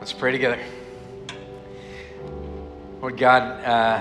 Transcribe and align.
Let's 0.00 0.14
pray 0.14 0.32
together. 0.32 0.58
Lord 3.02 3.18
God, 3.18 3.42
uh, 3.62 4.00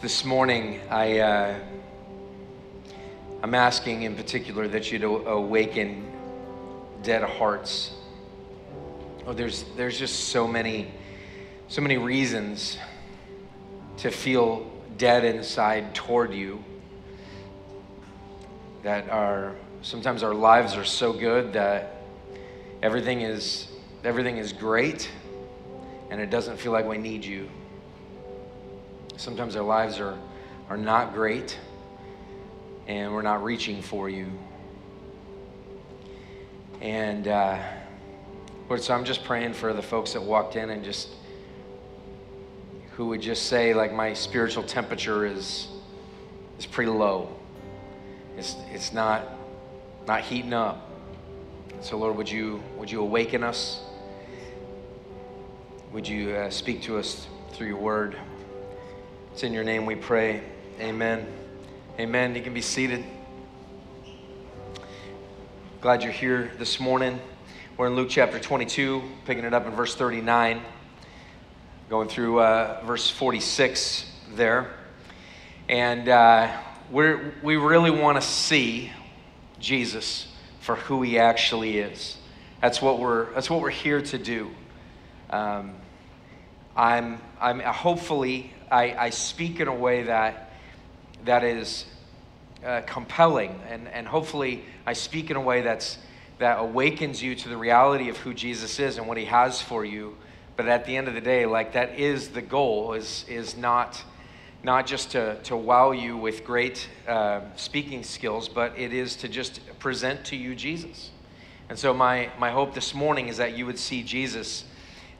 this 0.00 0.24
morning 0.24 0.80
I, 0.88 1.18
uh, 1.18 1.54
I'm 3.42 3.54
asking 3.54 4.04
in 4.04 4.16
particular 4.16 4.66
that 4.68 4.90
you'd 4.90 5.04
awaken 5.04 6.10
dead 7.02 7.22
hearts. 7.22 7.92
Oh, 9.26 9.34
there's, 9.34 9.66
there's 9.76 9.98
just 9.98 10.30
so 10.30 10.48
many, 10.48 10.90
so 11.68 11.82
many 11.82 11.98
reasons 11.98 12.78
to 13.98 14.10
feel 14.10 14.66
dead 14.96 15.26
inside 15.26 15.94
toward 15.94 16.32
you 16.32 16.64
that 18.82 19.10
are 19.10 19.56
sometimes 19.82 20.22
our 20.22 20.32
lives 20.32 20.74
are 20.74 20.86
so 20.86 21.12
good 21.12 21.52
that 21.52 21.99
everything 22.82 23.20
is 23.20 23.68
everything 24.04 24.38
is 24.38 24.52
great 24.52 25.10
and 26.10 26.20
it 26.20 26.30
doesn't 26.30 26.56
feel 26.56 26.72
like 26.72 26.86
we 26.86 26.98
need 26.98 27.24
you 27.24 27.48
sometimes 29.16 29.56
our 29.56 29.62
lives 29.62 30.00
are 30.00 30.18
are 30.68 30.76
not 30.76 31.12
great 31.14 31.58
and 32.86 33.12
we're 33.12 33.22
not 33.22 33.44
reaching 33.44 33.82
for 33.82 34.08
you 34.08 34.26
and 36.80 37.28
uh, 37.28 37.58
Lord, 38.70 38.82
so 38.82 38.94
I'm 38.94 39.04
just 39.04 39.24
praying 39.24 39.52
for 39.52 39.72
the 39.72 39.82
folks 39.82 40.14
that 40.14 40.22
walked 40.22 40.56
in 40.56 40.70
and 40.70 40.82
just 40.82 41.08
who 42.92 43.06
would 43.06 43.20
just 43.20 43.46
say 43.46 43.74
like 43.74 43.92
my 43.92 44.14
spiritual 44.14 44.62
temperature 44.62 45.26
is 45.26 45.68
is 46.58 46.66
pretty 46.66 46.90
low. 46.90 47.34
It's 48.38 48.56
it's 48.72 48.92
not 48.92 49.24
not 50.06 50.22
heating 50.22 50.52
up. 50.52 50.89
So, 51.82 51.96
Lord, 51.96 52.14
would 52.18 52.30
you, 52.30 52.62
would 52.76 52.90
you 52.90 53.00
awaken 53.00 53.42
us? 53.42 53.80
Would 55.92 56.06
you 56.06 56.32
uh, 56.32 56.50
speak 56.50 56.82
to 56.82 56.98
us 56.98 57.26
through 57.52 57.68
your 57.68 57.78
word? 57.78 58.18
It's 59.32 59.44
in 59.44 59.54
your 59.54 59.64
name 59.64 59.86
we 59.86 59.94
pray. 59.94 60.42
Amen. 60.78 61.26
Amen. 61.98 62.34
You 62.34 62.42
can 62.42 62.52
be 62.52 62.60
seated. 62.60 63.02
Glad 65.80 66.02
you're 66.02 66.12
here 66.12 66.52
this 66.58 66.80
morning. 66.80 67.18
We're 67.78 67.86
in 67.86 67.96
Luke 67.96 68.10
chapter 68.10 68.38
22, 68.38 69.02
picking 69.24 69.44
it 69.44 69.54
up 69.54 69.64
in 69.64 69.72
verse 69.72 69.94
39, 69.94 70.60
going 71.88 72.08
through 72.10 72.40
uh, 72.40 72.82
verse 72.84 73.08
46 73.08 74.04
there. 74.34 74.70
And 75.66 76.10
uh, 76.10 76.54
we 76.92 77.14
we 77.42 77.56
really 77.56 77.90
want 77.90 78.20
to 78.20 78.26
see 78.26 78.92
Jesus 79.58 80.26
for 80.60 80.76
who 80.76 81.02
he 81.02 81.18
actually 81.18 81.78
is. 81.78 82.16
That's 82.60 82.80
what 82.80 82.98
we're, 82.98 83.32
that's 83.32 83.50
what 83.50 83.60
we're 83.60 83.70
here 83.70 84.02
to 84.02 84.18
do. 84.18 84.50
Um, 85.30 85.74
I'm, 86.76 87.20
I'm 87.40 87.60
hopefully, 87.60 88.52
I, 88.70 88.94
I 88.94 89.10
speak 89.10 89.60
in 89.60 89.68
a 89.68 89.74
way 89.74 90.04
that, 90.04 90.52
that 91.24 91.42
is 91.42 91.86
uh, 92.64 92.82
compelling, 92.86 93.58
and, 93.68 93.88
and 93.88 94.06
hopefully, 94.06 94.64
I 94.86 94.92
speak 94.92 95.30
in 95.30 95.36
a 95.36 95.40
way 95.40 95.62
that's, 95.62 95.98
that 96.38 96.58
awakens 96.58 97.22
you 97.22 97.34
to 97.34 97.48
the 97.48 97.56
reality 97.56 98.08
of 98.08 98.18
who 98.18 98.34
Jesus 98.34 98.78
is 98.78 98.98
and 98.98 99.06
what 99.06 99.16
he 99.16 99.24
has 99.24 99.60
for 99.60 99.84
you. 99.84 100.16
But 100.56 100.68
at 100.68 100.84
the 100.84 100.96
end 100.96 101.08
of 101.08 101.14
the 101.14 101.20
day, 101.20 101.46
like 101.46 101.72
that 101.72 101.98
is 101.98 102.28
the 102.28 102.42
goal, 102.42 102.92
is, 102.92 103.24
is 103.28 103.56
not 103.56 104.02
not 104.62 104.86
just 104.86 105.12
to, 105.12 105.40
to 105.42 105.56
wow 105.56 105.92
you 105.92 106.16
with 106.16 106.44
great 106.44 106.88
uh, 107.08 107.40
speaking 107.56 108.02
skills, 108.02 108.48
but 108.48 108.78
it 108.78 108.92
is 108.92 109.16
to 109.16 109.28
just 109.28 109.60
present 109.78 110.24
to 110.26 110.36
you 110.36 110.54
Jesus. 110.54 111.10
And 111.68 111.78
so, 111.78 111.94
my, 111.94 112.30
my 112.38 112.50
hope 112.50 112.74
this 112.74 112.94
morning 112.94 113.28
is 113.28 113.36
that 113.38 113.56
you 113.56 113.64
would 113.64 113.78
see 113.78 114.02
Jesus 114.02 114.64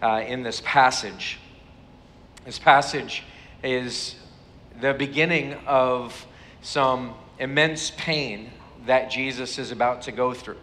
uh, 0.02 0.22
in 0.26 0.42
this 0.42 0.60
passage. 0.64 1.38
This 2.44 2.58
passage 2.58 3.22
is 3.62 4.16
the 4.80 4.92
beginning 4.92 5.54
of 5.66 6.26
some 6.62 7.14
immense 7.38 7.92
pain 7.92 8.50
that 8.86 9.10
Jesus 9.10 9.58
is 9.58 9.70
about 9.70 10.02
to 10.02 10.12
go 10.12 10.34
through. 10.34 10.56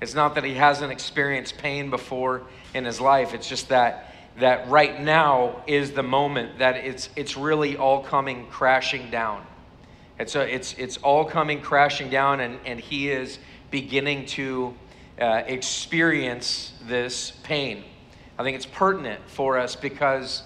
It's 0.00 0.14
not 0.14 0.34
that 0.34 0.44
he 0.44 0.54
hasn't 0.54 0.92
experienced 0.92 1.58
pain 1.58 1.90
before 1.90 2.42
in 2.72 2.84
his 2.84 3.00
life, 3.00 3.34
it's 3.34 3.48
just 3.48 3.68
that 3.68 4.13
that 4.38 4.68
right 4.68 5.00
now 5.00 5.62
is 5.66 5.92
the 5.92 6.02
moment 6.02 6.58
that 6.58 6.76
it's, 6.76 7.08
it's 7.16 7.36
really 7.36 7.76
all 7.76 8.02
coming 8.02 8.46
crashing 8.48 9.10
down. 9.10 9.44
It's, 10.18 10.34
a, 10.34 10.52
it's, 10.52 10.74
it's 10.74 10.96
all 10.98 11.24
coming 11.24 11.60
crashing 11.60 12.10
down, 12.10 12.40
and, 12.40 12.58
and 12.64 12.80
he 12.80 13.10
is 13.10 13.38
beginning 13.70 14.26
to 14.26 14.74
uh, 15.20 15.42
experience 15.46 16.72
this 16.86 17.32
pain. 17.42 17.84
I 18.38 18.42
think 18.42 18.56
it's 18.56 18.66
pertinent 18.66 19.20
for 19.26 19.58
us 19.58 19.76
because 19.76 20.42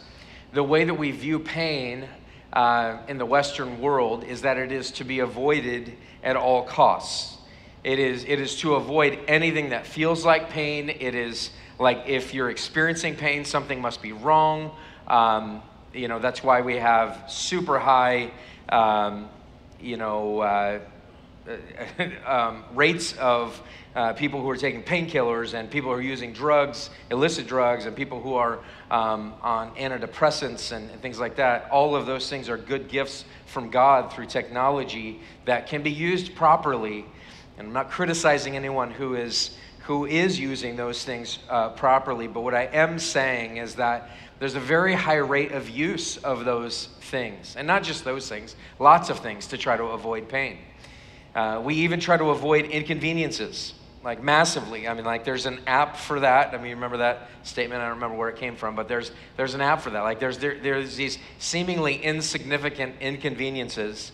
the 0.53 0.63
way 0.63 0.85
that 0.85 0.95
we 0.95 1.11
view 1.11 1.39
pain 1.39 2.07
uh, 2.53 2.99
in 3.09 3.19
the 3.19 3.27
Western 3.27 3.81
world 3.81 4.25
is 4.25 4.43
that 4.43 4.57
it 4.59 4.73
is 4.73 4.91
to 4.93 5.05
be 5.05 5.21
avoided 5.21 5.95
at 6.23 6.37
all 6.37 6.63
costs. 6.63 7.37
It 7.85 7.99
is, 7.99 8.25
it 8.25 8.41
is 8.41 8.57
to 8.61 8.75
avoid 8.75 9.19
anything 9.29 9.71
that 9.71 9.87
feels 9.87 10.25
like 10.25 10.51
pain. 10.51 10.91
It 10.91 11.15
is 11.15 11.51
like 11.79 12.05
if 12.07 12.35
you're 12.35 12.51
experiencing 12.51 13.17
pain, 13.17 13.45
something 13.45 13.81
must 13.81 14.03
be 14.03 14.13
wrong. 14.13 14.73
Um, 15.07 15.63
you 15.93 16.09
know, 16.09 16.19
that's 16.19 16.43
why 16.43 16.61
we 16.61 16.77
have 16.77 17.25
super 17.29 17.79
high, 17.79 18.31
um, 18.69 19.29
you 19.81 19.97
know, 19.97 20.41
uh, 20.41 20.81
um, 22.27 22.65
rates 22.75 23.15
of 23.15 23.61
uh, 23.95 24.13
people 24.13 24.41
who 24.43 24.51
are 24.51 24.57
taking 24.57 24.83
painkillers 24.83 25.55
and 25.55 25.71
people 25.71 25.91
who 25.91 25.97
are 25.97 26.03
using 26.03 26.33
drugs, 26.33 26.91
illicit 27.11 27.47
drugs, 27.47 27.87
and 27.87 27.97
people 27.97 28.21
who 28.21 28.35
are 28.35 28.59
um, 28.91 29.35
on 29.41 29.75
antidepressants 29.77 30.73
and, 30.73 30.91
and, 30.91 31.01
things 31.01 31.19
like 31.19 31.37
that. 31.37 31.69
All 31.71 31.97
of 31.97 32.07
those 32.07 32.29
things 32.29 32.49
are 32.49 32.57
good 32.57 32.89
gifts 32.89 33.25
from 33.47 33.71
God 33.71 34.13
through 34.13 34.27
technology 34.27 35.21
that 35.47 35.67
can 35.67 35.83
be 35.83 35.91
used 35.91 36.35
properly. 36.35 37.07
And 37.57 37.69
I'm 37.69 37.73
not 37.73 37.91
criticizing 37.91 38.57
anyone 38.57 38.91
who 38.91 39.17
is 39.17 39.57
who 39.89 40.05
is 40.05 40.39
using 40.39 40.77
those 40.77 41.03
things 41.03 41.39
uh, 41.49 41.71
properly. 41.71 42.27
But 42.27 42.43
what 42.43 42.55
I 42.55 42.65
am 42.65 42.99
saying 42.99 43.57
is 43.57 43.77
that 43.77 44.11
there's 44.39 44.55
a 44.55 44.61
very 44.61 44.93
high 44.93 45.17
rate 45.17 45.53
of 45.53 45.71
use 45.71 46.19
of 46.19 46.45
those 46.45 46.91
things. 47.01 47.57
And 47.57 47.67
not 47.67 47.85
just 47.85 48.05
those 48.05 48.29
things, 48.29 48.55
lots 48.79 49.09
of 49.09 49.21
things 49.21 49.47
to 49.47 49.57
try 49.57 49.79
to 49.79 49.85
avoid 49.85 50.29
pain. 50.29 50.59
Uh, 51.35 51.63
we 51.65 51.75
even 51.77 52.01
try 52.01 52.19
to 52.19 52.29
avoid 52.29 52.67
inconveniences, 52.67 53.73
like 54.05 54.23
massively. 54.23 54.87
I 54.87 54.93
mean, 54.93 55.07
like 55.07 55.25
there's 55.25 55.47
an 55.47 55.59
app 55.67 55.97
for 55.97 56.21
that. 56.21 56.53
I 56.53 56.59
mean, 56.59 56.73
remember 56.73 56.99
that 56.99 57.31
statement? 57.43 57.81
I 57.81 57.87
don't 57.87 57.95
remember 57.95 58.19
where 58.19 58.29
it 58.29 58.37
came 58.37 58.57
from, 58.57 58.77
but 58.77 58.89
there's, 58.89 59.11
there's 59.39 59.55
an 59.55 59.63
app 59.63 59.81
for 59.81 59.89
that. 59.89 60.03
Like 60.03 60.21
there's, 60.21 60.37
there, 60.37 60.59
there's 60.61 60.97
these 60.97 61.17
seemingly 61.39 61.97
insignificant 61.97 62.97
inconveniences 63.01 64.13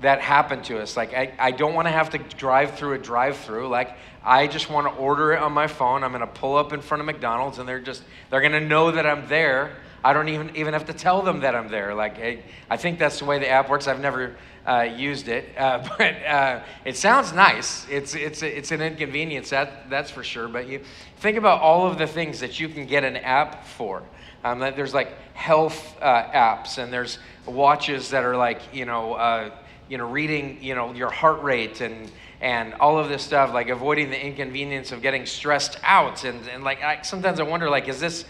that 0.00 0.20
happen 0.20 0.62
to 0.62 0.80
us. 0.80 0.96
Like, 0.96 1.14
I, 1.14 1.32
I 1.38 1.50
don't 1.50 1.74
want 1.74 1.86
to 1.86 1.92
have 1.92 2.10
to 2.10 2.18
drive 2.18 2.74
through 2.74 2.94
a 2.94 2.98
drive 2.98 3.36
through. 3.38 3.68
Like, 3.68 3.96
I 4.22 4.46
just 4.46 4.70
want 4.70 4.86
to 4.86 4.94
order 4.94 5.32
it 5.32 5.42
on 5.42 5.52
my 5.52 5.66
phone. 5.66 6.02
I'm 6.02 6.12
going 6.12 6.20
to 6.20 6.26
pull 6.26 6.56
up 6.56 6.72
in 6.72 6.80
front 6.80 7.00
of 7.00 7.06
McDonald's 7.06 7.58
and 7.58 7.68
they're 7.68 7.80
just, 7.80 8.02
they're 8.30 8.40
going 8.40 8.52
to 8.52 8.60
know 8.60 8.90
that 8.90 9.06
I'm 9.06 9.28
there. 9.28 9.76
I 10.02 10.12
don't 10.12 10.28
even, 10.28 10.54
even 10.56 10.74
have 10.74 10.86
to 10.86 10.92
tell 10.92 11.22
them 11.22 11.40
that 11.40 11.54
I'm 11.54 11.68
there. 11.68 11.94
Like, 11.94 12.18
I, 12.18 12.42
I 12.68 12.76
think 12.76 12.98
that's 12.98 13.18
the 13.18 13.24
way 13.24 13.38
the 13.38 13.48
app 13.48 13.70
works. 13.70 13.86
I've 13.86 14.00
never 14.00 14.36
uh, 14.66 14.82
used 14.82 15.28
it, 15.28 15.56
uh, 15.56 15.86
but 15.98 16.14
uh, 16.24 16.62
it 16.84 16.96
sounds 16.96 17.32
nice. 17.32 17.86
It's, 17.88 18.14
it's, 18.14 18.42
it's 18.42 18.70
an 18.70 18.82
inconvenience, 18.82 19.50
that, 19.50 19.88
that's 19.88 20.10
for 20.10 20.22
sure. 20.22 20.48
But 20.48 20.68
you 20.68 20.82
think 21.18 21.38
about 21.38 21.60
all 21.60 21.86
of 21.86 21.98
the 21.98 22.06
things 22.06 22.40
that 22.40 22.60
you 22.60 22.68
can 22.68 22.86
get 22.86 23.04
an 23.04 23.16
app 23.16 23.66
for. 23.66 24.02
Um, 24.42 24.58
there's 24.58 24.92
like 24.92 25.10
health 25.32 25.96
uh, 26.02 26.24
apps, 26.24 26.76
and 26.76 26.92
there's 26.92 27.18
watches 27.46 28.10
that 28.10 28.24
are 28.24 28.36
like, 28.36 28.60
you 28.74 28.84
know, 28.84 29.14
uh, 29.14 29.50
you 29.94 29.98
know, 29.98 30.10
reading, 30.10 30.58
you 30.60 30.74
know, 30.74 30.92
your 30.92 31.08
heart 31.08 31.40
rate 31.44 31.80
and 31.80 32.10
and 32.40 32.74
all 32.74 32.98
of 32.98 33.08
this 33.08 33.22
stuff, 33.22 33.54
like 33.54 33.68
avoiding 33.68 34.10
the 34.10 34.20
inconvenience 34.20 34.90
of 34.90 35.00
getting 35.00 35.24
stressed 35.24 35.78
out. 35.84 36.24
And, 36.24 36.48
and 36.48 36.64
like, 36.64 36.82
I, 36.82 37.02
sometimes 37.02 37.38
I 37.38 37.44
wonder, 37.44 37.70
like, 37.70 37.86
is 37.86 38.00
this, 38.00 38.24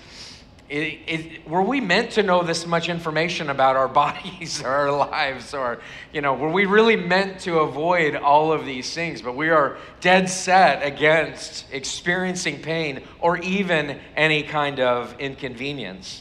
it, 0.69 1.00
it, 1.06 1.49
were 1.49 1.62
we 1.62 1.81
meant 1.81 2.11
to 2.12 2.22
know 2.22 2.43
this 2.43 2.66
much 2.66 2.90
information 2.90 3.49
about 3.49 3.76
our 3.76 3.88
bodies 4.02 4.62
or 4.62 4.69
our 4.69 4.93
lives? 4.93 5.55
Or, 5.55 5.81
you 6.12 6.20
know, 6.20 6.34
were 6.34 6.50
we 6.50 6.66
really 6.66 6.96
meant 6.96 7.40
to 7.40 7.61
avoid 7.61 8.14
all 8.14 8.52
of 8.52 8.66
these 8.66 8.93
things? 8.93 9.22
But 9.22 9.37
we 9.37 9.49
are 9.49 9.78
dead 10.02 10.28
set 10.28 10.87
against 10.87 11.64
experiencing 11.72 12.61
pain 12.61 13.02
or 13.20 13.38
even 13.38 13.99
any 14.16 14.43
kind 14.43 14.81
of 14.81 15.19
inconvenience. 15.19 16.20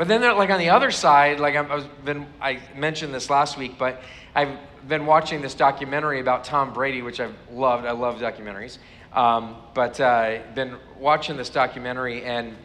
But 0.00 0.08
then, 0.08 0.22
like 0.22 0.48
on 0.48 0.58
the 0.58 0.70
other 0.70 0.90
side, 0.90 1.40
like 1.40 1.54
I've 1.54 2.04
been, 2.06 2.26
I 2.40 2.60
mentioned 2.74 3.12
this 3.12 3.28
last 3.28 3.58
week, 3.58 3.76
but 3.76 4.02
I've 4.34 4.56
been 4.88 5.06
watching 5.06 5.40
this 5.40 5.54
documentary 5.54 6.20
about 6.20 6.44
Tom 6.44 6.72
Brady, 6.72 7.02
which 7.02 7.20
I've 7.20 7.34
loved. 7.52 7.86
I 7.86 7.92
love 7.92 8.18
documentaries. 8.18 8.78
Um, 9.12 9.56
but 9.74 10.00
uh, 10.00 10.38
been 10.54 10.76
watching 10.98 11.36
this 11.36 11.50
documentary, 11.50 12.22
and 12.24 12.56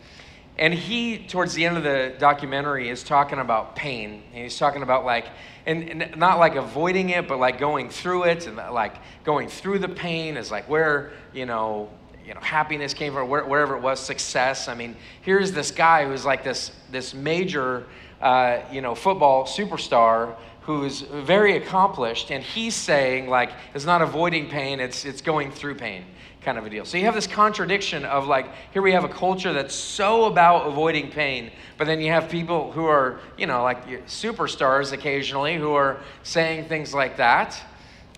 and 0.57 0.73
he, 0.73 1.17
towards 1.17 1.53
the 1.53 1.65
end 1.65 1.75
of 1.75 1.83
the 1.83 2.13
documentary, 2.17 2.87
is 2.87 3.03
talking 3.03 3.39
about 3.39 3.75
pain. 3.75 4.23
And 4.33 4.43
he's 4.43 4.57
talking 4.57 4.83
about 4.83 5.03
like, 5.03 5.25
and, 5.65 6.03
and 6.03 6.17
not 6.17 6.39
like 6.39 6.55
avoiding 6.55 7.09
it, 7.09 7.27
but 7.27 7.39
like 7.39 7.59
going 7.59 7.89
through 7.89 8.23
it, 8.23 8.47
and 8.47 8.55
like 8.55 8.95
going 9.23 9.49
through 9.49 9.79
the 9.79 9.89
pain 9.89 10.37
is 10.37 10.51
like 10.51 10.69
where 10.69 11.11
you 11.33 11.45
know 11.45 11.89
you 12.25 12.33
know, 12.33 12.39
happiness 12.39 12.93
came 12.93 13.13
from, 13.13 13.29
wherever 13.29 13.75
it 13.75 13.81
was, 13.81 13.99
success. 13.99 14.67
I 14.67 14.73
mean, 14.73 14.95
here's 15.21 15.51
this 15.51 15.71
guy 15.71 16.05
who's 16.05 16.25
like 16.25 16.43
this, 16.43 16.71
this 16.89 17.13
major, 17.13 17.85
uh, 18.19 18.61
you 18.71 18.81
know, 18.81 18.95
football 18.95 19.45
superstar 19.45 20.35
who's 20.65 21.01
very 21.01 21.57
accomplished, 21.57 22.31
and 22.31 22.43
he's 22.43 22.75
saying, 22.75 23.29
like, 23.29 23.51
it's 23.73 23.85
not 23.85 24.01
avoiding 24.01 24.49
pain, 24.49 24.79
it's, 24.79 25.05
it's 25.05 25.21
going 25.21 25.51
through 25.51 25.75
pain 25.75 26.05
kind 26.45 26.59
of 26.59 26.65
a 26.65 26.69
deal. 26.69 26.85
So 26.85 26.97
you 26.97 27.05
have 27.05 27.15
this 27.15 27.25
contradiction 27.25 28.05
of 28.05 28.27
like, 28.27 28.45
here 28.71 28.83
we 28.83 28.91
have 28.91 29.03
a 29.03 29.09
culture 29.09 29.51
that's 29.51 29.73
so 29.73 30.25
about 30.25 30.67
avoiding 30.67 31.09
pain, 31.09 31.51
but 31.79 31.87
then 31.87 31.99
you 31.99 32.11
have 32.11 32.29
people 32.29 32.71
who 32.71 32.85
are, 32.85 33.19
you 33.35 33.47
know, 33.47 33.63
like 33.63 33.87
superstars 34.05 34.93
occasionally 34.93 35.55
who 35.55 35.73
are 35.73 35.97
saying 36.21 36.69
things 36.69 36.93
like 36.93 37.17
that. 37.17 37.59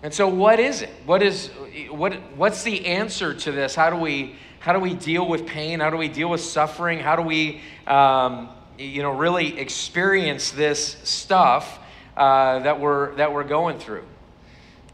And 0.02 0.12
so 0.12 0.28
what 0.28 0.60
is 0.60 0.82
it? 0.82 0.90
What 1.06 1.22
is 1.22 1.48
what 1.90 2.14
what's 2.36 2.62
the 2.62 2.86
answer 2.86 3.32
to 3.32 3.50
this? 3.50 3.74
How 3.74 3.88
do 3.90 3.96
we 3.96 4.36
how 4.60 4.72
do 4.72 4.78
we 4.78 4.94
deal 4.94 5.26
with 5.26 5.46
pain? 5.46 5.80
How 5.80 5.90
do 5.90 5.96
we 5.96 6.08
deal 6.08 6.28
with 6.28 6.42
suffering? 6.42 7.00
How 7.00 7.16
do 7.16 7.22
we 7.22 7.62
um, 7.86 8.50
you 8.78 9.02
know 9.02 9.10
really 9.10 9.58
experience 9.58 10.50
this 10.50 10.98
stuff 11.02 11.80
uh, 12.18 12.58
that 12.58 12.80
we're 12.80 13.14
that 13.14 13.32
we're 13.32 13.44
going 13.44 13.78
through? 13.78 14.04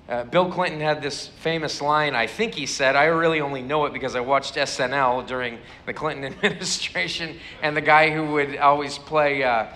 Uh, 0.07 0.23
Bill 0.25 0.51
Clinton 0.53 0.81
had 0.81 1.01
this 1.01 1.29
famous 1.29 1.81
line, 1.81 2.15
I 2.15 2.27
think 2.27 2.55
he 2.55 2.67
said, 2.67 2.95
I 2.95 3.07
really 3.07 3.41
only 3.41 3.63
know 3.63 3.87
it 3.87 3.95
because 3.95 4.15
I 4.15 4.21
watched 4.21 4.57
SNL 4.57 5.27
during 5.27 5.59
the 5.87 5.95
Clinton 5.95 6.25
administration, 6.45 7.39
and 7.63 7.75
the 7.75 7.81
guy 7.81 8.11
who 8.11 8.33
would 8.33 8.59
always 8.59 8.99
play 8.99 9.43
uh, 9.43 9.69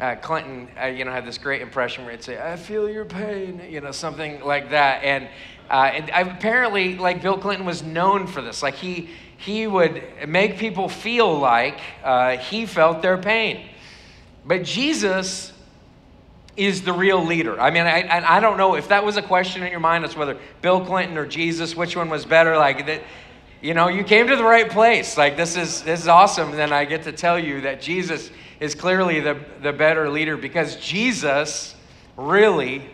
uh, 0.00 0.16
Clinton, 0.16 0.68
uh, 0.80 0.86
you 0.86 1.04
know, 1.04 1.12
had 1.12 1.24
this 1.24 1.38
great 1.38 1.62
impression 1.62 2.04
where 2.04 2.12
he'd 2.12 2.24
say, 2.24 2.36
I 2.36 2.56
feel 2.56 2.88
your 2.88 3.04
pain, 3.04 3.62
you 3.70 3.80
know, 3.80 3.92
something 3.92 4.42
like 4.42 4.70
that. 4.70 5.04
And, 5.04 5.28
uh, 5.70 5.92
and 5.94 6.10
apparently, 6.30 6.96
like, 6.96 7.22
Bill 7.22 7.38
Clinton 7.38 7.64
was 7.64 7.84
known 7.84 8.26
for 8.26 8.42
this. 8.42 8.64
Like, 8.64 8.74
he, 8.74 9.10
he 9.36 9.68
would 9.68 10.02
make 10.26 10.58
people 10.58 10.88
feel 10.88 11.38
like 11.38 11.78
uh, 12.02 12.38
he 12.38 12.66
felt 12.66 13.02
their 13.02 13.18
pain. 13.18 13.68
But 14.44 14.64
Jesus 14.64 15.52
is 16.56 16.82
the 16.82 16.92
real 16.92 17.24
leader? 17.24 17.60
I 17.60 17.70
mean, 17.70 17.84
I, 17.84 18.36
I 18.36 18.40
don't 18.40 18.56
know 18.56 18.74
if 18.74 18.88
that 18.88 19.04
was 19.04 19.16
a 19.16 19.22
question 19.22 19.62
in 19.62 19.70
your 19.70 19.80
mind 19.80 20.04
as 20.04 20.16
whether 20.16 20.38
Bill 20.62 20.84
Clinton 20.84 21.18
or 21.18 21.26
Jesus, 21.26 21.76
which 21.76 21.96
one 21.96 22.08
was 22.08 22.24
better. 22.24 22.56
Like 22.56 22.86
that, 22.86 23.02
you 23.60 23.74
know, 23.74 23.88
you 23.88 24.04
came 24.04 24.28
to 24.28 24.36
the 24.36 24.44
right 24.44 24.68
place. 24.68 25.16
Like 25.16 25.36
this 25.36 25.56
is 25.56 25.82
this 25.82 26.00
is 26.00 26.08
awesome. 26.08 26.52
Then 26.52 26.72
I 26.72 26.84
get 26.84 27.04
to 27.04 27.12
tell 27.12 27.38
you 27.38 27.62
that 27.62 27.80
Jesus 27.80 28.30
is 28.60 28.74
clearly 28.74 29.20
the, 29.20 29.38
the 29.62 29.72
better 29.72 30.08
leader 30.08 30.36
because 30.36 30.76
Jesus 30.76 31.74
really 32.16 32.88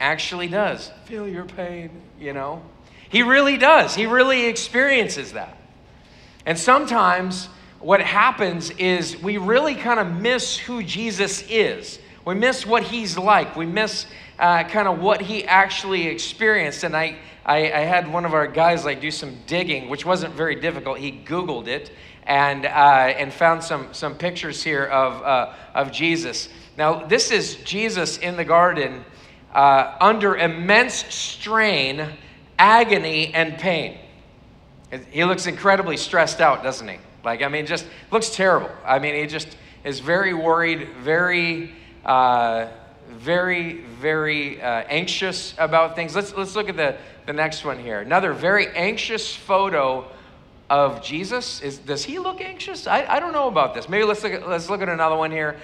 actually 0.00 0.48
does 0.48 0.90
feel 1.04 1.28
your 1.28 1.44
pain, 1.44 1.90
you 2.18 2.32
know? 2.32 2.62
He 3.08 3.22
really 3.22 3.56
does. 3.58 3.94
He 3.94 4.06
really 4.06 4.46
experiences 4.46 5.32
that. 5.32 5.56
And 6.46 6.58
sometimes 6.58 7.48
what 7.80 8.00
happens 8.00 8.70
is 8.70 9.16
we 9.22 9.36
really 9.36 9.74
kind 9.74 10.00
of 10.00 10.10
miss 10.10 10.56
who 10.56 10.82
Jesus 10.82 11.42
is. 11.48 11.98
We 12.24 12.34
miss 12.34 12.64
what 12.64 12.84
he's 12.84 13.18
like. 13.18 13.54
We 13.54 13.66
miss 13.66 14.06
uh, 14.38 14.64
kind 14.64 14.88
of 14.88 15.00
what 15.00 15.20
he 15.20 15.44
actually 15.44 16.06
experienced. 16.06 16.84
And 16.84 16.96
I, 16.96 17.16
I, 17.44 17.70
I, 17.70 17.80
had 17.80 18.10
one 18.10 18.24
of 18.24 18.32
our 18.32 18.46
guys 18.46 18.84
like 18.84 19.00
do 19.00 19.10
some 19.10 19.36
digging, 19.46 19.88
which 19.88 20.06
wasn't 20.06 20.34
very 20.34 20.54
difficult. 20.56 20.98
He 20.98 21.12
Googled 21.12 21.66
it 21.66 21.92
and, 22.24 22.64
uh, 22.64 22.68
and 22.68 23.32
found 23.32 23.62
some, 23.62 23.92
some 23.92 24.14
pictures 24.14 24.62
here 24.62 24.86
of, 24.86 25.22
uh, 25.22 25.52
of 25.74 25.92
Jesus. 25.92 26.48
Now, 26.78 27.04
this 27.04 27.30
is 27.30 27.56
Jesus 27.56 28.18
in 28.18 28.36
the 28.36 28.44
garden 28.44 29.04
uh, 29.54 29.94
under 30.00 30.36
immense 30.36 30.94
strain, 31.14 32.06
agony, 32.58 33.32
and 33.34 33.58
pain. 33.58 33.98
He 35.10 35.24
looks 35.24 35.46
incredibly 35.46 35.96
stressed 35.96 36.40
out, 36.40 36.62
doesn't 36.62 36.88
he? 36.88 36.98
Like, 37.24 37.42
I 37.42 37.48
mean, 37.48 37.66
just 37.66 37.86
looks 38.10 38.30
terrible. 38.30 38.70
I 38.84 38.98
mean, 38.98 39.14
he 39.14 39.26
just 39.26 39.56
is 39.84 40.00
very 40.00 40.34
worried, 40.34 40.88
very 41.00 41.74
uh, 42.04 42.68
very, 43.08 43.80
very 44.00 44.60
uh, 44.60 44.84
anxious 44.88 45.54
about 45.58 45.94
things. 45.94 46.14
Let's, 46.14 46.34
let's 46.34 46.56
look 46.56 46.68
at 46.68 46.76
the, 46.76 46.96
the 47.26 47.32
next 47.32 47.64
one 47.64 47.78
here. 47.78 48.00
Another 48.00 48.32
very 48.32 48.68
anxious 48.68 49.34
photo 49.34 50.06
of 50.70 51.02
Jesus. 51.02 51.60
Is, 51.62 51.78
does 51.78 52.04
he 52.04 52.18
look 52.18 52.40
anxious? 52.40 52.86
I, 52.86 53.04
I 53.06 53.20
don't 53.20 53.32
know 53.32 53.48
about 53.48 53.74
this. 53.74 53.88
Maybe 53.88 54.04
let's 54.04 54.22
look 54.22 54.32
at, 54.32 54.48
let's 54.48 54.70
look 54.70 54.82
at 54.82 54.88
another 54.88 55.16
one 55.16 55.30
here. 55.30 55.56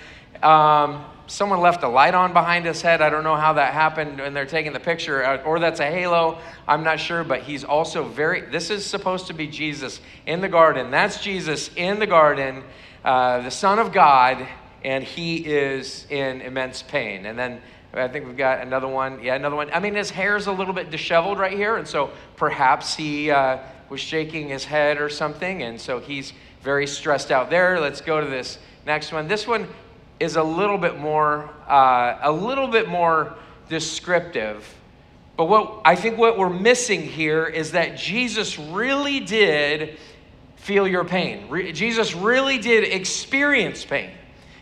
Um, 0.43 1.05
someone 1.27 1.61
left 1.61 1.83
a 1.83 1.89
light 1.89 2.15
on 2.15 2.33
behind 2.33 2.65
his 2.65 2.83
head. 2.83 3.01
I 3.01 3.11
don't 3.11 3.25
know 3.25 3.37
how 3.37 3.55
that 3.55 3.73
happened 3.73 4.21
and 4.21 4.35
they're 4.35 4.47
taking 4.47 4.73
the 4.73 4.81
picture, 4.81 5.25
uh, 5.25 5.43
or 5.43 5.59
that's 5.59 5.81
a 5.81 5.87
halo. 5.87 6.39
I'm 6.67 6.83
not 6.83 7.01
sure, 7.01 7.25
but 7.25 7.43
he's 7.43 7.65
also 7.65 8.05
very, 8.05 8.43
this 8.43 8.71
is 8.71 8.85
supposed 8.85 9.27
to 9.29 9.35
be 9.35 9.47
Jesus 9.47 10.01
in 10.27 10.41
the 10.41 10.49
garden. 10.49 10.91
That's 10.91 11.23
Jesus 11.23 11.71
in 11.77 11.99
the 11.99 12.07
garden, 12.07 12.63
uh, 13.05 13.43
the 13.43 13.51
Son 13.51 13.79
of 13.79 13.93
God 13.93 14.47
and 14.85 15.05
he 15.05 15.37
is 15.37 16.06
in 16.11 16.41
immense 16.41 16.82
pain. 16.82 17.27
And 17.27 17.38
then 17.38 17.61
I 17.93 18.09
think 18.09 18.27
we've 18.27 18.37
got 18.37 18.61
another 18.61 18.88
one. 18.88 19.23
Yeah, 19.23 19.35
another 19.35 19.56
one. 19.56 19.71
I 19.73 19.81
mean, 19.81 19.94
his 19.94 20.11
hair's 20.11 20.47
a 20.47 20.53
little 20.53 20.75
bit 20.75 20.91
disheveled 20.91 21.38
right 21.38 21.53
here, 21.53 21.77
and 21.77 21.87
so 21.87 22.11
perhaps 22.37 22.94
he 22.94 23.31
uh, 23.31 23.59
was 23.88 24.00
shaking 24.00 24.49
his 24.49 24.65
head 24.65 25.00
or 25.00 25.09
something, 25.09 25.62
and 25.62 25.81
so 25.81 25.99
he's 25.99 26.32
very 26.62 26.87
stressed 26.87 27.31
out 27.31 27.50
there. 27.50 27.81
Let's 27.81 28.00
go 28.00 28.21
to 28.21 28.27
this 28.27 28.59
next 28.87 29.12
one. 29.12 29.27
This 29.27 29.47
one 29.47 29.67
is 30.21 30.37
a 30.37 30.43
little 30.43 30.79
bit 30.79 30.99
more, 30.99 31.50
uh, 31.69 32.19
a 32.23 32.31
little 32.31 32.69
bit 32.69 32.88
more 32.88 33.35
descriptive. 33.69 34.77
But 35.37 35.47
what 35.47 35.81
I 35.85 35.97
think 35.97 36.19
what 36.19 36.38
we're 36.38 36.50
missing 36.50 37.03
here 37.03 37.47
is 37.47 37.73
that 37.73 37.97
Jesus 37.97 38.59
really 38.59 39.21
did 39.21 39.99
feel 40.56 40.87
your 40.87 41.05
pain. 41.05 41.49
Re- 41.49 41.73
Jesus 41.73 42.15
really 42.15 42.59
did 42.59 42.85
experience 42.85 43.85
pain. 43.85 44.11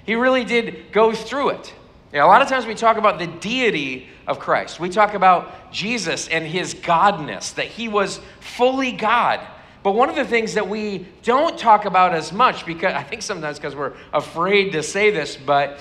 He 0.09 0.15
really 0.15 0.43
did 0.43 0.91
go 0.91 1.13
through 1.13 1.51
it. 1.51 1.75
a 2.15 2.25
lot 2.25 2.41
of 2.41 2.49
times 2.49 2.65
we 2.65 2.75
talk 2.75 2.97
about 2.97 3.19
the 3.19 3.27
deity 3.27 4.09
of 4.27 4.39
Christ. 4.39 4.81
We 4.81 4.89
talk 4.89 5.13
about 5.13 5.71
Jesus 5.71 6.29
and 6.29 6.47
his 6.47 6.75
godness, 6.75 7.55
that 7.57 7.67
he 7.67 7.89
was 7.89 8.19
fully 8.41 8.93
God. 8.93 9.39
But 9.83 9.93
one 9.93 10.09
of 10.09 10.17
the 10.17 10.25
things 10.25 10.55
that 10.55 10.67
we 10.67 11.07
don't 11.25 11.59
talk 11.59 11.85
about 11.85 12.15
as 12.15 12.33
much, 12.33 12.65
because 12.65 12.95
I 12.95 13.03
think 13.03 13.21
sometimes 13.21 13.59
because 13.59 13.77
we're 13.77 13.93
afraid 14.15 14.73
to 14.73 14.83
say 14.83 15.11
this, 15.11 15.37
but 15.37 15.79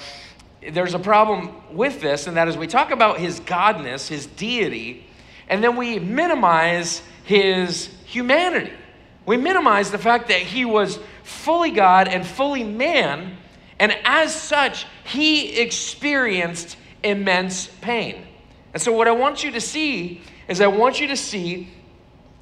there's 0.73 0.93
a 0.93 0.99
problem 0.99 1.55
with 1.71 2.01
this, 2.01 2.27
and 2.27 2.35
that 2.35 2.49
is 2.49 2.57
we 2.57 2.67
talk 2.67 2.91
about 2.91 3.19
his 3.19 3.39
godness, 3.39 4.09
his 4.09 4.25
deity, 4.25 5.07
and 5.47 5.63
then 5.63 5.77
we 5.77 5.99
minimize 5.99 7.01
his 7.23 7.89
humanity. 8.03 8.73
We 9.25 9.37
minimize 9.37 9.89
the 9.89 9.97
fact 9.97 10.27
that 10.27 10.41
he 10.41 10.65
was 10.65 10.99
fully 11.23 11.71
God 11.71 12.09
and 12.09 12.27
fully 12.27 12.65
man 12.65 13.36
and 13.79 13.95
as 14.03 14.33
such, 14.33 14.85
he 15.05 15.59
experienced 15.59 16.77
immense 17.03 17.67
pain. 17.81 18.25
And 18.73 18.81
so, 18.81 18.91
what 18.91 19.07
I 19.07 19.11
want 19.11 19.43
you 19.43 19.51
to 19.51 19.61
see 19.61 20.21
is 20.47 20.61
I 20.61 20.67
want 20.67 20.99
you 20.99 21.07
to 21.07 21.17
see, 21.17 21.69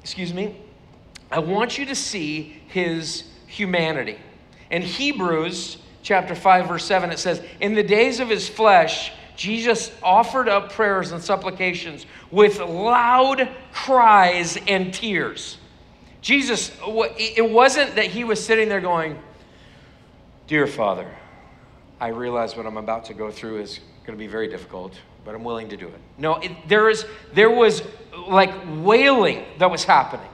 excuse 0.00 0.32
me, 0.32 0.56
I 1.30 1.40
want 1.40 1.78
you 1.78 1.86
to 1.86 1.94
see 1.94 2.60
his 2.68 3.24
humanity. 3.46 4.18
In 4.70 4.82
Hebrews 4.82 5.78
chapter 6.02 6.34
5, 6.34 6.68
verse 6.68 6.84
7, 6.84 7.10
it 7.10 7.18
says, 7.18 7.42
In 7.60 7.74
the 7.74 7.82
days 7.82 8.20
of 8.20 8.28
his 8.28 8.48
flesh, 8.48 9.12
Jesus 9.36 9.92
offered 10.02 10.48
up 10.48 10.72
prayers 10.72 11.12
and 11.12 11.22
supplications 11.22 12.06
with 12.30 12.58
loud 12.58 13.48
cries 13.72 14.56
and 14.66 14.92
tears. 14.94 15.58
Jesus, 16.22 16.72
it 17.18 17.48
wasn't 17.50 17.94
that 17.96 18.06
he 18.06 18.24
was 18.24 18.44
sitting 18.44 18.68
there 18.68 18.80
going, 18.80 19.18
Dear 20.46 20.66
Father, 20.66 21.08
I 22.00 22.08
realize 22.08 22.56
what 22.56 22.66
I'm 22.66 22.76
about 22.76 23.06
to 23.06 23.14
go 23.14 23.30
through 23.30 23.60
is 23.60 23.80
going 24.04 24.18
to 24.18 24.22
be 24.22 24.26
very 24.26 24.48
difficult, 24.48 24.94
but 25.24 25.34
I'm 25.34 25.44
willing 25.44 25.68
to 25.70 25.76
do 25.76 25.88
it. 25.88 26.00
No, 26.18 26.36
it, 26.36 26.52
there, 26.68 26.90
is, 26.90 27.06
there 27.32 27.50
was 27.50 27.82
like 28.28 28.52
wailing 28.78 29.44
that 29.58 29.70
was 29.70 29.84
happening. 29.84 30.28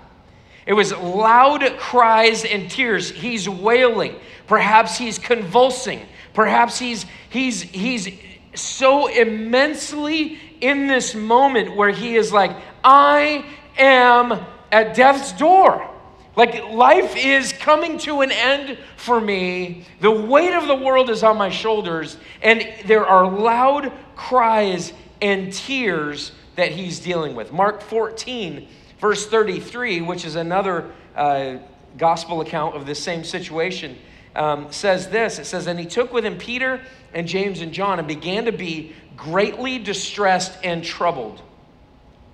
It 0.66 0.74
was 0.74 0.92
loud 0.92 1.62
cries 1.78 2.44
and 2.44 2.70
tears. 2.70 3.10
He's 3.10 3.48
wailing. 3.48 4.16
Perhaps 4.46 4.98
he's 4.98 5.18
convulsing. 5.18 6.06
Perhaps 6.34 6.78
he's, 6.78 7.06
he's, 7.30 7.62
he's 7.62 8.08
so 8.54 9.06
immensely 9.08 10.38
in 10.60 10.86
this 10.86 11.14
moment 11.14 11.76
where 11.76 11.90
he 11.90 12.16
is 12.16 12.32
like, 12.32 12.56
I 12.84 13.44
am 13.76 14.44
at 14.70 14.94
death's 14.94 15.32
door. 15.32 15.88
Like 16.34 16.64
life 16.70 17.14
is 17.16 17.52
coming 17.52 17.98
to 17.98 18.22
an 18.22 18.30
end 18.30 18.78
for 18.96 19.20
me. 19.20 19.84
The 20.00 20.10
weight 20.10 20.54
of 20.54 20.66
the 20.66 20.74
world 20.74 21.10
is 21.10 21.22
on 21.22 21.36
my 21.36 21.50
shoulders, 21.50 22.16
and 22.40 22.66
there 22.86 23.06
are 23.06 23.26
loud 23.26 23.92
cries 24.16 24.92
and 25.20 25.52
tears 25.52 26.32
that 26.56 26.72
he's 26.72 27.00
dealing 27.00 27.34
with. 27.34 27.52
Mark 27.52 27.82
14, 27.82 28.66
verse 28.98 29.26
33, 29.26 30.00
which 30.00 30.24
is 30.24 30.36
another 30.36 30.90
uh, 31.14 31.58
gospel 31.98 32.40
account 32.40 32.76
of 32.76 32.86
the 32.86 32.94
same 32.94 33.24
situation, 33.24 33.98
um, 34.34 34.72
says 34.72 35.08
this 35.08 35.38
It 35.38 35.44
says, 35.44 35.66
And 35.66 35.78
he 35.78 35.86
took 35.86 36.12
with 36.12 36.24
him 36.24 36.38
Peter 36.38 36.80
and 37.12 37.28
James 37.28 37.60
and 37.60 37.72
John 37.72 37.98
and 37.98 38.08
began 38.08 38.46
to 38.46 38.52
be 38.52 38.94
greatly 39.16 39.78
distressed 39.78 40.58
and 40.64 40.82
troubled. 40.82 41.42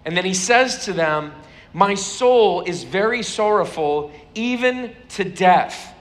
And 0.05 0.17
then 0.17 0.25
he 0.25 0.35
says 0.35 0.85
to 0.85 0.93
them, 0.93 1.33
My 1.79 1.95
soul 1.95 2.63
is 2.63 2.83
very 2.83 3.23
sorrowful, 3.23 4.11
even 4.35 4.97
to 5.11 5.23
death. 5.23 5.95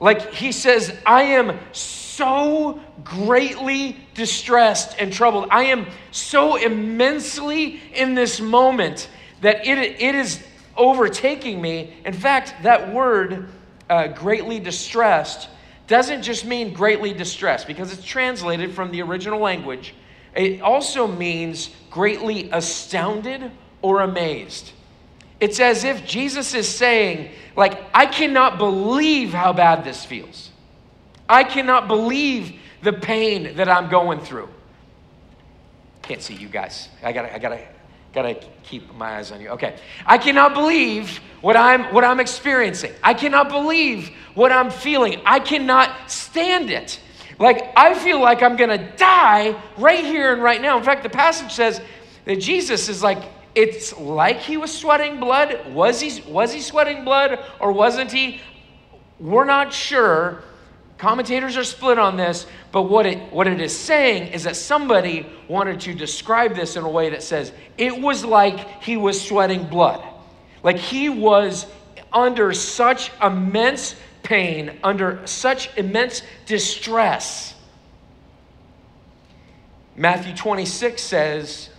Like 0.00 0.34
he 0.34 0.50
says, 0.50 0.92
I 1.06 1.22
am 1.22 1.60
so 1.70 2.80
greatly 3.04 3.98
distressed 4.14 4.96
and 4.98 5.12
troubled. 5.12 5.46
I 5.52 5.66
am 5.66 5.86
so 6.10 6.56
immensely 6.56 7.80
in 7.94 8.16
this 8.16 8.40
moment 8.40 9.08
that 9.42 9.64
it, 9.64 9.78
it 9.78 10.16
is 10.16 10.44
overtaking 10.76 11.62
me. 11.62 11.94
In 12.04 12.12
fact, 12.12 12.64
that 12.64 12.92
word, 12.92 13.48
uh, 13.88 14.08
greatly 14.08 14.58
distressed, 14.58 15.48
doesn't 15.86 16.22
just 16.22 16.44
mean 16.44 16.72
greatly 16.72 17.14
distressed 17.14 17.68
because 17.68 17.92
it's 17.92 18.04
translated 18.04 18.74
from 18.74 18.90
the 18.90 19.02
original 19.02 19.38
language. 19.38 19.94
It 20.34 20.62
also 20.62 21.06
means 21.06 21.70
greatly 21.92 22.50
astounded 22.50 23.52
or 23.82 24.00
amazed. 24.00 24.72
It's 25.40 25.60
as 25.60 25.84
if 25.84 26.06
Jesus 26.06 26.54
is 26.54 26.68
saying, 26.68 27.30
like, 27.56 27.78
I 27.92 28.06
cannot 28.06 28.58
believe 28.58 29.32
how 29.32 29.52
bad 29.52 29.84
this 29.84 30.04
feels. 30.04 30.50
I 31.28 31.44
cannot 31.44 31.88
believe 31.88 32.58
the 32.82 32.92
pain 32.92 33.56
that 33.56 33.68
I'm 33.68 33.88
going 33.88 34.20
through. 34.20 34.48
Can't 36.02 36.22
see 36.22 36.34
you 36.34 36.48
guys. 36.48 36.88
I 37.02 37.12
gotta, 37.12 37.34
I 37.34 37.38
gotta, 37.38 37.60
gotta 38.12 38.34
keep 38.62 38.94
my 38.94 39.16
eyes 39.16 39.32
on 39.32 39.40
you. 39.40 39.48
Okay. 39.50 39.76
I 40.06 40.18
cannot 40.18 40.54
believe 40.54 41.20
what 41.40 41.56
I'm 41.56 41.92
what 41.92 42.04
I'm 42.04 42.20
experiencing. 42.20 42.92
I 43.02 43.12
cannot 43.12 43.48
believe 43.48 44.10
what 44.34 44.52
I'm 44.52 44.70
feeling. 44.70 45.20
I 45.26 45.40
cannot 45.40 46.10
stand 46.10 46.70
it. 46.70 47.00
Like 47.38 47.72
I 47.76 47.94
feel 47.94 48.20
like 48.20 48.42
I'm 48.42 48.56
gonna 48.56 48.96
die 48.96 49.60
right 49.76 50.04
here 50.04 50.32
and 50.32 50.42
right 50.42 50.62
now. 50.62 50.78
In 50.78 50.84
fact, 50.84 51.02
the 51.02 51.10
passage 51.10 51.52
says 51.52 51.80
that 52.24 52.36
Jesus 52.36 52.88
is 52.88 53.02
like 53.02 53.22
it's 53.56 53.96
like 53.98 54.36
he 54.36 54.58
was 54.58 54.70
sweating 54.70 55.18
blood. 55.18 55.72
Was 55.72 55.98
he, 55.98 56.20
was 56.30 56.52
he 56.52 56.60
sweating 56.60 57.04
blood 57.04 57.42
or 57.58 57.72
wasn't 57.72 58.12
he? 58.12 58.42
We're 59.18 59.46
not 59.46 59.72
sure. 59.72 60.42
Commentators 60.98 61.56
are 61.56 61.64
split 61.64 61.98
on 61.98 62.18
this, 62.18 62.46
but 62.70 62.82
what 62.82 63.06
it, 63.06 63.32
what 63.32 63.46
it 63.46 63.60
is 63.60 63.76
saying 63.76 64.32
is 64.32 64.44
that 64.44 64.56
somebody 64.56 65.26
wanted 65.48 65.80
to 65.80 65.94
describe 65.94 66.54
this 66.54 66.76
in 66.76 66.84
a 66.84 66.88
way 66.88 67.08
that 67.08 67.22
says 67.22 67.50
it 67.78 67.98
was 67.98 68.26
like 68.26 68.82
he 68.82 68.98
was 68.98 69.20
sweating 69.20 69.66
blood. 69.66 70.04
Like 70.62 70.76
he 70.76 71.08
was 71.08 71.66
under 72.12 72.52
such 72.52 73.10
immense 73.22 73.96
pain, 74.22 74.78
under 74.84 75.26
such 75.26 75.74
immense 75.78 76.20
distress. 76.44 77.54
Matthew 79.96 80.34
26 80.34 81.00
says, 81.00 81.70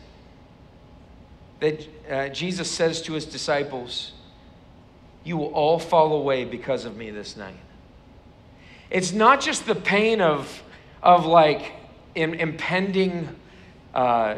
that 1.59 1.87
uh, 2.09 2.29
Jesus 2.29 2.69
says 2.69 3.01
to 3.03 3.13
his 3.13 3.25
disciples, 3.25 4.11
You 5.23 5.37
will 5.37 5.53
all 5.53 5.79
fall 5.79 6.13
away 6.13 6.45
because 6.45 6.85
of 6.85 6.95
me 6.95 7.11
this 7.11 7.35
night. 7.35 7.57
It's 8.89 9.11
not 9.11 9.41
just 9.41 9.65
the 9.65 9.75
pain 9.75 10.21
of, 10.21 10.63
of 11.01 11.25
like 11.25 11.73
in, 12.15 12.35
impending, 12.35 13.35
uh, 13.93 14.37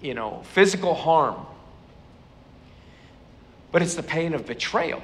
you 0.00 0.14
know, 0.14 0.42
physical 0.52 0.94
harm, 0.94 1.46
but 3.70 3.82
it's 3.82 3.94
the 3.94 4.02
pain 4.02 4.34
of 4.34 4.46
betrayal. 4.46 5.02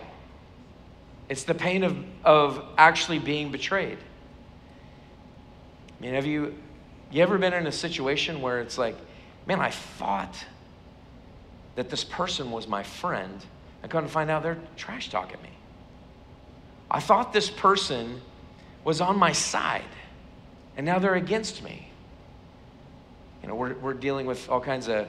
It's 1.28 1.45
the 1.45 1.54
pain 1.54 1.85
of, 1.85 1.97
of 2.25 2.62
actually 2.76 3.18
being 3.18 3.50
betrayed. 3.50 3.99
I 5.99 6.02
mean, 6.02 6.14
have 6.14 6.26
you, 6.26 6.54
you 7.11 7.23
ever 7.23 7.38
been 7.38 7.52
in 7.52 7.66
a 7.66 7.73
situation 7.73 8.40
where 8.40 8.61
it's 8.61 8.78
like, 8.78 8.97
man, 9.47 9.61
I 9.61 9.71
fought 9.71 10.37
that 11.79 11.91
this 11.91 12.03
person 12.03 12.51
was 12.51 12.67
my 12.67 12.83
friend, 12.83 13.47
I 13.85 13.87
couldn't 13.87 14.09
find 14.09 14.31
out 14.31 14.43
they're 14.43 14.59
trash 14.77 15.11
talking 15.11 15.41
me. 15.43 15.51
I 16.91 16.99
thought 16.99 17.33
this 17.33 17.51
person 17.51 18.21
was 18.83 19.01
on 19.01 19.17
my 19.17 19.31
side, 19.31 19.85
and 20.77 20.85
now 20.85 20.99
they're 20.99 21.15
against 21.15 21.63
me. 21.63 21.89
You 23.43 23.49
know, 23.49 23.55
we're, 23.55 23.75
we're 23.75 23.95
dealing 23.95 24.27
with 24.27 24.51
all 24.51 24.61
kinds 24.61 24.89
of, 24.89 25.07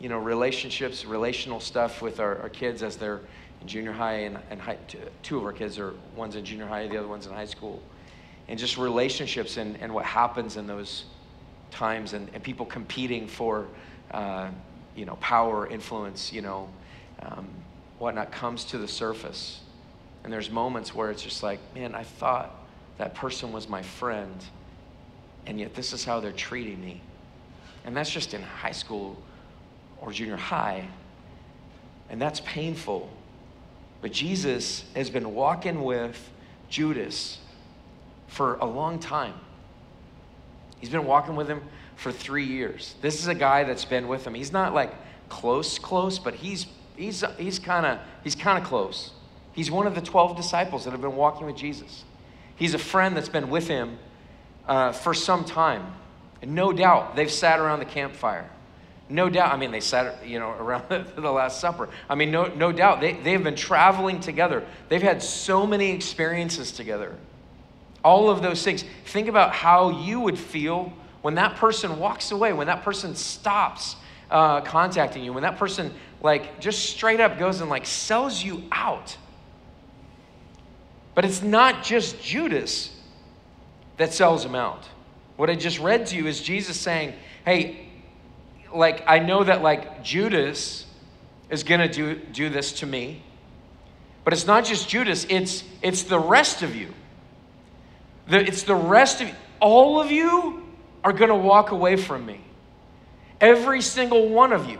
you 0.00 0.08
know, 0.08 0.16
relationships, 0.16 1.04
relational 1.04 1.60
stuff 1.60 2.00
with 2.00 2.20
our, 2.20 2.38
our 2.38 2.48
kids 2.48 2.82
as 2.82 2.96
they're 2.96 3.20
in 3.60 3.68
junior 3.68 3.92
high 3.92 4.20
and, 4.20 4.38
and 4.48 4.62
high, 4.62 4.78
two 5.22 5.36
of 5.36 5.44
our 5.44 5.52
kids 5.52 5.78
are, 5.78 5.92
one's 6.16 6.36
in 6.36 6.44
junior 6.46 6.64
high, 6.66 6.88
the 6.88 6.96
other 6.96 7.06
one's 7.08 7.26
in 7.26 7.34
high 7.34 7.44
school. 7.44 7.82
And 8.48 8.58
just 8.58 8.78
relationships 8.78 9.58
and, 9.58 9.76
and 9.78 9.92
what 9.92 10.06
happens 10.06 10.56
in 10.56 10.66
those 10.66 11.04
times 11.70 12.14
and, 12.14 12.30
and 12.32 12.42
people 12.42 12.64
competing 12.64 13.28
for, 13.28 13.66
uh, 14.12 14.48
you 14.96 15.04
know, 15.04 15.16
power, 15.16 15.66
influence, 15.66 16.32
you 16.32 16.42
know, 16.42 16.68
um, 17.20 17.48
whatnot 17.98 18.32
comes 18.32 18.64
to 18.66 18.78
the 18.78 18.88
surface. 18.88 19.60
And 20.24 20.32
there's 20.32 20.50
moments 20.50 20.94
where 20.94 21.10
it's 21.10 21.22
just 21.22 21.42
like, 21.42 21.58
man, 21.74 21.94
I 21.94 22.04
thought 22.04 22.54
that 22.98 23.14
person 23.14 23.52
was 23.52 23.68
my 23.68 23.82
friend, 23.82 24.34
and 25.46 25.58
yet 25.58 25.74
this 25.74 25.92
is 25.92 26.04
how 26.04 26.20
they're 26.20 26.32
treating 26.32 26.80
me. 26.80 27.00
And 27.84 27.96
that's 27.96 28.10
just 28.10 28.34
in 28.34 28.42
high 28.42 28.72
school 28.72 29.20
or 30.00 30.12
junior 30.12 30.36
high. 30.36 30.86
And 32.10 32.20
that's 32.20 32.40
painful. 32.40 33.10
But 34.00 34.12
Jesus 34.12 34.84
has 34.94 35.10
been 35.10 35.34
walking 35.34 35.82
with 35.82 36.30
Judas 36.68 37.38
for 38.28 38.56
a 38.56 38.66
long 38.66 38.98
time. 38.98 39.34
He's 40.80 40.90
been 40.90 41.06
walking 41.06 41.36
with 41.36 41.48
him 41.48 41.62
for 42.02 42.10
three 42.10 42.44
years. 42.44 42.96
This 43.00 43.20
is 43.20 43.28
a 43.28 43.34
guy 43.34 43.62
that's 43.62 43.84
been 43.84 44.08
with 44.08 44.26
him. 44.26 44.34
He's 44.34 44.52
not 44.52 44.74
like 44.74 44.92
close, 45.28 45.78
close, 45.78 46.18
but 46.18 46.34
he's 46.34 46.66
he's 46.96 47.24
he's 47.38 47.58
kind 47.58 47.86
of 47.86 47.98
he's 48.24 48.34
kind 48.34 48.58
of 48.58 48.68
close. 48.68 49.12
He's 49.52 49.70
one 49.70 49.86
of 49.86 49.94
the 49.94 50.00
twelve 50.00 50.36
disciples 50.36 50.84
that 50.84 50.90
have 50.90 51.00
been 51.00 51.16
walking 51.16 51.46
with 51.46 51.56
Jesus. 51.56 52.04
He's 52.56 52.74
a 52.74 52.78
friend 52.78 53.16
that's 53.16 53.28
been 53.28 53.48
with 53.50 53.68
him 53.68 53.98
uh, 54.66 54.92
for 54.92 55.14
some 55.14 55.44
time, 55.44 55.92
and 56.42 56.54
no 56.54 56.72
doubt 56.72 57.14
they've 57.14 57.30
sat 57.30 57.60
around 57.60 57.78
the 57.78 57.86
campfire. 57.86 58.50
No 59.08 59.28
doubt. 59.28 59.52
I 59.52 59.56
mean, 59.56 59.70
they 59.70 59.80
sat, 59.80 60.26
you 60.26 60.38
know, 60.38 60.50
around 60.58 60.88
the, 60.88 61.06
the 61.14 61.30
Last 61.30 61.60
Supper. 61.60 61.88
I 62.08 62.14
mean, 62.14 62.30
no, 62.30 62.46
no 62.46 62.72
doubt. 62.72 63.00
They, 63.00 63.12
they've 63.12 63.42
been 63.42 63.56
traveling 63.56 64.20
together. 64.20 64.66
They've 64.88 65.02
had 65.02 65.22
so 65.22 65.66
many 65.66 65.90
experiences 65.92 66.72
together. 66.72 67.16
All 68.02 68.30
of 68.30 68.42
those 68.42 68.62
things. 68.64 68.84
Think 69.04 69.28
about 69.28 69.52
how 69.52 69.90
you 70.02 70.20
would 70.20 70.38
feel 70.38 70.92
when 71.22 71.36
that 71.36 71.56
person 71.56 71.98
walks 71.98 72.32
away, 72.32 72.52
when 72.52 72.66
that 72.66 72.82
person 72.82 73.14
stops 73.14 73.96
uh, 74.30 74.60
contacting 74.60 75.24
you, 75.24 75.32
when 75.32 75.44
that 75.44 75.58
person 75.58 75.92
like 76.20 76.60
just 76.60 76.90
straight 76.90 77.20
up 77.20 77.38
goes 77.38 77.60
and 77.60 77.70
like 77.70 77.86
sells 77.86 78.42
you 78.42 78.64
out. 78.70 79.16
But 81.14 81.24
it's 81.24 81.42
not 81.42 81.82
just 81.82 82.20
Judas 82.22 82.94
that 83.96 84.12
sells 84.12 84.44
him 84.44 84.54
out. 84.54 84.88
What 85.36 85.50
I 85.50 85.54
just 85.54 85.78
read 85.78 86.06
to 86.06 86.16
you 86.16 86.26
is 86.26 86.40
Jesus 86.40 86.78
saying, 86.78 87.14
"Hey, 87.44 87.88
like 88.74 89.04
I 89.06 89.18
know 89.18 89.44
that 89.44 89.62
like 89.62 90.02
Judas 90.02 90.86
is 91.50 91.62
to 91.80 91.88
do 91.88 92.16
do 92.16 92.48
this 92.48 92.72
to 92.80 92.86
me, 92.86 93.22
but 94.24 94.32
it's 94.32 94.46
not 94.46 94.64
just 94.64 94.88
Judas, 94.88 95.26
it's 95.28 95.64
it's 95.82 96.02
the 96.04 96.18
rest 96.18 96.62
of 96.62 96.74
you. 96.74 96.94
The, 98.28 98.40
it's 98.40 98.62
the 98.62 98.74
rest 98.74 99.20
of 99.20 99.30
all 99.60 100.00
of 100.00 100.10
you 100.10 100.62
are 101.04 101.12
going 101.12 101.30
to 101.30 101.36
walk 101.36 101.70
away 101.70 101.96
from 101.96 102.24
me. 102.26 102.40
Every 103.40 103.80
single 103.80 104.28
one 104.28 104.52
of 104.52 104.68
you. 104.68 104.78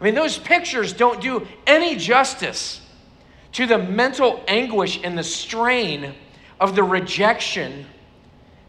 I 0.00 0.04
mean, 0.04 0.14
those 0.14 0.38
pictures 0.38 0.92
don't 0.92 1.20
do 1.20 1.46
any 1.66 1.96
justice 1.96 2.80
to 3.52 3.66
the 3.66 3.78
mental 3.78 4.44
anguish 4.46 5.00
and 5.02 5.16
the 5.16 5.24
strain 5.24 6.14
of 6.60 6.76
the 6.76 6.82
rejection 6.82 7.86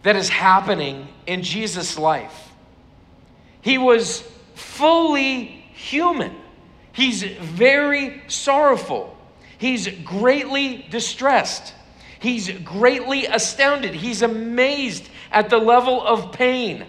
that 0.03 0.15
is 0.15 0.29
happening 0.29 1.07
in 1.25 1.43
Jesus' 1.43 1.97
life. 1.97 2.51
He 3.61 3.77
was 3.77 4.21
fully 4.55 5.43
human, 5.73 6.33
he's 6.93 7.23
very 7.23 8.23
sorrowful, 8.27 9.17
he's 9.57 9.87
greatly 9.87 10.85
distressed. 10.89 11.73
He's 12.19 12.49
greatly 12.49 13.25
astounded. 13.25 13.93
He's 13.93 14.21
amazed 14.21 15.07
at 15.31 15.49
the 15.49 15.57
level 15.57 16.01
of 16.05 16.31
pain. 16.31 16.85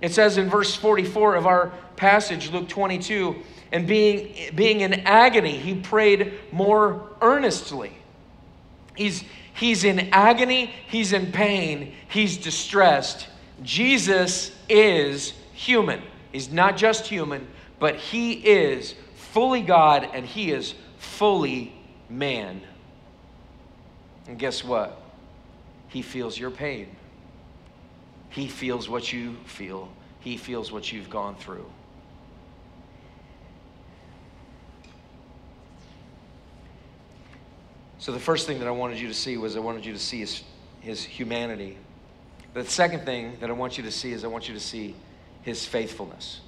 It 0.00 0.12
says 0.12 0.38
in 0.38 0.50
verse 0.50 0.74
44 0.74 1.36
of 1.36 1.46
our 1.46 1.72
passage, 1.96 2.50
Luke 2.50 2.68
22, 2.68 3.36
and 3.70 3.86
being, 3.86 4.54
being 4.54 4.80
in 4.80 4.94
agony, 5.06 5.56
he 5.56 5.74
prayed 5.76 6.34
more 6.50 7.08
earnestly. 7.22 7.92
He's, 8.96 9.24
he's 9.54 9.84
in 9.84 10.10
agony, 10.12 10.74
he's 10.88 11.12
in 11.12 11.32
pain, 11.32 11.94
he's 12.08 12.36
distressed. 12.36 13.28
Jesus 13.62 14.54
is 14.68 15.32
human. 15.54 16.02
He's 16.32 16.50
not 16.50 16.76
just 16.76 17.06
human, 17.06 17.46
but 17.78 17.96
he 17.96 18.32
is 18.32 18.94
fully 19.14 19.62
God 19.62 20.08
and 20.12 20.26
he 20.26 20.50
is 20.50 20.74
fully 20.98 21.72
man. 22.08 22.60
And 24.26 24.38
guess 24.38 24.64
what? 24.64 25.00
He 25.88 26.02
feels 26.02 26.38
your 26.38 26.50
pain. 26.50 26.88
He 28.32 28.48
feels 28.48 28.88
what 28.88 29.12
you 29.12 29.36
feel, 29.44 29.88
He 30.20 30.36
feels 30.36 30.72
what 30.72 30.90
you've 30.90 31.10
gone 31.10 31.36
through. 31.36 31.66
So, 37.98 38.10
the 38.10 38.18
first 38.18 38.48
thing 38.48 38.58
that 38.58 38.66
I 38.66 38.72
wanted 38.72 38.98
you 38.98 39.06
to 39.06 39.14
see 39.14 39.36
was 39.36 39.54
I 39.54 39.60
wanted 39.60 39.84
you 39.84 39.92
to 39.92 39.98
see 39.98 40.18
his, 40.18 40.42
his 40.80 41.04
humanity. 41.04 41.76
The 42.52 42.64
second 42.64 43.04
thing 43.04 43.36
that 43.38 43.48
I 43.48 43.52
want 43.52 43.78
you 43.78 43.84
to 43.84 43.92
see 43.92 44.12
is 44.12 44.24
I 44.24 44.26
want 44.26 44.48
you 44.48 44.54
to 44.54 44.60
see 44.60 44.96
his 45.42 45.64
faithfulness. 45.64 46.40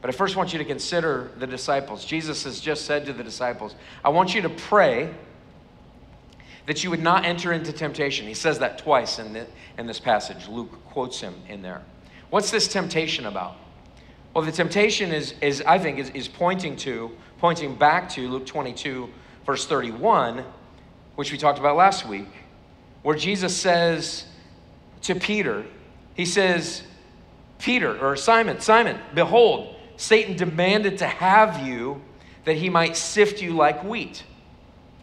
But 0.00 0.08
I 0.08 0.12
first 0.12 0.36
want 0.36 0.52
you 0.52 0.58
to 0.58 0.64
consider 0.64 1.30
the 1.36 1.46
disciples. 1.46 2.04
Jesus 2.04 2.44
has 2.44 2.60
just 2.60 2.86
said 2.86 3.04
to 3.06 3.12
the 3.12 3.22
disciples, 3.22 3.74
I 4.04 4.08
want 4.08 4.34
you 4.34 4.42
to 4.42 4.48
pray 4.48 5.12
that 6.66 6.82
you 6.82 6.90
would 6.90 7.02
not 7.02 7.24
enter 7.24 7.52
into 7.52 7.72
temptation. 7.72 8.26
He 8.26 8.34
says 8.34 8.58
that 8.58 8.78
twice 8.78 9.18
in, 9.18 9.32
the, 9.32 9.46
in 9.78 9.86
this 9.86 10.00
passage. 10.00 10.48
Luke 10.48 10.84
quotes 10.86 11.20
him 11.20 11.34
in 11.48 11.62
there. 11.62 11.82
What's 12.30 12.50
this 12.50 12.68
temptation 12.68 13.26
about? 13.26 13.56
Well, 14.34 14.44
the 14.44 14.52
temptation 14.52 15.12
is, 15.12 15.34
is 15.40 15.62
I 15.66 15.78
think, 15.78 15.98
is, 15.98 16.10
is 16.10 16.28
pointing 16.28 16.76
to, 16.78 17.12
pointing 17.38 17.76
back 17.76 18.08
to 18.10 18.28
Luke 18.28 18.46
22, 18.46 19.08
verse 19.46 19.66
31, 19.66 20.44
which 21.14 21.32
we 21.32 21.38
talked 21.38 21.58
about 21.58 21.76
last 21.76 22.06
week, 22.06 22.28
where 23.02 23.16
Jesus 23.16 23.56
says 23.56 24.26
to 25.02 25.14
Peter, 25.14 25.64
He 26.14 26.26
says, 26.26 26.82
Peter, 27.58 27.98
or 27.98 28.16
Simon, 28.16 28.60
Simon, 28.60 28.98
behold, 29.14 29.76
Satan 29.96 30.36
demanded 30.36 30.98
to 30.98 31.06
have 31.06 31.66
you 31.66 32.02
that 32.44 32.56
he 32.56 32.68
might 32.68 32.96
sift 32.96 33.40
you 33.40 33.54
like 33.54 33.82
wheat. 33.84 34.24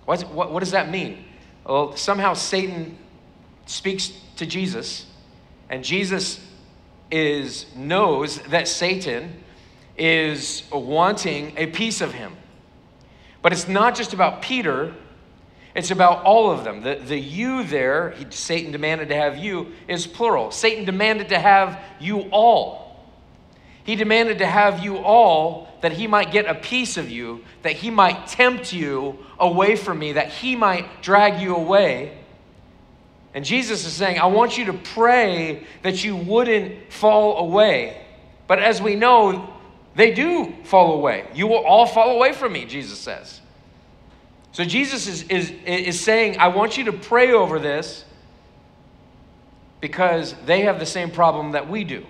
What, 0.06 0.22
what, 0.30 0.52
what 0.52 0.60
does 0.60 0.72
that 0.72 0.90
mean? 0.90 1.26
Well, 1.66 1.96
somehow 1.96 2.34
Satan 2.34 2.98
speaks 3.66 4.12
to 4.38 4.46
Jesus, 4.46 5.06
and 5.70 5.84
Jesus 5.84 6.40
is 7.10 7.66
knows 7.76 8.40
that 8.44 8.68
Satan 8.68 9.44
is 9.98 10.64
wanting 10.72 11.54
a 11.58 11.68
piece 11.68 12.02
of 12.02 12.14
him. 12.14 12.36
But 13.42 13.54
it's 13.54 13.68
not 13.68 13.96
just 13.96 14.14
about 14.14 14.42
Peter, 14.42 14.94
it's 15.76 15.92
about 15.92 16.24
all 16.24 16.52
of 16.52 16.64
them. 16.64 16.82
The, 16.82 16.96
the 16.96 17.18
you 17.18 17.64
there, 17.64 18.12
he, 18.12 18.26
Satan 18.30 18.72
demanded 18.72 19.10
to 19.10 19.16
have 19.16 19.38
you, 19.38 19.72
is 19.88 20.06
plural. 20.06 20.52
Satan 20.52 20.86
demanded 20.86 21.30
to 21.30 21.40
have 21.40 21.80
you 22.00 22.22
all. 22.32 22.83
He 23.84 23.96
demanded 23.96 24.40
to 24.40 24.46
have 24.46 24.84
you 24.84 24.98
all 24.98 25.68
that 25.82 25.92
he 25.92 26.08
might 26.08 26.32
get 26.32 26.46
a 26.46 26.56
piece 26.56 26.96
of 26.96 27.10
you, 27.10 27.44
that 27.64 27.74
he 27.74 27.90
might 27.90 28.28
tempt 28.28 28.72
you 28.72 29.20
away 29.38 29.76
from 29.76 30.00
me, 30.00 30.14
that 30.14 30.30
he 30.30 30.56
might 30.56 31.02
drag 31.02 31.42
you 31.42 31.56
away. 31.56 32.18
And 33.34 33.44
Jesus 33.44 33.86
is 33.86 33.92
saying, 33.92 34.20
I 34.20 34.28
want 34.28 34.58
you 34.58 34.66
to 34.66 34.74
pray 34.74 35.66
that 35.82 36.04
you 36.04 36.16
wouldn't 36.16 36.94
fall 36.94 37.40
away. 37.40 38.06
But 38.48 38.60
as 38.60 38.82
we 38.82 38.96
know, 38.96 39.54
they 39.96 40.14
do 40.14 40.54
fall 40.64 40.94
away. 40.94 41.26
You 41.34 41.48
will 41.48 41.66
all 41.66 41.86
fall 41.86 42.16
away 42.16 42.32
from 42.32 42.54
me, 42.54 42.66
Jesus 42.66 43.00
says. 43.00 43.42
So 44.54 44.64
Jesus 44.64 45.08
is, 45.08 45.24
is, 45.24 45.52
is 45.66 46.00
saying, 46.00 46.38
I 46.38 46.48
want 46.48 46.78
you 46.78 46.86
to 46.86 46.94
pray 46.94 47.34
over 47.34 47.60
this 47.60 48.06
because 49.82 50.36
they 50.46 50.62
have 50.62 50.80
the 50.80 50.86
same 50.86 51.12
problem 51.12 51.52
that 51.52 51.70
we 51.70 51.84
do. 51.84 52.06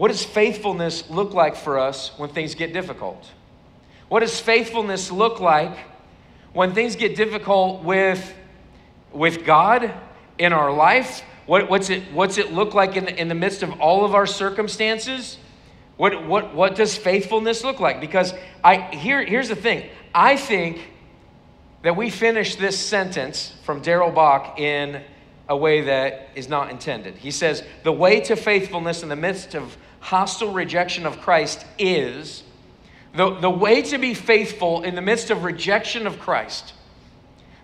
What 0.00 0.08
does 0.08 0.24
faithfulness 0.24 1.10
look 1.10 1.34
like 1.34 1.56
for 1.56 1.78
us 1.78 2.12
when 2.16 2.30
things 2.30 2.54
get 2.54 2.72
difficult? 2.72 3.22
What 4.08 4.20
does 4.20 4.40
faithfulness 4.40 5.12
look 5.12 5.40
like 5.40 5.76
when 6.54 6.72
things 6.72 6.96
get 6.96 7.16
difficult 7.16 7.82
with, 7.82 8.34
with 9.12 9.44
God 9.44 9.92
in 10.38 10.54
our 10.54 10.72
life, 10.72 11.20
what, 11.44 11.68
what's, 11.68 11.90
it, 11.90 12.02
what's 12.14 12.38
it 12.38 12.50
look 12.50 12.72
like 12.72 12.96
in 12.96 13.04
the, 13.04 13.20
in 13.20 13.28
the 13.28 13.34
midst 13.34 13.62
of 13.62 13.78
all 13.78 14.06
of 14.06 14.14
our 14.14 14.26
circumstances? 14.26 15.36
What, 15.98 16.26
what, 16.26 16.54
what 16.54 16.76
does 16.76 16.96
faithfulness 16.96 17.62
look 17.62 17.78
like? 17.78 18.00
Because 18.00 18.32
I, 18.64 18.76
here, 18.76 19.22
here's 19.22 19.50
the 19.50 19.54
thing 19.54 19.86
I 20.14 20.38
think 20.38 20.80
that 21.82 21.94
we 21.94 22.08
finish 22.08 22.56
this 22.56 22.78
sentence 22.78 23.52
from 23.64 23.82
Darrell 23.82 24.12
Bock 24.12 24.58
in 24.58 25.02
a 25.46 25.56
way 25.56 25.82
that 25.82 26.30
is 26.34 26.48
not 26.48 26.70
intended. 26.70 27.16
He 27.16 27.30
says, 27.30 27.62
The 27.82 27.92
way 27.92 28.20
to 28.20 28.34
faithfulness 28.36 29.02
in 29.02 29.10
the 29.10 29.16
midst 29.16 29.54
of 29.54 29.76
hostile 30.00 30.52
rejection 30.52 31.06
of 31.06 31.20
Christ 31.20 31.64
is 31.78 32.42
the, 33.14 33.30
the 33.38 33.50
way 33.50 33.82
to 33.82 33.98
be 33.98 34.14
faithful 34.14 34.82
in 34.82 34.94
the 34.94 35.02
midst 35.02 35.30
of 35.30 35.44
rejection 35.44 36.06
of 36.06 36.18
Christ, 36.18 36.74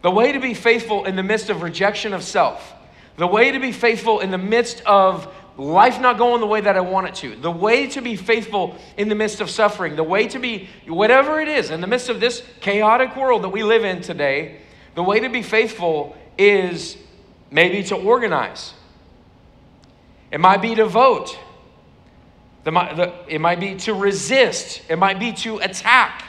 the 0.02 0.10
way 0.10 0.32
to 0.32 0.40
be 0.40 0.54
faithful 0.54 1.04
in 1.04 1.16
the 1.16 1.22
midst 1.22 1.50
of 1.50 1.62
rejection 1.62 2.12
of 2.12 2.22
self 2.22 2.74
the 3.16 3.26
way 3.26 3.50
to 3.52 3.58
be 3.58 3.72
faithful 3.72 4.20
in 4.20 4.30
the 4.30 4.38
midst 4.38 4.82
of 4.84 5.32
life 5.56 6.00
not 6.00 6.18
going 6.18 6.40
the 6.40 6.46
way 6.46 6.60
that 6.60 6.76
I 6.76 6.80
want 6.80 7.08
it 7.08 7.14
to, 7.16 7.34
the 7.36 7.50
way 7.50 7.86
to 7.88 8.02
be 8.02 8.14
faithful 8.14 8.76
in 8.96 9.08
the 9.08 9.14
midst 9.14 9.40
of 9.40 9.48
suffering, 9.48 9.96
the 9.96 10.04
way 10.04 10.28
to 10.28 10.38
be 10.38 10.68
whatever 10.86 11.40
it 11.40 11.48
is 11.48 11.70
in 11.70 11.80
the 11.80 11.86
midst 11.86 12.10
of 12.10 12.20
this 12.20 12.42
chaotic 12.60 13.16
world 13.16 13.42
that 13.42 13.48
we 13.48 13.62
live 13.62 13.84
in 13.84 14.02
today, 14.02 14.60
the 14.94 15.02
way 15.02 15.20
to 15.20 15.30
be 15.30 15.42
faithful 15.42 16.14
is 16.36 16.98
maybe 17.50 17.82
to 17.84 17.96
organize. 17.96 18.74
It 20.30 20.40
might 20.40 20.60
be 20.60 20.74
to 20.74 20.84
vote. 20.84 21.38
It 22.66 23.40
might 23.40 23.60
be 23.60 23.76
to 23.76 23.94
resist. 23.94 24.82
It 24.88 24.96
might 24.96 25.18
be 25.18 25.32
to 25.32 25.58
attack. 25.58 26.24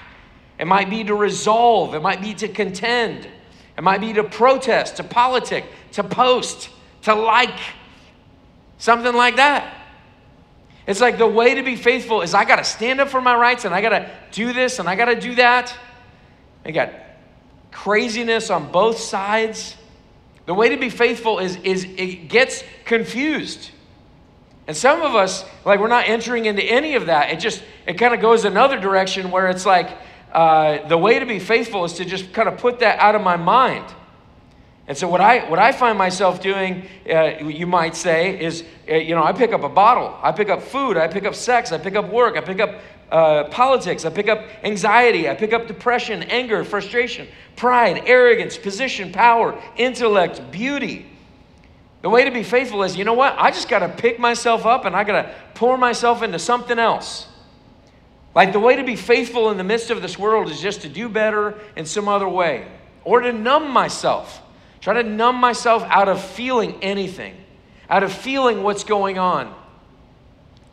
It 0.60 0.66
might 0.66 0.90
be 0.90 1.04
to 1.04 1.16
resolve. 1.16 1.94
It 1.96 2.02
might 2.02 2.22
be 2.22 2.34
to 2.36 2.48
contend. 2.48 3.28
It 3.78 3.84
might 3.84 4.02
be 4.02 4.14
to 4.14 4.24
protest, 4.24 4.98
to 4.98 5.04
politic, 5.04 5.66
to 5.94 6.04
post 6.04 6.70
to 7.04 7.16
like, 7.16 7.58
something 8.78 9.14
like 9.14 9.38
that. 9.38 9.74
It's 10.86 11.00
like 11.00 11.18
the 11.18 11.28
way 11.28 11.56
to 11.56 11.64
be 11.64 11.76
faithful 11.76 12.22
is 12.22 12.34
I 12.34 12.46
got 12.46 12.58
to 12.58 12.64
stand 12.64 13.00
up 13.00 13.10
for 13.10 13.22
my 13.22 13.36
rights 13.36 13.66
and 13.66 13.74
I 13.74 13.82
got 13.82 13.90
to 13.90 14.12
do 14.32 14.54
this 14.54 14.80
and 14.80 14.88
I 14.88 14.96
got 14.96 15.06
to 15.06 15.20
do 15.20 15.36
that. 15.36 15.74
I 16.66 16.72
got 16.72 16.92
craziness 17.72 18.50
on 18.50 18.72
both 18.72 19.00
sides. 19.00 19.76
The 20.46 20.54
way 20.54 20.70
to 20.70 20.78
be 20.78 20.90
faithful 20.90 21.40
is, 21.40 21.58
is 21.58 21.86
it 21.86 22.30
gets 22.30 22.64
confused. 22.86 23.72
And 24.68 24.76
some 24.76 25.02
of 25.02 25.16
us, 25.16 25.46
like, 25.66 25.80
we're 25.80 25.88
not 25.88 26.08
entering 26.08 26.46
into 26.46 26.62
any 26.62 26.96
of 26.96 27.06
that. 27.06 27.32
It 27.32 27.40
just, 27.40 27.64
it 27.86 27.94
kind 27.94 28.14
of 28.14 28.20
goes 28.20 28.44
another 28.44 28.80
direction 28.80 29.32
where 29.32 29.48
it's 29.48 29.66
like, 29.66 29.90
uh, 30.34 30.88
the 30.88 30.98
way 30.98 31.20
to 31.20 31.26
be 31.26 31.40
faithful 31.40 31.86
is 31.86 31.94
to 31.94 32.06
just 32.06 32.34
kind 32.34 32.50
of 32.50 32.58
put 32.58 32.80
that 32.80 33.00
out 33.00 33.16
of 33.16 33.22
my 33.22 33.38
mind. 33.38 33.86
And 34.88 34.98
so 34.98 35.08
what 35.10 35.20
I 35.20 35.50
what 35.50 35.60
I 35.60 35.74
find 35.74 35.98
myself 35.98 36.42
doing, 36.42 36.88
uh, 37.10 37.40
you 37.40 37.68
might 37.68 37.96
say, 37.96 38.40
is 38.40 38.64
uh, 38.90 38.96
you 38.96 39.16
know 39.16 39.24
I 39.24 39.34
pick 39.34 39.52
up 39.52 39.64
a 39.64 39.70
bottle, 39.70 40.18
I 40.24 40.32
pick 40.32 40.50
up 40.50 40.62
food, 40.62 40.96
I 40.96 41.10
pick 41.10 41.26
up 41.26 41.36
sex, 41.36 41.74
I 41.74 41.78
pick 41.78 41.96
up 41.96 42.10
work, 42.10 42.38
I 42.38 42.42
pick 42.42 42.62
up 42.62 42.76
uh, 43.12 43.44
politics, 43.46 44.06
I 44.06 44.10
pick 44.10 44.30
up 44.30 44.46
anxiety, 44.64 45.30
I 45.30 45.36
pick 45.36 45.52
up 45.52 45.68
depression, 45.68 46.24
anger, 46.24 46.64
frustration, 46.64 47.28
pride, 47.58 48.04
arrogance, 48.06 48.58
position, 48.58 49.12
power, 49.12 49.62
intellect, 49.76 50.52
beauty. 50.52 51.06
The 52.08 52.12
way 52.12 52.24
to 52.24 52.32
be 52.32 52.44
faithful 52.44 52.84
is, 52.84 52.96
you 52.96 53.04
know 53.04 53.16
what? 53.16 53.36
I 53.38 53.52
just 53.52 53.68
got 53.68 53.80
to 53.80 53.90
pick 53.90 54.18
myself 54.18 54.66
up 54.66 54.86
and 54.86 54.96
I 54.96 55.04
got 55.04 55.24
to 55.24 55.36
pour 55.56 55.78
myself 55.78 56.24
into 56.24 56.40
something 56.40 56.80
else. 56.80 57.28
Like 58.34 58.54
the 58.54 58.62
way 58.62 58.78
to 58.78 58.84
be 58.86 58.96
faithful 58.96 59.52
in 59.52 59.58
the 59.58 59.66
midst 59.66 59.92
of 59.92 60.02
this 60.02 60.18
world 60.18 60.50
is 60.50 60.62
just 60.62 60.84
to 60.84 60.90
do 60.90 61.10
better 61.10 61.60
in 61.76 61.86
some 61.86 62.08
other 62.08 62.30
way 62.30 62.66
or 63.04 63.20
to 63.20 63.34
numb 63.34 63.70
myself 63.72 64.42
Try 64.80 64.94
to 64.94 65.04
numb 65.04 65.36
myself 65.36 65.84
out 65.90 66.08
of 66.08 66.24
feeling 66.24 66.82
anything, 66.82 67.36
out 67.90 68.04
of 68.04 68.14
feeling 68.14 68.64
what's 68.64 68.86
going 68.86 69.18
on. 69.18 69.54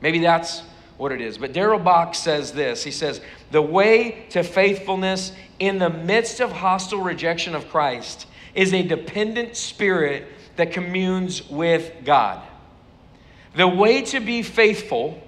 Maybe 0.01 0.20
that's 0.20 0.62
what 0.99 1.11
it 1.11 1.20
is. 1.20 1.37
But 1.37 1.53
Darrell 1.53 1.81
Bock 1.81 2.14
says 2.14 2.53
this 2.53 2.85
He 2.85 2.92
says, 2.92 3.20
The 3.51 3.61
way 3.61 4.27
to 4.31 4.44
faithfulness 4.44 5.33
in 5.59 5.81
the 5.81 5.90
midst 5.90 6.38
of 6.38 6.53
hostile 6.53 7.01
rejection 7.01 7.57
of 7.57 7.68
Christ 7.70 8.29
is 8.55 8.73
a 8.73 8.85
dependent 8.85 9.57
spirit 9.57 10.29
that 10.57 10.73
communes 10.73 11.49
with 11.49 11.93
God. 12.05 12.43
The 13.57 13.69
way 13.69 14.03
to 14.03 14.21
be 14.21 14.43
faithful 14.43 15.23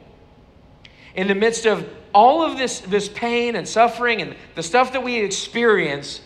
in 1.15 1.29
the 1.29 1.35
midst 1.35 1.67
of 1.67 1.89
all 2.13 2.43
of 2.43 2.57
this, 2.57 2.81
this 2.81 3.09
pain 3.09 3.57
and 3.57 3.69
suffering 3.69 4.23
and 4.23 4.35
the 4.55 4.63
stuff 4.63 4.93
that 4.93 5.03
we 5.03 5.17
experience 5.17 6.21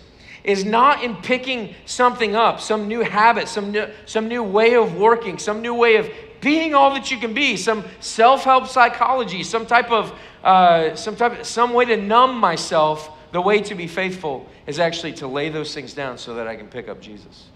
is 0.44 0.64
not 0.64 1.02
in 1.02 1.16
picking 1.16 1.74
something 1.84 2.34
up, 2.34 2.60
some 2.60 2.88
new 2.88 3.00
habit, 3.00 3.48
some 3.48 3.72
new, 3.72 3.86
some 4.06 4.28
new 4.28 4.42
way 4.42 4.74
of 4.74 4.96
working, 4.96 5.38
some 5.38 5.60
new 5.60 5.74
way 5.74 5.96
of 5.96 6.08
being 6.40 6.74
all 6.74 6.94
that 6.94 7.10
you 7.10 7.18
can 7.18 7.34
be, 7.34 7.56
some 7.56 7.84
self-help 8.00 8.66
psychology, 8.66 9.42
some 9.42 9.66
type 9.66 9.90
of 9.90 10.18
uh, 10.42 10.94
some 10.96 11.16
type 11.16 11.44
some 11.44 11.74
way 11.74 11.84
to 11.84 11.96
numb 11.96 12.38
myself. 12.38 13.10
The 13.32 13.40
way 13.40 13.60
to 13.62 13.74
be 13.74 13.86
faithful 13.86 14.48
is 14.66 14.80
actually 14.80 15.12
to 15.14 15.28
lay 15.28 15.50
those 15.50 15.74
things 15.74 15.92
down 15.94 16.18
so 16.18 16.34
that 16.34 16.48
I 16.48 16.56
can 16.56 16.66
pick 16.66 16.88
up 16.88 17.00
Jesus. 17.00 17.49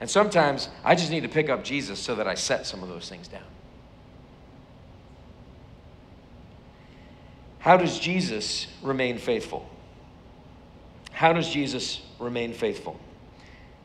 And 0.00 0.08
sometimes 0.08 0.68
I 0.82 0.94
just 0.94 1.10
need 1.10 1.22
to 1.22 1.28
pick 1.28 1.50
up 1.50 1.62
Jesus 1.62 1.98
so 1.98 2.14
that 2.14 2.26
I 2.26 2.34
set 2.34 2.66
some 2.66 2.82
of 2.82 2.88
those 2.88 3.08
things 3.08 3.28
down. 3.28 3.42
How 7.58 7.76
does 7.76 7.98
Jesus 7.98 8.66
remain 8.82 9.18
faithful? 9.18 9.68
How 11.12 11.34
does 11.34 11.50
Jesus 11.50 12.00
remain 12.18 12.54
faithful? 12.54 12.98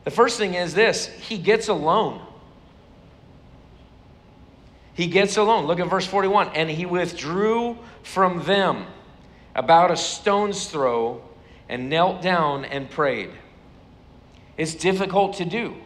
The 0.04 0.10
first 0.10 0.38
thing 0.38 0.54
is 0.54 0.72
this 0.72 1.06
He 1.06 1.36
gets 1.36 1.68
alone. 1.68 2.22
He 4.94 5.08
gets 5.08 5.36
alone. 5.36 5.66
Look 5.66 5.78
at 5.78 5.90
verse 5.90 6.06
41. 6.06 6.52
And 6.54 6.70
he 6.70 6.86
withdrew 6.86 7.76
from 8.02 8.42
them 8.44 8.86
about 9.54 9.90
a 9.90 9.96
stone's 9.96 10.70
throw 10.70 11.22
and 11.68 11.90
knelt 11.90 12.22
down 12.22 12.64
and 12.64 12.88
prayed. 12.88 13.30
It's 14.56 14.74
difficult 14.74 15.36
to 15.36 15.44
do. 15.44 15.76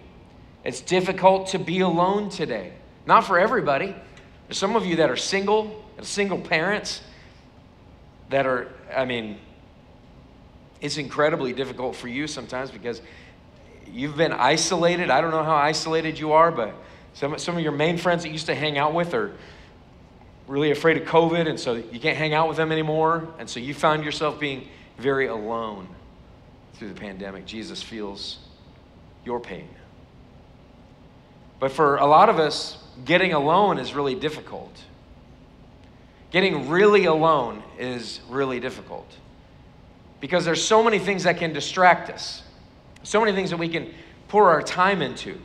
It's 0.65 0.81
difficult 0.81 1.49
to 1.49 1.59
be 1.59 1.81
alone 1.81 2.29
today. 2.29 2.73
Not 3.07 3.25
for 3.25 3.39
everybody. 3.39 3.95
There's 4.47 4.59
some 4.59 4.77
of 4.77 4.85
you 4.85 4.97
that 4.97 5.11
are 5.11 5.17
single, 5.17 5.85
single 6.03 6.39
parents 6.39 7.01
that 8.29 8.47
are, 8.47 8.69
I 8.95 9.05
mean, 9.05 9.39
it's 10.81 10.97
incredibly 10.97 11.53
difficult 11.53 11.97
for 11.97 12.09
you 12.09 12.27
sometimes 12.27 12.71
because 12.71 13.01
you've 13.87 14.17
been 14.17 14.33
isolated. 14.33 15.11
I 15.11 15.21
don't 15.21 15.31
know 15.31 15.45
how 15.45 15.57
isolated 15.57 16.19
you 16.19 16.33
are, 16.33 16.51
but 16.51 16.75
some, 17.15 17.39
some 17.39 17.57
of 17.57 17.63
your 17.63 17.73
main 17.73 17.99
friends 17.99 18.23
that 18.23 18.31
used 18.31 18.47
to 18.47 18.55
hang 18.55 18.79
out 18.79 18.95
with 18.95 19.15
are 19.15 19.33
really 20.47 20.71
afraid 20.71 20.97
of 20.97 21.07
COVID, 21.07 21.49
and 21.49 21.59
so 21.59 21.75
you 21.75 22.01
can't 22.01 22.17
hang 22.17 22.35
out 22.35 22.49
with 22.49 22.57
them 22.57 22.73
anymore. 22.73 23.29
And 23.39 23.49
so 23.49 23.61
you 23.61 23.75
found 23.75 24.05
yourself 24.05 24.41
being 24.41 24.69
very 24.99 25.27
alone 25.27 25.89
through 26.75 26.89
the 26.89 27.01
pandemic. 27.01 27.47
Jesus 27.47 27.83
feels 27.83 28.39
your 29.25 29.41
pain. 29.41 29.69
But 31.61 31.71
for 31.71 31.97
a 31.97 32.07
lot 32.07 32.29
of 32.29 32.39
us, 32.39 32.79
getting 33.05 33.35
alone 33.35 33.79
is 33.79 33.95
really 33.95 34.15
difficult. 34.15 34.73
Getting 36.31 36.69
really 36.69 37.05
alone 37.05 37.63
is 37.79 38.21
really 38.29 38.61
difficult 38.61 39.07
because 40.21 40.45
there's 40.45 40.63
so 40.63 40.83
many 40.83 40.99
things 40.99 41.25
that 41.25 41.39
can 41.39 41.53
distract 41.53 42.11
us, 42.11 42.43
so 43.03 43.21
many 43.21 43.33
things 43.33 43.51
that 43.51 43.57
we 43.57 43.69
can 43.69 43.93
pour 44.29 44.51
our 44.51 44.63
time 44.63 45.03
into. 45.03 45.39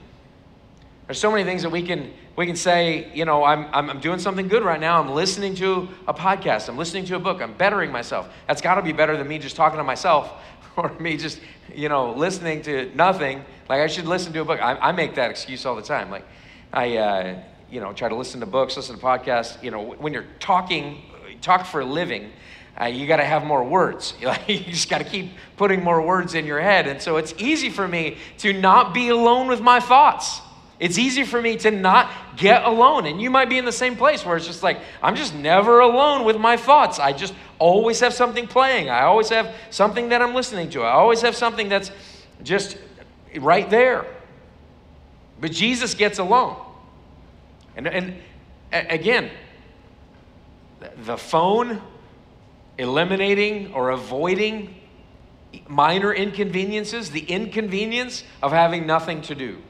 There's 1.08 1.19
so 1.19 1.32
many 1.32 1.43
things 1.43 1.63
that 1.63 1.69
we 1.69 1.82
can 1.82 2.12
we 2.36 2.45
can 2.45 2.58
say, 2.58 3.10
you 3.13 3.23
know, 3.23 3.45
I'm, 3.45 3.67
I'm, 3.73 4.01
doing 4.01 4.19
something 4.19 4.49
good 4.49 4.62
right 4.62 4.80
now. 4.80 4.99
I'm 4.99 5.12
listening 5.12 5.56
to 5.56 5.88
a 6.06 6.13
podcast. 6.13 6.67
I'm 6.67 6.78
listening 6.78 7.06
to 7.06 7.15
a 7.15 7.19
book. 7.19 7.41
I'm 7.41 7.54
bettering 7.54 7.93
myself. 7.93 8.28
That's 8.45 8.62
got 8.62 8.75
to 8.75 8.82
be 8.82 8.91
better 8.91 9.15
than 9.15 9.25
me 9.25 9.39
just 9.39 9.56
talking 9.56 9.78
to 9.78 9.86
myself 9.86 10.34
or 10.78 10.90
me 11.00 11.18
just, 11.18 11.40
you 11.74 11.90
know, 11.90 12.14
listening 12.14 12.62
to 12.64 12.92
nothing. 12.96 13.44
Like 13.70 13.82
I 13.82 13.88
should 13.88 14.06
listen 14.06 14.34
to 14.34 14.42
a 14.42 14.46
book. 14.46 14.62
I, 14.62 14.76
I 14.76 14.92
make 14.92 15.16
that 15.16 15.30
excuse 15.30 15.66
all 15.66 15.76
the 15.76 15.82
time. 15.82 16.10
Like 16.10 16.26
I, 16.74 16.98
uh, 16.98 17.40
you 17.70 17.80
know, 17.80 17.94
try 17.94 18.10
to 18.10 18.16
listen 18.16 18.40
to 18.42 18.46
books, 18.46 18.78
listen 18.78 18.98
to 18.98 19.02
podcasts. 19.02 19.62
You 19.64 19.72
know, 19.72 19.82
when 19.82 20.14
you're 20.14 20.28
talking, 20.40 21.02
talk 21.42 21.66
for 21.66 21.82
a 21.82 21.86
living, 21.86 22.32
uh, 22.80 22.86
you 22.86 23.08
got 23.08 23.18
to 23.18 23.26
have 23.26 23.44
more 23.46 23.64
words. 23.64 24.14
you 24.48 24.60
just 24.60 24.90
got 24.90 25.00
to 25.00 25.04
keep 25.04 25.32
putting 25.58 25.84
more 25.84 26.02
words 26.02 26.36
in 26.36 26.46
your 26.46 26.60
head. 26.60 26.88
And 26.88 27.02
so 27.02 27.18
it's 27.18 27.34
easy 27.38 27.70
for 27.70 27.88
me 27.88 28.18
to 28.40 28.54
not 28.54 28.94
be 28.94 29.10
alone 29.10 29.48
with 29.48 29.62
my 29.62 29.80
thoughts. 29.80 30.42
It's 30.80 30.98
easy 30.98 31.24
for 31.24 31.42
me 31.42 31.56
to 31.58 31.72
not 31.72 32.12
get 32.36 32.64
alone. 32.64 33.06
And 33.06 33.22
you 33.22 33.30
might 33.30 33.50
be 33.50 33.58
in 33.58 33.66
the 33.66 33.72
same 33.72 33.96
place 33.96 34.26
where 34.26 34.36
it's 34.36 34.46
just 34.46 34.62
like, 34.62 34.80
I'm 35.02 35.16
just 35.16 35.34
never 35.34 35.80
alone 35.80 36.26
with 36.26 36.38
my 36.38 36.58
thoughts. 36.58 37.00
I 37.00 37.14
just 37.14 37.34
always 37.60 38.02
have 38.02 38.14
something 38.14 38.46
playing. 38.46 38.90
I 38.90 39.04
always 39.04 39.30
have 39.30 39.56
something 39.70 40.10
that 40.10 40.22
I'm 40.22 40.34
listening 40.34 40.70
to. 40.72 40.82
I 40.82 40.92
always 40.92 41.22
have 41.22 41.36
something 41.36 41.70
that's 41.70 41.92
just 42.44 42.78
right 43.38 43.70
there. 43.70 44.06
But 45.40 45.52
Jesus 45.52 45.94
gets 45.94 46.20
alone. 46.20 46.58
And, 47.78 47.88
and 47.88 48.16
again, 48.72 49.32
the 51.06 51.18
phone 51.18 51.82
eliminating 52.78 53.74
or 53.74 53.92
avoiding 53.92 54.76
minor 55.68 56.14
inconveniences, 56.14 57.12
the 57.12 57.22
inconvenience 57.22 58.24
of 58.44 58.52
having 58.52 58.86
nothing 58.86 59.22
to 59.24 59.36
do. 59.36 59.62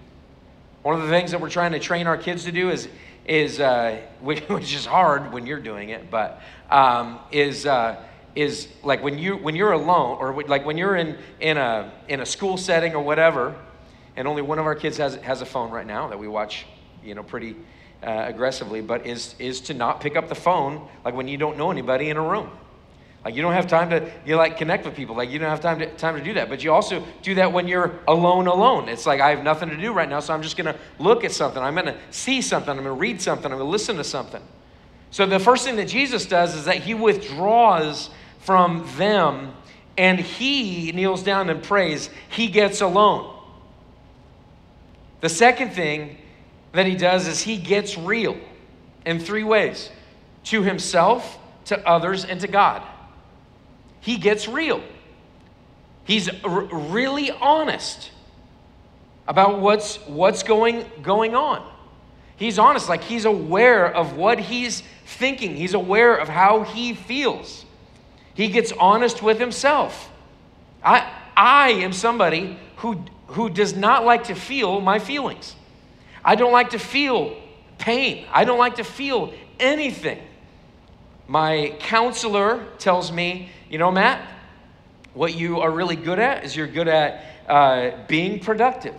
One 0.85 0.93
of 0.93 1.01
the 1.01 1.09
things 1.09 1.31
that 1.31 1.41
we're 1.41 1.49
trying 1.49 1.71
to 1.71 1.79
train 1.79 2.05
our 2.05 2.15
kids 2.15 2.43
to 2.43 2.51
do 2.51 2.69
is, 2.69 2.87
is 3.25 3.59
uh, 3.59 3.99
which, 4.21 4.43
is 4.71 4.85
hard 4.85 5.33
when 5.33 5.47
you're 5.47 5.59
doing 5.59 5.89
it, 5.89 6.11
but 6.11 6.39
um, 6.69 7.21
is, 7.31 7.65
uh, 7.65 8.03
is 8.35 8.67
like 8.83 9.01
when, 9.03 9.17
you, 9.17 9.35
when 9.35 9.55
you're 9.55 9.71
alone 9.71 10.19
or 10.19 10.43
like 10.43 10.63
when 10.63 10.77
you're 10.77 10.95
in, 10.95 11.17
in, 11.39 11.57
a, 11.57 11.91
in 12.07 12.19
a 12.19 12.25
school 12.25 12.55
setting 12.55 12.93
or 12.93 13.03
whatever, 13.03 13.55
and 14.15 14.27
only 14.27 14.43
one 14.43 14.59
of 14.59 14.67
our 14.67 14.75
kids 14.75 14.97
has, 14.97 15.15
has 15.15 15.41
a 15.41 15.45
phone 15.47 15.71
right 15.71 15.87
now 15.87 16.07
that 16.07 16.19
we 16.19 16.27
watch, 16.27 16.67
you 17.03 17.15
know, 17.15 17.23
pretty 17.23 17.55
uh, 18.03 18.25
aggressively, 18.27 18.81
but 18.81 19.07
is, 19.07 19.33
is 19.39 19.61
to 19.61 19.73
not 19.73 20.01
pick 20.01 20.15
up 20.15 20.29
the 20.29 20.35
phone 20.35 20.87
like 21.03 21.15
when 21.15 21.27
you 21.27 21.39
don't 21.39 21.57
know 21.57 21.71
anybody 21.71 22.11
in 22.11 22.17
a 22.17 22.21
room. 22.21 22.51
Like 23.25 23.35
you 23.35 23.41
don't 23.41 23.53
have 23.53 23.65
time 23.65 23.89
to 23.89 24.11
you 24.23 24.35
like 24.35 24.55
connect 24.55 24.85
with 24.85 24.95
people. 24.95 25.15
Like 25.15 25.31
you 25.31 25.39
don't 25.39 25.49
have 25.49 25.59
time 25.59 25.79
to 25.79 25.87
time 25.95 26.15
to 26.15 26.23
do 26.23 26.35
that. 26.35 26.47
But 26.47 26.63
you 26.63 26.71
also 26.71 27.03
do 27.23 27.33
that 27.35 27.51
when 27.51 27.67
you're 27.67 27.99
alone 28.07 28.45
alone. 28.45 28.87
It's 28.87 29.07
like 29.07 29.19
I 29.19 29.31
have 29.31 29.43
nothing 29.43 29.69
to 29.69 29.77
do 29.77 29.91
right 29.91 30.07
now, 30.07 30.19
so 30.19 30.31
I'm 30.31 30.43
just 30.43 30.55
gonna 30.55 30.77
look 30.99 31.23
at 31.23 31.31
something. 31.31 31.61
I'm 31.61 31.73
gonna 31.73 31.97
see 32.11 32.39
something. 32.43 32.69
I'm 32.69 32.77
gonna 32.77 32.93
read 32.93 33.19
something. 33.19 33.51
I'm 33.51 33.57
gonna 33.57 33.69
listen 33.69 33.97
to 33.97 34.03
something. 34.03 34.43
So 35.09 35.25
the 35.25 35.39
first 35.39 35.65
thing 35.65 35.75
that 35.77 35.87
Jesus 35.87 36.27
does 36.27 36.55
is 36.55 36.65
that 36.65 36.77
he 36.77 36.93
withdraws 36.93 38.11
from 38.41 38.87
them 38.95 39.53
and 39.97 40.19
he 40.19 40.91
kneels 40.91 41.23
down 41.23 41.49
and 41.49 41.63
prays. 41.63 42.11
He 42.29 42.47
gets 42.47 42.81
alone. 42.81 43.33
The 45.21 45.29
second 45.29 45.71
thing 45.71 46.17
that 46.73 46.85
he 46.85 46.95
does 46.95 47.27
is 47.27 47.41
he 47.41 47.57
gets 47.57 47.97
real 47.97 48.37
in 49.03 49.17
three 49.17 49.43
ways 49.43 49.89
to 50.43 50.61
himself, 50.61 51.39
to 51.65 51.87
others, 51.87 52.23
and 52.23 52.39
to 52.41 52.47
God 52.47 52.83
he 54.05 54.17
gets 54.17 54.47
real. 54.47 54.83
He's 56.03 56.29
r- 56.43 56.65
really 56.65 57.31
honest 57.31 58.11
about 59.27 59.61
what's, 59.61 59.95
what's 60.05 60.43
going, 60.43 60.85
going 61.01 61.33
on. 61.33 61.67
He's 62.35 62.59
honest, 62.59 62.87
like 62.87 63.01
he's 63.01 63.25
aware 63.25 63.91
of 63.91 64.15
what 64.15 64.39
he's 64.39 64.83
thinking, 65.07 65.55
he's 65.55 65.73
aware 65.73 66.15
of 66.15 66.29
how 66.29 66.61
he 66.61 66.93
feels. 66.93 67.65
He 68.35 68.49
gets 68.49 68.71
honest 68.73 69.23
with 69.23 69.39
himself. 69.39 70.11
I, 70.83 71.11
I 71.35 71.69
am 71.71 71.91
somebody 71.91 72.59
who, 72.75 73.03
who 73.29 73.49
does 73.49 73.75
not 73.75 74.05
like 74.05 74.25
to 74.25 74.35
feel 74.35 74.81
my 74.81 74.99
feelings. 74.99 75.55
I 76.23 76.35
don't 76.35 76.51
like 76.51 76.69
to 76.71 76.79
feel 76.79 77.35
pain. 77.79 78.27
I 78.31 78.45
don't 78.45 78.59
like 78.59 78.75
to 78.75 78.83
feel 78.83 79.33
anything. 79.59 80.19
My 81.27 81.75
counselor 81.79 82.65
tells 82.77 83.11
me 83.11 83.49
you 83.69 83.79
know, 83.79 83.91
Matt, 83.91 84.25
what 85.13 85.33
you 85.33 85.59
are 85.59 85.71
really 85.71 85.95
good 85.95 86.19
at 86.19 86.43
is 86.43 86.55
you're 86.55 86.67
good 86.67 86.87
at 86.87 87.25
uh, 87.47 87.91
being 88.07 88.39
productive. 88.39 88.95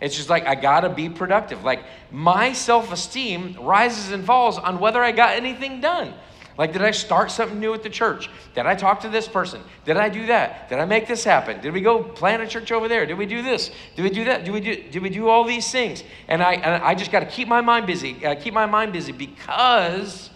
It's 0.00 0.16
just 0.16 0.30
like, 0.30 0.46
I 0.46 0.54
gotta 0.54 0.88
be 0.88 1.10
productive. 1.10 1.62
Like, 1.62 1.84
my 2.10 2.52
self 2.54 2.92
esteem 2.92 3.56
rises 3.60 4.12
and 4.12 4.24
falls 4.24 4.58
on 4.58 4.80
whether 4.80 5.02
I 5.02 5.12
got 5.12 5.36
anything 5.36 5.80
done. 5.80 6.14
Like, 6.56 6.72
did 6.72 6.82
I 6.82 6.90
start 6.90 7.30
something 7.30 7.60
new 7.60 7.72
at 7.74 7.82
the 7.82 7.90
church? 7.90 8.28
Did 8.54 8.66
I 8.66 8.74
talk 8.74 9.00
to 9.02 9.08
this 9.08 9.28
person? 9.28 9.62
Did 9.84 9.96
I 9.96 10.08
do 10.08 10.26
that? 10.26 10.68
Did 10.68 10.78
I 10.78 10.86
make 10.86 11.06
this 11.06 11.22
happen? 11.22 11.60
Did 11.60 11.72
we 11.72 11.80
go 11.80 12.02
plant 12.02 12.42
a 12.42 12.46
church 12.46 12.72
over 12.72 12.88
there? 12.88 13.06
Did 13.06 13.16
we 13.16 13.26
do 13.26 13.42
this? 13.42 13.70
Did 13.96 14.02
we 14.02 14.10
do 14.10 14.24
that? 14.24 14.44
Did 14.44 14.52
we 14.52 14.60
do, 14.60 14.74
did 14.90 15.02
we 15.02 15.08
do 15.08 15.28
all 15.28 15.44
these 15.44 15.70
things? 15.70 16.02
And 16.26 16.42
I, 16.42 16.54
and 16.54 16.82
I 16.82 16.94
just 16.94 17.12
got 17.12 17.20
to 17.20 17.26
keep 17.26 17.48
my 17.48 17.60
mind 17.60 17.86
busy. 17.86 18.24
Uh, 18.24 18.34
keep 18.34 18.54
my 18.54 18.66
mind 18.66 18.92
busy 18.92 19.12
because 19.12 20.30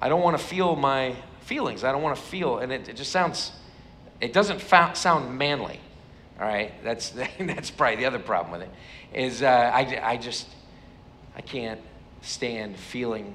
I 0.00 0.08
don't 0.08 0.22
want 0.22 0.38
to 0.38 0.44
feel 0.44 0.76
my 0.76 1.14
feelings. 1.40 1.84
I 1.84 1.92
don't 1.92 2.02
want 2.02 2.16
to 2.16 2.22
feel, 2.22 2.58
and 2.58 2.72
it, 2.72 2.88
it 2.88 2.96
just 2.96 3.12
sounds, 3.12 3.52
it 4.20 4.32
doesn't 4.32 4.60
sound 4.96 5.38
manly. 5.38 5.80
All 6.38 6.46
right, 6.46 6.72
that's 6.84 7.10
that's 7.40 7.70
probably 7.70 7.96
the 7.96 8.06
other 8.06 8.18
problem 8.18 8.52
with 8.52 8.62
it. 8.62 8.70
Is 9.14 9.42
uh, 9.42 9.46
I 9.46 10.00
I 10.02 10.16
just 10.16 10.48
I 11.34 11.40
can't 11.40 11.80
stand 12.20 12.76
feeling 12.76 13.34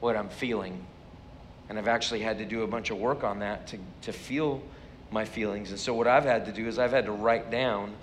what 0.00 0.16
I'm 0.16 0.28
feeling, 0.28 0.84
and 1.68 1.78
I've 1.78 1.88
actually 1.88 2.20
had 2.20 2.38
to 2.38 2.44
do 2.44 2.62
a 2.62 2.66
bunch 2.66 2.90
of 2.90 2.98
work 2.98 3.24
on 3.24 3.38
that 3.38 3.68
to 3.68 3.78
to 4.02 4.12
feel 4.12 4.62
my 5.10 5.24
feelings. 5.24 5.70
And 5.70 5.78
so 5.78 5.94
what 5.94 6.06
I've 6.06 6.24
had 6.24 6.44
to 6.46 6.52
do 6.52 6.66
is 6.66 6.78
I've 6.78 6.90
had 6.90 7.06
to 7.06 7.12
write 7.12 7.50
down 7.50 7.94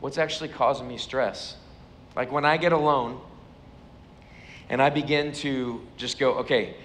what's 0.00 0.18
actually 0.18 0.50
causing 0.50 0.86
me 0.86 0.98
stress. 0.98 1.56
Like 2.14 2.30
when 2.30 2.44
I 2.44 2.58
get 2.58 2.72
alone 2.72 3.20
and 4.68 4.82
I 4.82 4.90
begin 4.90 5.32
to 5.32 5.80
just 5.96 6.18
go, 6.18 6.34
okay, 6.38 6.76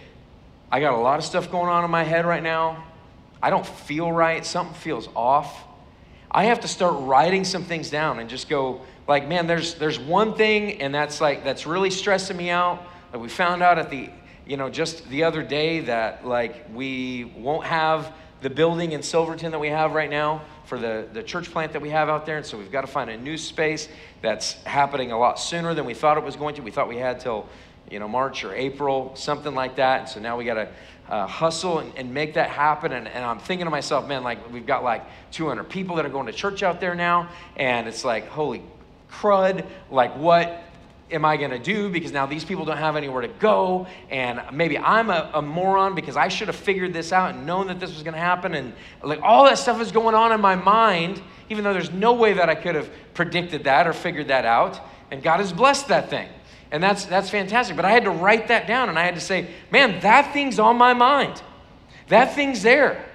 I 0.72 0.80
got 0.80 0.94
a 0.94 0.98
lot 0.98 1.20
of 1.20 1.26
stuff 1.26 1.52
going 1.52 1.70
on 1.70 1.84
in 1.84 1.92
my 1.92 2.04
head 2.04 2.26
right 2.26 2.44
now. 2.44 2.84
I 3.42 3.50
don't 3.50 3.66
feel 3.66 4.12
right. 4.12 4.46
Something 4.46 4.76
feels 4.76 5.10
off. 5.16 5.64
I 6.30 6.46
have 6.46 6.62
to 6.62 6.68
start 6.68 6.96
writing 7.00 7.44
some 7.44 7.64
things 7.64 7.90
down 7.90 8.20
and 8.20 8.30
just 8.30 8.48
go 8.48 8.82
like, 9.08 9.28
man, 9.28 9.48
there's 9.48 9.74
there's 9.76 10.00
one 10.00 10.36
thing 10.36 10.82
and 10.82 10.94
that's 10.94 11.20
like 11.20 11.44
that's 11.44 11.66
really 11.66 11.90
stressing 11.90 12.38
me 12.38 12.50
out. 12.50 12.84
Like 13.12 13.22
we 13.22 13.28
found 13.28 13.62
out 13.62 13.78
at 13.78 13.90
the 13.90 14.10
you 14.46 14.56
know 14.56 14.70
just 14.70 15.08
the 15.10 15.24
other 15.24 15.44
day 15.44 15.82
that 15.82 16.26
like 16.26 16.68
we 16.74 17.26
won't 17.36 17.66
have 17.66 18.14
the 18.42 18.50
building 18.50 18.94
in 18.94 19.04
Silverton 19.04 19.52
that 19.52 19.60
we 19.60 19.70
have 19.70 19.94
right 19.94 20.10
now 20.10 20.42
for 20.66 20.80
the, 20.80 21.08
the 21.14 21.22
church 21.22 21.52
plant 21.52 21.74
that 21.74 21.82
we 21.82 21.90
have 21.90 22.10
out 22.10 22.26
there. 22.26 22.38
And 22.38 22.46
so 22.46 22.58
we've 22.58 22.72
got 22.72 22.82
to 22.82 22.88
find 22.88 23.10
a 23.10 23.18
new 23.18 23.38
space 23.38 23.88
that's 24.22 24.54
happening 24.64 25.12
a 25.12 25.20
lot 25.20 25.40
sooner 25.40 25.74
than 25.74 25.86
we 25.86 25.94
thought 25.94 26.18
it 26.18 26.24
was 26.24 26.36
going 26.36 26.56
to. 26.56 26.62
We 26.62 26.72
thought 26.72 26.88
we 26.88 26.98
had 26.98 27.20
till 27.20 27.48
you 27.92 28.00
know, 28.00 28.08
March 28.08 28.44
or 28.44 28.56
April, 28.56 29.12
something 29.16 29.54
like 29.54 29.76
that. 29.76 30.00
And 30.00 30.10
so 30.10 30.20
now 30.20 30.38
we 30.38 30.46
got 30.46 30.56
to 30.56 30.70
uh, 31.10 31.28
hustle 31.28 31.80
and, 31.80 31.94
and, 31.98 32.14
make 32.14 32.36
that 32.36 32.50
happen. 32.50 32.94
And, 32.94 33.08
and 33.08 33.26
I'm 33.26 33.40
thinking 33.40 33.66
to 33.66 33.72
myself, 33.72 34.08
man, 34.08 34.24
like 34.24 34.52
we've 34.52 34.66
got 34.66 34.84
like 34.84 35.04
200 35.32 35.66
people 35.66 35.98
that 35.98 36.06
are 36.06 36.10
going 36.10 36.28
to 36.28 36.32
church 36.32 36.64
out 36.64 36.80
there 36.80 36.96
now. 36.96 37.30
And 37.58 37.88
it's 37.88 38.06
like, 38.06 38.28
holy 38.30 38.64
crud, 39.12 39.66
like 39.90 40.16
what 40.16 40.64
am 41.12 41.26
I 41.26 41.36
going 41.36 41.52
to 41.52 41.60
do 41.60 41.90
because 41.90 42.12
now 42.12 42.26
these 42.26 42.46
people 42.46 42.64
don't 42.64 42.78
have 42.78 42.96
anywhere 42.96 43.22
to 43.22 43.28
go 43.28 43.86
and 44.10 44.42
maybe 44.54 44.78
I'm 44.78 45.10
a, 45.10 45.30
a, 45.34 45.42
moron 45.42 45.94
because 45.94 46.16
I 46.16 46.30
should 46.30 46.48
have 46.48 46.56
figured 46.56 46.94
this 46.94 47.12
out 47.12 47.36
and 47.36 47.46
known 47.46 47.68
that 47.68 47.82
this 47.82 47.94
was 47.94 48.02
going 48.02 48.14
to 48.14 48.20
happen 48.20 48.54
and 48.54 48.74
like 49.04 49.20
all 49.22 49.44
that 49.44 49.58
stuff 49.58 49.82
is 49.82 49.92
going 49.92 50.16
on 50.16 50.32
in 50.32 50.40
my 50.40 50.56
mind 50.56 51.22
even 51.50 51.66
though 51.66 51.74
there's 51.74 51.92
no 51.92 52.14
way 52.14 52.32
that 52.34 52.50
I 52.50 52.56
could 52.56 52.76
have 52.76 52.90
predicted 53.14 53.66
that 53.66 53.88
or 53.88 53.94
figured 53.94 54.30
that 54.30 54.46
out 54.46 54.80
and 55.12 55.22
God 55.22 55.42
has 55.42 55.52
blessed 55.52 55.90
that 55.90 56.10
thing 56.10 56.30
and 56.72 56.82
that's 56.82 57.06
that's 57.06 57.30
fantastic. 57.30 57.76
But 57.76 57.86
I 57.86 57.92
had 57.92 58.06
to 58.06 58.12
write 58.12 58.48
that 58.48 58.68
down 58.68 58.90
and 58.90 58.98
I 58.98 59.04
had 59.04 59.16
to 59.16 59.22
say 59.22 59.48
man 59.72 60.00
that 60.02 60.34
thing's 60.34 60.60
on 60.60 60.78
my 60.78 60.94
mind. 60.94 61.42
That 62.08 62.36
thing's 62.36 62.62
there. 62.62 63.06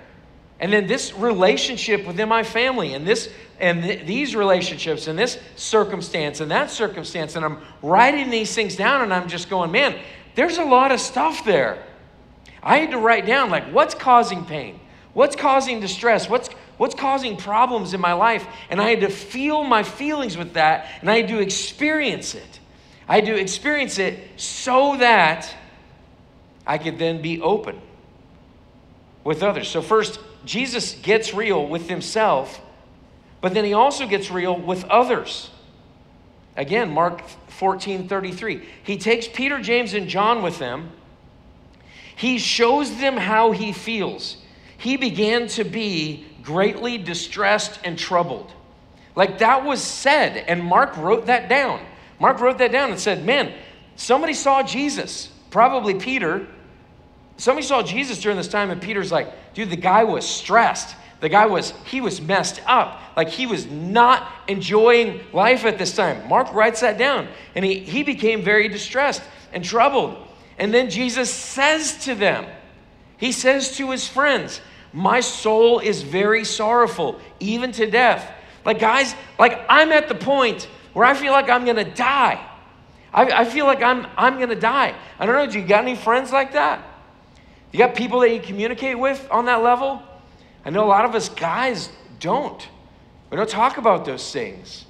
And 0.59 0.73
then 0.73 0.87
this 0.87 1.13
relationship 1.15 2.07
within 2.07 2.29
my 2.29 2.43
family 2.43 2.95
and 2.95 3.07
this 3.07 3.31
and 3.59 3.83
th- 3.83 4.07
these 4.07 4.37
relationships 4.37 5.07
and 5.07 5.19
this 5.19 5.39
circumstance 5.57 6.41
and 6.41 6.51
that 6.51 6.71
circumstance 6.71 7.37
and 7.37 7.45
i'm 7.45 7.59
writing 7.83 8.29
these 8.29 8.55
things 8.55 8.77
down 8.77 9.01
and 9.01 9.15
i'm 9.15 9.29
just 9.29 9.49
going 9.49 9.71
man 9.71 9.99
there's 10.37 10.59
a 10.59 10.65
lot 10.65 10.93
of 10.93 11.01
stuff 11.01 11.45
there. 11.45 11.83
I 12.63 12.77
had 12.77 12.91
to 12.93 12.99
write 12.99 13.27
down 13.27 13.51
like 13.51 13.73
what's 13.73 13.95
causing 13.95 14.45
pain? 14.45 14.79
What's 15.15 15.35
causing 15.35 15.81
distress? 15.81 16.29
What's 16.29 16.51
what's 16.77 16.95
causing 16.95 17.39
problems 17.39 17.95
in 17.95 18.01
my 18.01 18.13
life? 18.13 18.47
And 18.71 18.81
i 18.81 18.91
had 18.91 19.01
to 19.01 19.09
feel 19.09 19.65
my 19.65 19.83
feelings 19.83 20.37
with 20.37 20.53
that 20.53 20.89
and 21.01 21.11
i 21.11 21.17
had 21.17 21.29
to 21.29 21.41
experience 21.41 22.35
it 22.35 22.56
i 23.09 23.21
to 23.21 23.35
experience 23.35 23.99
it 23.99 24.19
so 24.37 24.97
that 24.97 25.55
i 26.67 26.79
could 26.79 26.99
then 26.99 27.21
be 27.23 27.41
open 27.41 27.81
with 29.25 29.43
others 29.43 29.69
so 29.69 29.83
first 29.83 30.19
jesus 30.45 30.95
gets 31.03 31.35
real 31.35 31.67
with 31.67 31.89
himself 31.89 32.61
but 33.41 33.55
then 33.55 33.65
he 33.65 33.75
also 33.75 34.07
gets 34.07 34.31
real 34.31 34.59
with 34.59 34.85
others. 34.87 35.51
Again, 36.57 36.91
Mark 36.91 37.23
14 37.49 38.09
33. 38.09 38.67
He 38.83 38.97
takes 38.97 39.29
Peter, 39.29 39.61
James, 39.61 39.95
and 39.95 40.09
John 40.09 40.43
with 40.43 40.59
him. 40.59 40.91
He 42.17 42.39
shows 42.39 42.99
them 42.99 43.17
how 43.17 43.53
he 43.53 43.73
feels. 43.73 44.39
He 44.79 44.97
began 44.97 45.49
to 45.49 45.65
be 45.65 46.27
greatly 46.43 46.99
distressed 46.99 47.79
and 47.85 47.99
troubled. 47.99 48.53
Like 49.15 49.39
that 49.39 49.65
was 49.65 49.83
said, 49.83 50.37
and 50.37 50.63
Mark 50.63 50.97
wrote 50.97 51.27
that 51.27 51.49
down. 51.49 51.85
Mark 52.19 52.41
wrote 52.41 52.59
that 52.59 52.73
down 52.73 52.91
and 52.91 52.99
said, 52.99 53.25
Man, 53.25 53.53
somebody 53.97 54.33
saw 54.33 54.63
Jesus, 54.63 55.31
probably 55.51 55.95
Peter. 55.95 56.47
Somebody 57.37 57.67
saw 57.67 57.83
Jesus 57.83 58.21
during 58.21 58.39
this 58.39 58.49
time, 58.49 58.71
and 58.71 58.81
Peter's 58.81 59.13
like, 59.13 59.33
Dude, 59.55 59.71
the 59.71 59.77
guy 59.77 60.05
was 60.05 60.27
stressed. 60.27 60.97
The 61.21 61.29
guy 61.29 61.47
was, 61.47 61.73
he 61.87 62.01
was 62.01 62.21
messed 62.21 62.61
up. 62.67 63.01
Like 63.17 63.29
he 63.29 63.47
was 63.47 63.67
not 63.67 64.31
enjoying 64.49 65.21
life 65.33 65.65
at 65.65 65.79
this 65.79 65.97
time. 65.97 66.29
Mark 66.29 66.53
writes 66.53 66.81
that 66.81 66.99
down. 66.99 67.29
And 67.55 67.65
he, 67.65 67.79
he 67.81 68.03
became 68.03 68.43
very 68.43 68.69
distressed 68.69 69.23
and 69.53 69.65
troubled. 69.65 70.17
And 70.59 70.73
then 70.73 70.91
Jesus 70.91 71.33
says 71.33 72.05
to 72.05 72.15
them, 72.15 72.47
He 73.17 73.33
says 73.33 73.77
to 73.79 73.91
his 73.91 74.07
friends, 74.07 74.61
My 74.93 75.21
soul 75.21 75.79
is 75.79 76.03
very 76.03 76.45
sorrowful, 76.45 77.19
even 77.41 77.73
to 77.73 77.91
death. 77.91 78.31
Like, 78.65 78.79
guys, 78.79 79.15
like 79.39 79.65
I'm 79.69 79.93
at 79.93 80.09
the 80.09 80.15
point 80.15 80.69
where 80.97 81.05
I 81.05 81.13
feel 81.13 81.33
like 81.33 81.51
I'm 81.51 81.67
gonna 81.67 81.85
die. 81.85 82.43
I, 83.13 83.25
I 83.25 83.45
feel 83.45 83.67
like 83.67 83.83
I'm, 83.83 84.07
I'm 84.17 84.39
gonna 84.39 84.55
die. 84.55 84.95
I 85.19 85.27
don't 85.27 85.35
know, 85.35 85.47
do 85.47 85.61
you 85.61 85.67
got 85.67 85.83
any 85.83 85.95
friends 85.95 86.33
like 86.33 86.55
that? 86.55 86.83
You 87.71 87.79
got 87.79 87.95
people 87.95 88.21
that 88.21 88.33
you 88.33 88.41
communicate 88.41 88.99
with 88.99 89.29
on 89.31 89.45
that 89.45 89.63
level? 89.63 90.03
I 90.65 90.71
know 90.71 90.83
a 90.85 90.89
lot 90.89 91.05
of 91.05 91.15
us 91.15 91.29
guys 91.29 91.91
don't. 92.19 92.67
We 93.29 93.37
don't 93.37 93.47
talk 93.47 93.77
about 93.77 94.07
those 94.07 94.33
things. 94.33 94.87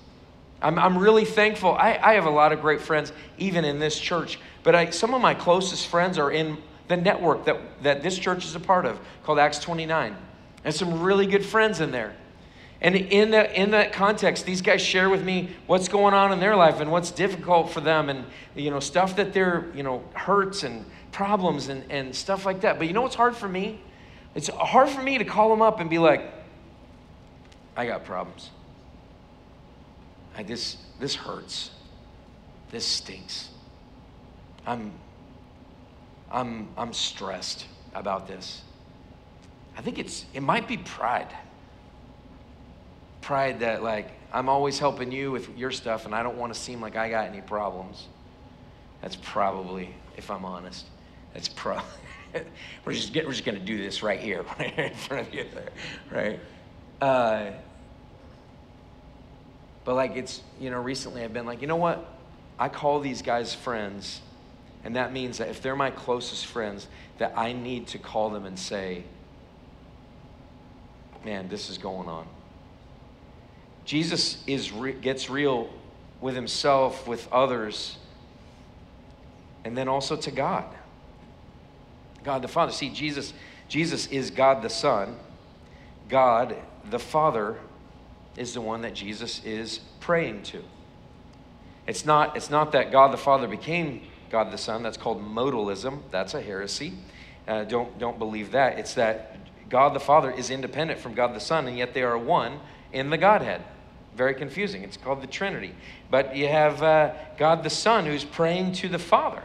I'm, 0.62 0.78
I'm 0.78 0.96
really 0.96 1.24
thankful. 1.24 1.72
I, 1.72 1.98
I 2.00 2.14
have 2.14 2.26
a 2.26 2.30
lot 2.30 2.52
of 2.52 2.60
great 2.60 2.82
friends, 2.82 3.12
even 3.38 3.64
in 3.64 3.80
this 3.80 3.98
church, 3.98 4.38
but 4.62 4.76
I, 4.76 4.90
some 4.90 5.12
of 5.12 5.20
my 5.20 5.34
closest 5.34 5.88
friends 5.88 6.18
are 6.18 6.30
in 6.30 6.56
the 6.86 6.96
network 6.96 7.46
that, 7.46 7.82
that 7.82 8.04
this 8.04 8.16
church 8.16 8.44
is 8.44 8.54
a 8.54 8.60
part 8.60 8.86
of 8.86 9.00
called 9.24 9.40
Acts 9.40 9.58
29. 9.58 10.16
And 10.62 10.72
some 10.72 11.02
really 11.02 11.26
good 11.26 11.44
friends 11.44 11.80
in 11.80 11.90
there. 11.90 12.14
And 12.80 12.94
in 12.94 13.30
that, 13.30 13.54
in 13.54 13.70
that 13.70 13.92
context, 13.92 14.44
these 14.44 14.60
guys 14.60 14.82
share 14.82 15.08
with 15.08 15.24
me 15.24 15.50
what's 15.66 15.88
going 15.88 16.12
on 16.12 16.32
in 16.32 16.40
their 16.40 16.54
life 16.54 16.80
and 16.80 16.90
what's 16.90 17.10
difficult 17.10 17.70
for 17.70 17.80
them 17.80 18.10
and, 18.10 18.26
you 18.54 18.70
know, 18.70 18.80
stuff 18.80 19.16
that 19.16 19.32
they're, 19.32 19.70
you 19.74 19.82
know, 19.82 20.04
hurts 20.12 20.62
and 20.62 20.84
problems 21.10 21.68
and, 21.68 21.90
and 21.90 22.14
stuff 22.14 22.44
like 22.44 22.60
that. 22.60 22.78
But 22.78 22.86
you 22.86 22.92
know 22.92 23.02
what's 23.02 23.14
hard 23.14 23.34
for 23.34 23.48
me? 23.48 23.80
It's 24.34 24.48
hard 24.48 24.90
for 24.90 25.02
me 25.02 25.16
to 25.16 25.24
call 25.24 25.48
them 25.48 25.62
up 25.62 25.80
and 25.80 25.88
be 25.88 25.98
like, 25.98 26.30
I 27.74 27.86
got 27.86 28.04
problems. 28.04 28.50
I, 30.36 30.42
this, 30.42 30.76
this 31.00 31.14
hurts. 31.14 31.70
This 32.70 32.84
stinks. 32.84 33.48
I'm, 34.66 34.92
I'm, 36.30 36.68
I'm 36.76 36.92
stressed 36.92 37.64
about 37.94 38.28
this. 38.28 38.60
I 39.78 39.80
think 39.80 39.98
it's, 39.98 40.26
it 40.34 40.42
might 40.42 40.68
be 40.68 40.76
pride. 40.76 41.32
Pride 43.26 43.58
that, 43.58 43.82
like, 43.82 44.08
I'm 44.32 44.48
always 44.48 44.78
helping 44.78 45.10
you 45.10 45.32
with 45.32 45.58
your 45.58 45.72
stuff 45.72 46.06
and 46.06 46.14
I 46.14 46.22
don't 46.22 46.38
want 46.38 46.54
to 46.54 46.60
seem 46.60 46.80
like 46.80 46.94
I 46.94 47.10
got 47.10 47.26
any 47.26 47.40
problems. 47.40 48.06
That's 49.02 49.16
probably, 49.16 49.92
if 50.16 50.30
I'm 50.30 50.44
honest, 50.44 50.86
that's 51.34 51.48
probably. 51.48 51.82
we're 52.84 52.92
just 52.92 53.12
we're 53.12 53.32
just 53.32 53.44
going 53.44 53.58
to 53.58 53.64
do 53.64 53.78
this 53.78 54.04
right 54.04 54.20
here, 54.20 54.44
right 54.60 54.78
in 54.78 54.94
front 54.94 55.26
of 55.26 55.34
you, 55.34 55.44
there, 55.52 55.70
right? 56.12 56.40
Uh, 57.00 57.50
but 59.84 59.96
like 59.96 60.14
it's 60.14 60.40
you 60.60 60.70
know 60.70 60.80
recently 60.80 61.24
I've 61.24 61.32
been 61.32 61.46
like 61.46 61.60
you 61.60 61.66
know 61.66 61.74
what 61.74 62.08
I 62.60 62.68
call 62.68 63.00
these 63.00 63.22
guys 63.22 63.52
friends, 63.52 64.20
and 64.84 64.94
that 64.94 65.12
means 65.12 65.38
that 65.38 65.48
if 65.48 65.60
they're 65.60 65.74
my 65.74 65.90
closest 65.90 66.46
friends, 66.46 66.86
that 67.18 67.36
I 67.36 67.54
need 67.54 67.88
to 67.88 67.98
call 67.98 68.30
them 68.30 68.46
and 68.46 68.56
say, 68.56 69.02
man, 71.24 71.48
this 71.48 71.70
is 71.70 71.76
going 71.76 72.08
on. 72.08 72.28
Jesus 73.86 74.42
is 74.46 74.72
re- 74.72 74.92
gets 74.92 75.30
real 75.30 75.70
with 76.20 76.34
himself, 76.34 77.06
with 77.06 77.30
others, 77.32 77.96
and 79.64 79.76
then 79.76 79.88
also 79.88 80.16
to 80.16 80.30
God. 80.30 80.66
God 82.24 82.42
the 82.42 82.48
Father. 82.48 82.72
See, 82.72 82.90
Jesus, 82.90 83.32
Jesus 83.68 84.08
is 84.08 84.30
God 84.30 84.62
the 84.62 84.68
Son. 84.68 85.16
God 86.08 86.56
the 86.90 86.98
Father 86.98 87.56
is 88.36 88.54
the 88.54 88.60
one 88.60 88.82
that 88.82 88.94
Jesus 88.94 89.42
is 89.44 89.80
praying 90.00 90.42
to. 90.42 90.62
It's 91.86 92.04
not, 92.04 92.36
it's 92.36 92.50
not 92.50 92.72
that 92.72 92.90
God 92.90 93.12
the 93.12 93.16
Father 93.16 93.46
became 93.46 94.02
God 94.30 94.50
the 94.50 94.58
Son. 94.58 94.82
That's 94.82 94.96
called 94.96 95.22
modalism. 95.22 96.00
That's 96.10 96.34
a 96.34 96.42
heresy. 96.42 96.94
Uh, 97.46 97.62
don't, 97.62 97.96
don't 98.00 98.18
believe 98.18 98.50
that. 98.50 98.80
It's 98.80 98.94
that 98.94 99.36
God 99.68 99.94
the 99.94 100.00
Father 100.00 100.32
is 100.32 100.50
independent 100.50 100.98
from 100.98 101.14
God 101.14 101.34
the 101.34 101.40
Son, 101.40 101.68
and 101.68 101.78
yet 101.78 101.94
they 101.94 102.02
are 102.02 102.18
one 102.18 102.58
in 102.92 103.10
the 103.10 103.18
Godhead. 103.18 103.62
Very 104.16 104.34
confusing. 104.34 104.82
It's 104.82 104.96
called 104.96 105.22
the 105.22 105.26
Trinity. 105.26 105.74
But 106.10 106.34
you 106.34 106.48
have 106.48 106.82
uh, 106.82 107.12
God 107.36 107.62
the 107.62 107.70
Son 107.70 108.06
who's 108.06 108.24
praying 108.24 108.72
to 108.72 108.88
the 108.88 108.98
Father. 108.98 109.42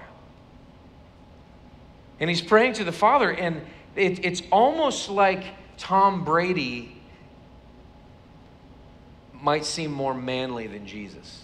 And 2.21 2.29
he's 2.29 2.41
praying 2.41 2.73
to 2.73 2.83
the 2.83 2.91
Father, 2.91 3.31
and 3.31 3.61
it, 3.95 4.23
it's 4.23 4.43
almost 4.51 5.09
like 5.09 5.43
Tom 5.77 6.23
Brady 6.23 6.95
might 9.33 9.65
seem 9.65 9.91
more 9.91 10.13
manly 10.13 10.67
than 10.67 10.85
Jesus. 10.85 11.43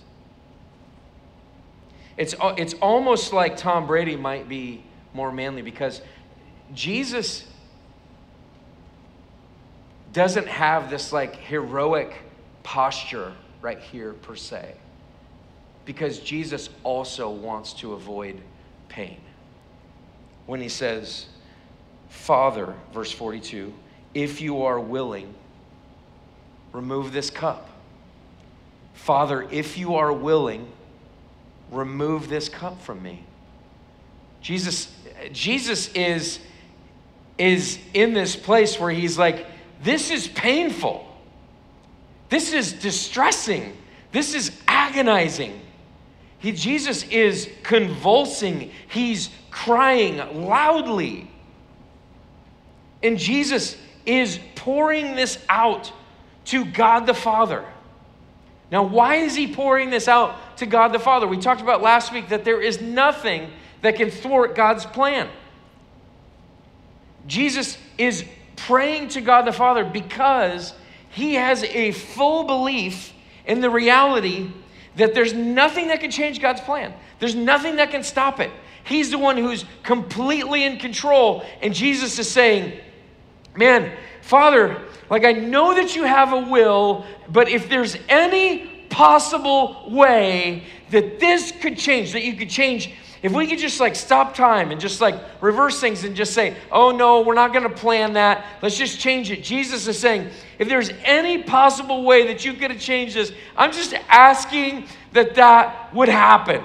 It's, 2.16 2.36
it's 2.58 2.76
almost 2.76 3.34
like 3.34 3.58
Tom 3.58 3.88
Brady 3.88 4.16
might 4.16 4.48
be 4.48 4.84
more 5.14 5.32
manly 5.32 5.64
because 5.64 6.02
Jesus 6.74 7.44
doesn't 10.14 10.48
have 10.48 10.90
this 10.90 11.12
like 11.12 11.36
heroic 11.36 12.14
posture 12.68 13.32
right 13.62 13.80
here 13.80 14.12
per 14.12 14.36
se 14.36 14.76
because 15.86 16.20
Jesus 16.20 16.70
also 16.84 17.30
wants 17.30 17.72
to 17.72 17.94
avoid 17.94 18.42
pain 18.90 19.22
when 20.48 20.60
he 20.60 20.68
says, 20.68 21.28
Father, 22.10 22.74
verse 22.94 23.10
42, 23.10 23.74
if 24.14 24.42
you 24.42 24.64
are 24.64 24.82
willing, 24.82 25.34
remove 26.74 27.14
this 27.14 27.30
cup. 27.30 27.70
Father, 28.96 29.48
if 29.50 29.78
you 29.78 29.96
are 29.96 30.12
willing, 30.12 30.70
remove 31.72 32.28
this 32.28 32.50
cup 32.50 32.82
from 32.82 33.02
me. 33.02 33.24
Jesus, 34.42 34.94
Jesus 35.32 35.88
is, 35.94 36.40
is 37.38 37.80
in 37.94 38.14
this 38.14 38.36
place 38.36 38.78
where 38.78 38.92
he's 38.92 39.18
like, 39.18 39.46
this 39.82 40.12
is 40.12 40.28
painful. 40.28 41.07
This 42.30 42.54
is 42.54 42.74
distressing. 42.74 43.76
This 44.12 44.34
is 44.34 44.52
agonizing. 44.68 45.60
He, 46.40 46.52
Jesus 46.52 47.04
is 47.04 47.50
convulsing. 47.64 48.72
He's 48.88 49.30
crying 49.50 50.18
loudly. 50.46 51.30
And 53.02 53.18
Jesus 53.18 53.78
is 54.06 54.40
pouring 54.56 55.16
this 55.16 55.40
out 55.50 55.92
to 56.46 56.66
God 56.66 57.06
the 57.06 57.14
Father. 57.14 57.66
Now, 58.72 58.84
why 58.84 59.16
is 59.16 59.36
he 59.36 59.54
pouring 59.54 59.90
this 59.90 60.08
out 60.08 60.38
to 60.58 60.66
God 60.66 60.90
the 60.90 61.00
Father. 61.00 61.28
We 61.28 61.38
talked 61.38 61.62
about 61.62 61.82
last 61.82 62.12
week 62.12 62.30
that 62.30 62.44
there 62.44 62.62
is 62.62 62.82
nothing 62.82 63.52
that 63.82 63.96
can 63.96 64.10
thwart 64.10 64.56
God's 64.56 64.86
plan. 64.86 65.30
Jesus 67.26 67.78
is 67.98 68.26
praying 68.56 69.10
to 69.10 69.22
God 69.22 69.46
the 69.46 69.54
Father 69.54 69.84
because 69.84 70.74
he 71.18 71.34
has 71.34 71.64
a 71.64 71.92
full 71.94 72.44
belief 72.44 73.12
in 73.48 73.60
the 73.60 73.72
reality 73.72 74.52
that 74.98 75.16
there's 75.16 75.34
nothing 75.34 75.88
that 75.88 76.00
can 76.00 76.12
change 76.12 76.40
God's 76.40 76.62
plan. 76.62 76.94
There's 77.18 77.34
nothing 77.34 77.78
that 77.78 77.90
can 77.90 78.04
stop 78.04 78.40
it. 78.40 78.52
He's 78.84 79.10
the 79.10 79.18
one 79.18 79.36
who's 79.36 79.66
completely 79.82 80.64
in 80.64 80.78
control. 80.78 81.44
And 81.64 81.74
Jesus 81.74 82.20
is 82.20 82.30
saying, 82.30 82.80
Man, 83.56 83.98
Father, 84.22 84.80
like 85.10 85.26
I 85.26 85.32
know 85.32 85.74
that 85.74 85.96
you 85.96 86.04
have 86.04 86.34
a 86.34 86.42
will, 86.42 87.04
but 87.28 87.50
if 87.50 87.68
there's 87.68 87.98
any 88.08 88.86
possible 88.92 89.90
way 89.90 90.66
that 90.92 91.20
this 91.20 91.52
could 91.52 91.80
change, 91.80 92.12
that 92.12 92.24
you 92.24 92.36
could 92.36 92.52
change 92.52 92.92
if 93.24 93.34
we 93.34 93.48
could 93.48 93.60
just 93.60 93.80
like 93.80 93.96
stop 93.96 94.36
time 94.36 94.72
and 94.72 94.80
just 94.80 95.02
like 95.02 95.16
reverse 95.42 95.80
things 95.80 96.04
and 96.04 96.16
just 96.16 96.34
say, 96.34 96.56
oh 96.72 96.92
no, 96.92 97.22
we're 97.22 97.34
not 97.34 97.52
going 97.52 97.68
to 97.68 97.76
plan 97.76 98.14
that. 98.14 98.46
Let's 98.62 98.78
just 98.78 99.00
change 99.00 99.32
it. 99.32 99.44
Jesus 99.44 99.88
is 99.88 99.98
saying, 99.98 100.30
if 100.60 100.68
there's 100.68 100.92
any 101.04 101.42
possible 101.44 102.04
way 102.04 102.28
that 102.28 102.46
you 102.46 102.54
could 102.54 102.72
have 102.72 102.80
changed 102.80 103.16
this, 103.16 103.32
I'm 103.56 103.72
just 103.72 103.94
asking 104.08 104.86
that 105.14 105.36
that 105.36 105.94
would 105.94 106.10
happen. 106.10 106.64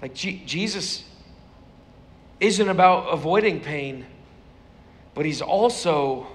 Like 0.00 0.14
G- 0.14 0.42
Jesus 0.46 1.04
isn't 2.40 2.68
about 2.68 3.12
avoiding 3.12 3.60
pain, 3.60 4.06
but 5.14 5.24
he's 5.24 5.42
also 5.42 6.26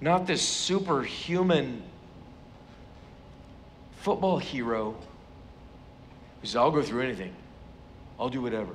not 0.00 0.26
this 0.26 0.42
superhuman 0.42 1.82
football 4.04 4.36
hero 4.36 4.94
who 6.40 6.46
says, 6.46 6.56
I'll 6.56 6.70
go 6.70 6.82
through 6.82 7.00
anything. 7.00 7.34
I'll 8.20 8.28
do 8.28 8.42
whatever. 8.42 8.72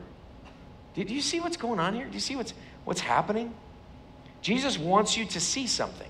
Do, 0.96 1.04
you 1.04 1.22
see 1.22 1.40
what's 1.40 1.56
going 1.56 1.80
on 1.80 1.94
here? 1.94 2.08
Do 2.08 2.14
you 2.16 2.20
see 2.20 2.36
what's, 2.36 2.56
what's 2.84 3.00
happening? 3.00 3.54
Jesus 4.42 4.80
wants 4.80 5.16
you 5.16 5.26
to 5.26 5.40
see 5.40 5.68
something. 5.68 6.10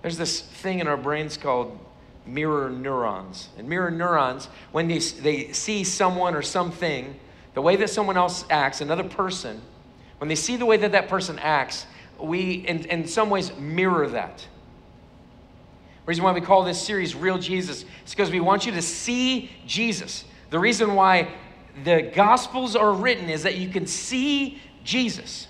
There's 0.00 0.16
this 0.16 0.40
thing 0.40 0.80
in 0.80 0.88
our 0.88 0.96
brains 0.96 1.36
called 1.36 1.78
mirror 2.24 2.70
neurons. 2.70 3.50
And 3.58 3.68
mirror 3.68 3.90
neurons, 3.90 4.46
when 4.72 4.88
they, 4.88 5.00
they 5.00 5.52
see 5.52 5.84
someone 5.84 6.34
or 6.34 6.40
something, 6.40 7.14
the 7.52 7.60
way 7.60 7.76
that 7.76 7.90
someone 7.90 8.16
else 8.16 8.46
acts, 8.48 8.80
another 8.80 9.04
person, 9.04 9.60
when 10.16 10.28
they 10.28 10.34
see 10.34 10.56
the 10.56 10.66
way 10.66 10.78
that 10.78 10.92
that 10.92 11.08
person 11.08 11.38
acts, 11.40 11.84
we, 12.18 12.54
in, 12.54 12.86
in 12.86 13.06
some 13.06 13.28
ways, 13.28 13.54
mirror 13.58 14.08
that 14.08 14.46
reason 16.06 16.24
why 16.24 16.32
we 16.32 16.40
call 16.40 16.62
this 16.62 16.80
series 16.80 17.14
Real 17.14 17.38
Jesus 17.38 17.84
is 18.04 18.10
because 18.10 18.30
we 18.30 18.40
want 18.40 18.64
you 18.64 18.72
to 18.72 18.82
see 18.82 19.50
Jesus. 19.66 20.24
The 20.50 20.58
reason 20.58 20.94
why 20.94 21.28
the 21.84 22.10
Gospels 22.14 22.76
are 22.76 22.92
written 22.92 23.28
is 23.28 23.42
that 23.42 23.56
you 23.56 23.68
can 23.68 23.86
see 23.86 24.60
Jesus. 24.84 25.48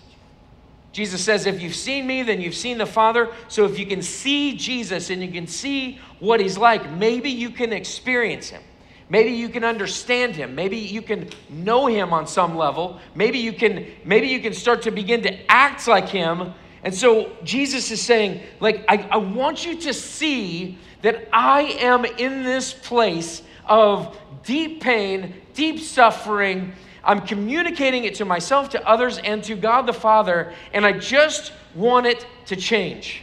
Jesus 0.93 1.23
says, 1.23 1.45
If 1.45 1.61
you've 1.61 1.75
seen 1.75 2.07
me, 2.07 2.23
then 2.23 2.41
you've 2.41 2.55
seen 2.55 2.79
the 2.79 2.87
Father. 2.87 3.31
So 3.49 3.67
if 3.67 3.79
you 3.79 3.85
can 3.85 4.01
see 4.01 4.57
Jesus 4.57 5.11
and 5.11 5.23
you 5.23 5.31
can 5.31 5.47
see 5.47 6.01
what 6.21 6.41
he's 6.41 6.57
like, 6.57 6.91
maybe 6.91 7.29
you 7.29 7.51
can 7.51 7.73
experience 7.73 8.49
him. 8.49 8.63
Maybe 9.11 9.31
you 9.31 9.51
can 9.51 9.63
understand 9.63 10.35
him. 10.35 10.55
Maybe 10.55 10.79
you 10.79 11.03
can 11.03 11.29
know 11.51 11.87
him 11.87 12.13
on 12.13 12.27
some 12.27 12.57
level. 12.57 12.99
Maybe 13.15 13.39
you 13.39 13.53
can 13.53 13.87
maybe 14.05 14.29
you 14.29 14.41
can 14.41 14.53
start 14.53 14.83
to 14.83 14.91
begin 14.91 15.23
to 15.23 15.53
act 15.53 15.87
like 15.87 16.09
him 16.09 16.55
and 16.87 16.95
so 16.95 17.33
Jesus 17.43 17.91
is 17.91 18.01
saying, 18.01 18.43
like, 18.61 18.85
I, 18.89 19.09
I 19.11 19.17
want 19.17 19.67
you 19.67 19.75
to 19.81 19.93
see 19.93 20.79
that 21.03 21.29
I 21.33 21.63
am 21.63 22.05
in 22.05 22.45
this 22.45 22.73
place 22.73 23.43
of 23.65 24.17
deep 24.45 24.83
pain, 24.83 25.35
deep 25.53 25.81
suffering. 25.81 26.75
I'm 27.03 27.23
communicating 27.23 28.05
it 28.05 28.15
to 28.15 28.25
myself, 28.25 28.69
to 28.69 28.89
others, 28.89 29.19
and 29.19 29.43
to 29.43 29.57
God 29.57 29.89
the 29.89 29.93
Father, 29.93 30.53
and 30.73 30.87
I 30.87 30.93
just 30.93 31.53
want 31.75 32.07
it 32.07 32.25
to 32.47 32.55
change. 32.55 33.23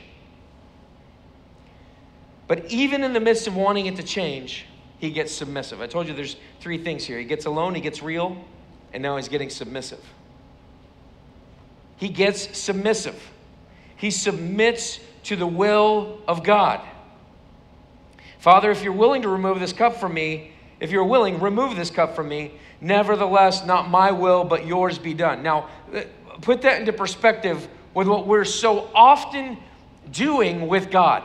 But 2.50 2.70
even 2.70 3.02
in 3.02 3.14
the 3.14 3.22
midst 3.22 3.48
of 3.48 3.56
wanting 3.56 3.86
it 3.86 3.96
to 3.96 4.04
change, 4.04 4.66
he 5.00 5.10
gets 5.10 5.32
submissive. 5.32 5.80
I 5.80 5.88
told 5.88 6.10
you 6.10 6.14
there's 6.14 6.36
three 6.60 6.84
things 6.84 7.06
here. 7.06 7.18
He 7.18 7.24
gets 7.24 7.46
alone, 7.46 7.76
he 7.76 7.82
gets 7.82 8.04
real, 8.04 8.44
and 8.92 9.02
now 9.02 9.16
he's 9.16 9.30
getting 9.30 9.50
submissive. 9.50 10.04
He 11.96 12.10
gets 12.10 12.58
submissive 12.58 13.30
he 14.04 14.12
submits 14.12 15.00
to 15.24 15.38
the 15.38 15.48
will 15.48 16.20
of 16.28 16.44
God. 16.44 16.82
Father, 18.38 18.70
if 18.70 18.84
you're 18.84 18.92
willing 18.92 19.22
to 19.22 19.30
remove 19.30 19.62
this 19.62 19.72
cup 19.72 19.96
from 19.96 20.14
me, 20.14 20.52
if 20.82 20.92
you're 20.92 21.06
willing, 21.06 21.40
remove 21.40 21.78
this 21.78 21.90
cup 21.90 22.14
from 22.14 22.28
me. 22.28 22.52
Nevertheless, 22.82 23.66
not 23.66 23.90
my 23.90 24.12
will, 24.12 24.44
but 24.44 24.68
yours 24.68 25.00
be 25.00 25.14
done. 25.14 25.42
Now, 25.42 25.70
uh, 25.96 26.02
put 26.42 26.64
that 26.64 26.82
into 26.82 26.92
perspective 26.92 27.66
with 27.94 28.10
what 28.10 28.28
we're 28.28 28.44
so 28.44 28.92
often 28.94 29.58
doing 30.12 30.68
with 30.68 30.92
God. 30.92 31.24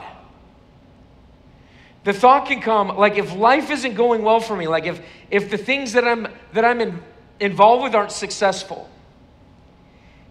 The 2.05 2.13
thought 2.13 2.47
can 2.47 2.61
come 2.61 2.97
like 2.97 3.19
if 3.19 3.35
life 3.35 3.73
isn't 3.73 3.95
going 3.95 4.23
well 4.23 4.39
for 4.39 4.57
me, 4.57 4.69
like 4.69 4.87
if 4.87 5.03
if 5.33 5.51
the 5.51 5.59
things 5.59 5.95
that 5.95 6.07
I'm 6.07 6.29
that 6.53 6.65
I'm 6.65 6.81
in, 6.81 7.03
involved 7.41 7.83
with 7.83 7.97
aren't 7.97 8.13
successful, 8.13 8.89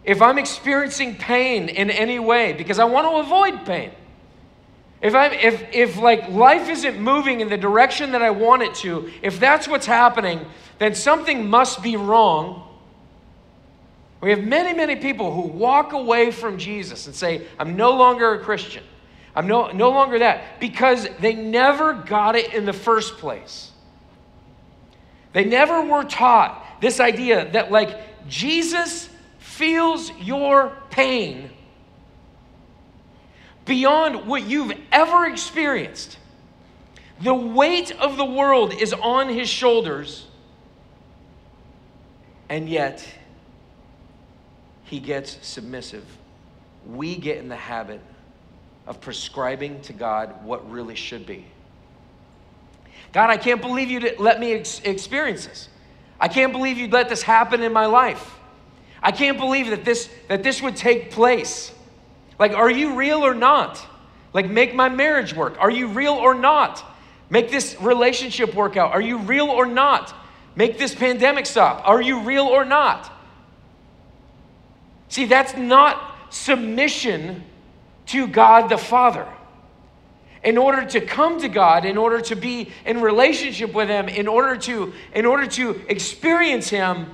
if 0.08 0.22
I'm 0.22 0.38
experiencing 0.38 1.16
pain 1.16 1.68
in 1.68 1.92
any 1.92 2.18
way, 2.18 2.54
because 2.54 2.80
I 2.80 2.86
want 2.86 3.08
to 3.08 3.18
avoid 3.18 3.66
pain, 3.66 3.92
if 5.02 5.14
I'm 5.14 5.34
if 5.34 5.62
if 5.74 5.98
like 5.98 6.30
life 6.30 6.70
isn't 6.70 7.00
moving 7.00 7.42
in 7.42 7.50
the 7.50 7.58
direction 7.58 8.14
that 8.14 8.22
I 8.22 8.30
want 8.30 8.64
it 8.64 8.74
to, 8.76 9.12
if 9.22 9.38
that's 9.38 9.68
what's 9.68 9.86
happening, 9.86 10.46
then 10.80 10.96
something 10.96 11.50
must 11.50 11.84
be 11.84 11.98
wrong. 11.98 12.64
We 14.22 14.30
have 14.32 14.44
many, 14.44 14.76
many 14.76 14.96
people 14.96 15.32
who 15.32 15.42
walk 15.42 15.92
away 15.92 16.32
from 16.32 16.58
Jesus 16.58 17.06
and 17.06 17.16
say, 17.16 17.46
I'm 17.60 17.76
no 17.76 17.92
longer 17.92 18.34
a 18.34 18.40
Christian. 18.40 18.84
I'm 19.36 19.46
no, 19.46 19.72
no 19.72 19.92
longer 19.92 20.18
that 20.20 20.60
because 20.60 21.08
they 21.20 21.36
never 21.36 21.94
got 21.94 22.36
it 22.36 22.54
in 22.56 22.66
the 22.66 22.74
first 22.74 23.18
place. 23.18 23.72
They 25.34 25.44
never 25.44 25.84
were 25.84 26.04
taught 26.04 26.82
this 26.82 27.00
idea 27.00 27.52
that, 27.52 27.72
like, 27.72 28.28
Jesus 28.28 29.10
feels 29.58 30.12
your 30.20 30.72
pain 30.92 31.50
beyond 33.66 34.28
what 34.28 34.48
you've 34.48 34.74
ever 34.92 35.26
experienced. 35.26 36.18
The 37.22 37.34
weight 37.34 37.92
of 37.92 38.18
the 38.18 38.26
world 38.26 38.72
is 38.72 38.94
on 38.94 39.30
his 39.30 39.50
shoulders, 39.50 40.28
and 42.48 42.70
yet 42.70 43.06
he 44.84 45.00
gets 45.00 45.40
submissive. 45.42 46.06
We 46.86 47.16
get 47.16 47.38
in 47.38 47.50
the 47.50 47.56
habit 47.56 48.00
of 48.86 49.02
prescribing 49.02 49.82
to 49.82 49.94
God 49.94 50.46
what 50.46 50.70
really 50.72 50.96
should 50.96 51.26
be. 51.26 51.46
God, 53.12 53.32
I 53.32 53.38
can't 53.38 53.62
believe 53.62 53.90
you'd 53.90 54.20
let 54.20 54.40
me 54.40 54.54
ex- 54.54 54.82
experience 54.82 55.48
this. 55.48 55.70
I 56.20 56.28
can't 56.28 56.54
believe 56.54 56.78
you'd 56.78 56.94
let 56.94 57.10
this 57.10 57.24
happen 57.24 57.64
in 57.64 57.74
my 57.74 57.88
life. 57.88 58.38
I 59.02 59.12
can't 59.12 59.38
believe 59.38 59.70
that 59.70 59.86
this 59.86 60.10
that 60.28 60.44
this 60.44 60.62
would 60.62 60.76
take 60.76 61.12
place. 61.12 61.72
Like, 62.40 62.54
are 62.54 62.70
you 62.70 62.96
real 62.96 63.26
or 63.26 63.34
not? 63.34 63.84
Like, 64.34 64.50
make 64.50 64.76
my 64.76 64.90
marriage 64.90 65.34
work. 65.34 65.58
Are 65.60 65.72
you 65.72 65.88
real 65.88 66.14
or 66.14 66.36
not? 66.36 66.84
Make 67.30 67.50
this 67.50 67.76
relationship 67.82 68.54
work 68.54 68.78
out. 68.78 68.92
Are 68.92 69.02
you 69.02 69.18
real 69.18 69.48
or 69.48 69.66
not? 69.66 70.14
Make 70.56 70.78
this 70.78 70.94
pandemic 70.96 71.46
stop. 71.46 71.88
Are 71.88 72.02
you 72.02 72.22
real 72.22 72.46
or 72.46 72.66
not? 72.66 73.12
See, 75.10 75.26
that's 75.26 75.56
not 75.56 76.16
submission 76.30 77.44
to 78.08 78.28
God 78.28 78.70
the 78.70 78.78
Father. 78.78 79.28
In 80.44 80.58
order 80.58 80.86
to 80.86 81.02
come 81.02 81.42
to 81.42 81.50
God, 81.50 81.86
in 81.86 81.98
order 81.98 82.22
to 82.22 82.36
be 82.36 82.72
in 82.86 83.02
relationship 83.02 83.74
with 83.74 83.90
Him, 83.90 84.08
in 84.08 84.28
order 84.28 84.56
to, 84.58 84.94
in 85.14 85.26
order 85.26 85.48
to 85.48 85.82
experience 85.90 86.70
Him, 86.70 87.08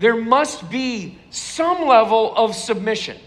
there 0.00 0.16
must 0.16 0.70
be 0.70 1.18
some 1.28 1.86
level 1.86 2.34
of 2.34 2.56
submission. 2.56 3.18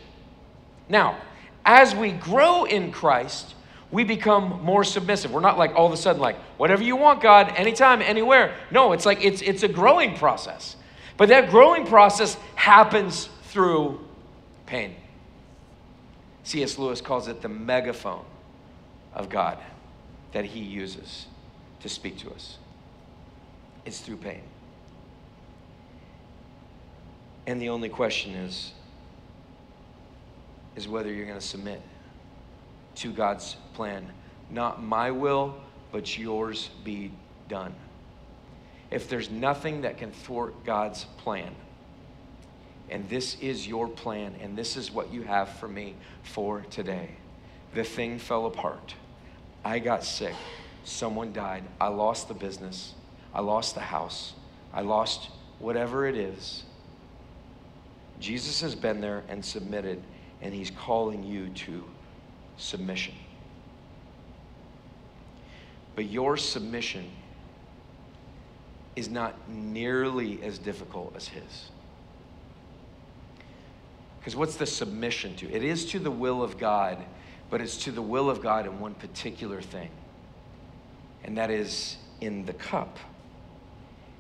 Now, 0.90 1.18
as 1.64 1.96
we 1.96 2.12
grow 2.12 2.66
in 2.66 2.92
Christ, 2.92 3.54
we 3.92 4.04
become 4.04 4.64
more 4.64 4.84
submissive. 4.84 5.32
We're 5.32 5.40
not 5.40 5.60
like 5.60 5.76
all 5.76 5.86
of 5.86 5.94
a 5.94 5.98
sudden 5.98 6.20
like 6.20 6.36
whatever 6.58 6.82
you 6.82 6.96
want, 6.96 7.22
God, 7.22 7.54
anytime, 7.56 8.02
anywhere. 8.02 8.56
No, 8.72 8.92
it's 8.92 9.06
like 9.06 9.24
it's 9.24 9.44
it's 9.44 9.62
a 9.62 9.68
growing 9.68 10.18
process. 10.18 10.76
But 11.16 11.30
that 11.30 11.52
growing 11.52 11.86
process 11.86 12.36
happens 12.56 13.30
through 13.44 14.04
pain. 14.66 14.96
C.S. 16.42 16.80
Lewis 16.80 17.02
calls 17.02 17.28
it 17.28 17.44
the 17.44 17.50
megaphone 17.50 18.26
of 19.14 19.30
God 19.30 19.60
that 20.32 20.44
he 20.44 20.60
uses 20.60 21.28
to 21.82 21.88
speak 21.88 22.18
to 22.18 22.32
us. 22.32 22.58
It's 23.86 24.00
through 24.00 24.18
pain. 24.18 24.42
And 27.46 27.62
the 27.62 27.70
only 27.70 27.90
question 27.90 28.34
is 28.34 28.72
is 30.76 30.88
whether 30.88 31.14
you're 31.14 31.28
going 31.28 31.40
to 31.40 31.46
submit 31.46 31.82
to 32.96 33.12
God's 33.12 33.58
plan 33.76 34.12
not 34.54 34.84
my 34.84 35.12
will, 35.12 35.56
but 35.92 36.18
yours 36.18 36.70
be 36.84 37.12
done. 37.50 37.74
If 38.92 39.10
there's 39.10 39.30
nothing 39.30 39.82
that 39.82 39.98
can 39.98 40.12
thwart 40.12 40.64
God's 40.64 41.06
plan, 41.18 41.56
and 42.90 43.10
this 43.10 43.36
is 43.42 43.68
your 43.68 43.88
plan, 43.88 44.36
and 44.40 44.56
this 44.56 44.78
is 44.78 44.92
what 44.92 45.12
you 45.12 45.24
have 45.24 45.50
for 45.58 45.68
me 45.68 45.96
for 46.22 46.62
today, 46.70 47.10
the 47.74 47.84
thing 47.84 48.20
fell 48.20 48.46
apart. 48.46 48.94
I 49.66 49.80
got 49.80 50.04
sick. 50.04 50.36
Someone 50.84 51.34
died. 51.34 51.64
I 51.82 51.88
lost 51.88 52.28
the 52.28 52.34
business. 52.34 52.94
I 53.34 53.42
lost 53.42 53.74
the 53.74 53.82
house. 53.82 54.34
I 54.74 54.82
lost 54.82 55.30
whatever 55.58 56.06
it 56.06 56.16
is. 56.16 56.64
Jesus 58.20 58.62
has 58.62 58.76
been 58.76 59.02
there 59.02 59.24
and 59.28 59.44
submitted, 59.44 60.02
and 60.42 60.54
he's 60.54 60.72
calling 60.72 61.24
you 61.24 61.50
to 61.50 61.84
submission. 62.58 63.14
But 65.96 66.06
your 66.06 66.38
submission 66.38 67.10
is 68.96 69.10
not 69.10 69.50
nearly 69.50 70.42
as 70.44 70.58
difficult 70.58 71.16
as 71.16 71.28
his. 71.28 71.70
Because 74.20 74.36
what's 74.36 74.56
the 74.56 74.66
submission 74.66 75.36
to? 75.38 75.52
It 75.52 75.64
is 75.64 75.86
to 75.88 76.00
the 76.00 76.12
will 76.12 76.42
of 76.42 76.58
God, 76.58 76.98
but 77.50 77.60
it's 77.60 77.78
to 77.84 77.92
the 77.92 78.02
will 78.02 78.30
of 78.30 78.42
God 78.42 78.66
in 78.66 78.80
one 78.80 78.94
particular 78.94 79.62
thing, 79.62 79.90
and 81.24 81.38
that 81.38 81.52
is 81.52 81.98
in 82.22 82.46
the 82.46 82.54
cup. 82.54 82.98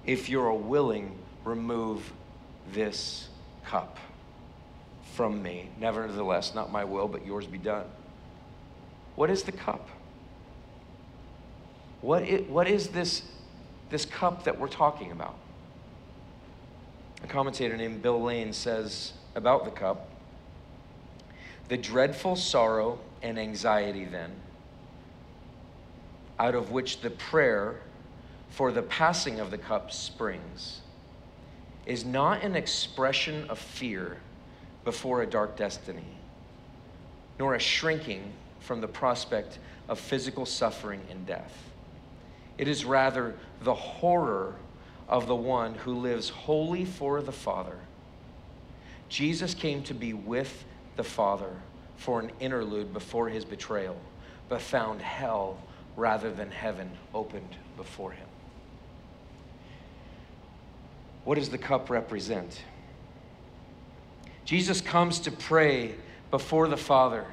If 0.05 0.27
you're 0.27 0.53
willing, 0.53 1.17
remove 1.45 2.11
this 2.73 3.29
cup 3.66 3.97
from 5.16 5.41
me. 5.41 5.70
Nevertheless, 5.80 6.55
not 6.55 6.72
my 6.72 6.84
will, 6.84 7.07
but 7.07 7.26
yours 7.26 7.45
be 7.45 7.57
done. 7.57 7.86
What 9.16 9.30
is 9.30 9.43
the 9.43 9.51
cup? 9.51 9.88
What 12.01 12.24
is, 12.24 12.49
what 12.49 12.68
is 12.68 12.89
this, 12.89 13.22
this 13.89 14.05
cup 14.05 14.43
that 14.43 14.59
we're 14.59 14.68
talking 14.68 15.11
about? 15.11 15.36
A 17.24 17.28
commentator 17.28 17.78
named 17.78 18.01
Bill 18.01 18.22
Lane 18.22 18.51
says 18.53 19.14
about 19.36 19.66
the 19.66 19.72
cup 19.72 20.09
the 21.70 21.78
dreadful 21.78 22.36
sorrow 22.36 22.99
and 23.24 23.39
anxiety, 23.39 24.05
then, 24.05 24.32
out 26.38 26.53
of 26.53 26.72
which 26.72 27.01
the 27.01 27.09
prayer 27.09 27.80
for 28.49 28.72
the 28.72 28.84
passing 28.84 29.39
of 29.39 29.49
the 29.49 29.57
cup 29.57 29.91
springs, 29.91 30.82
is 31.86 32.05
not 32.05 32.43
an 32.43 32.55
expression 32.55 33.49
of 33.49 33.59
fear 33.59 34.17
before 34.84 35.21
a 35.21 35.27
dark 35.27 35.57
destiny, 35.57 36.17
nor 37.39 37.55
a 37.55 37.59
shrinking 37.59 38.31
from 38.59 38.81
the 38.81 38.88
prospect 38.88 39.59
of 39.89 39.99
physical 39.99 40.45
suffering 40.45 41.01
and 41.09 41.25
death. 41.25 41.71
It 42.57 42.67
is 42.67 42.86
rather 42.86 43.36
the 43.61 43.73
horror 43.73 44.55
of 45.09 45.27
the 45.27 45.36
one 45.36 45.73
who 45.75 45.99
lives 45.99 46.29
wholly 46.29 46.86
for 46.86 47.21
the 47.21 47.31
Father. 47.31 47.77
Jesus 49.09 49.53
came 49.53 49.84
to 49.84 49.93
be 49.93 50.13
with 50.13 50.63
the 50.95 51.03
Father 51.03 51.51
for 51.97 52.19
an 52.19 52.31
interlude 52.39 52.93
before 52.93 53.29
his 53.29 53.45
betrayal, 53.45 53.97
but 54.49 54.61
found 54.61 55.01
hell 55.01 55.57
rather 55.95 56.31
than 56.31 56.51
heaven 56.51 56.89
opened 57.13 57.55
before 57.77 58.11
him. 58.11 58.27
What 61.24 61.36
does 61.36 61.49
the 61.49 61.57
cup 61.57 61.89
represent? 61.89 62.61
Jesus 64.45 64.82
comes 64.82 65.19
to 65.19 65.32
pray 65.32 65.95
before 66.32 66.67
the 66.67 66.78
Father. 66.78 67.26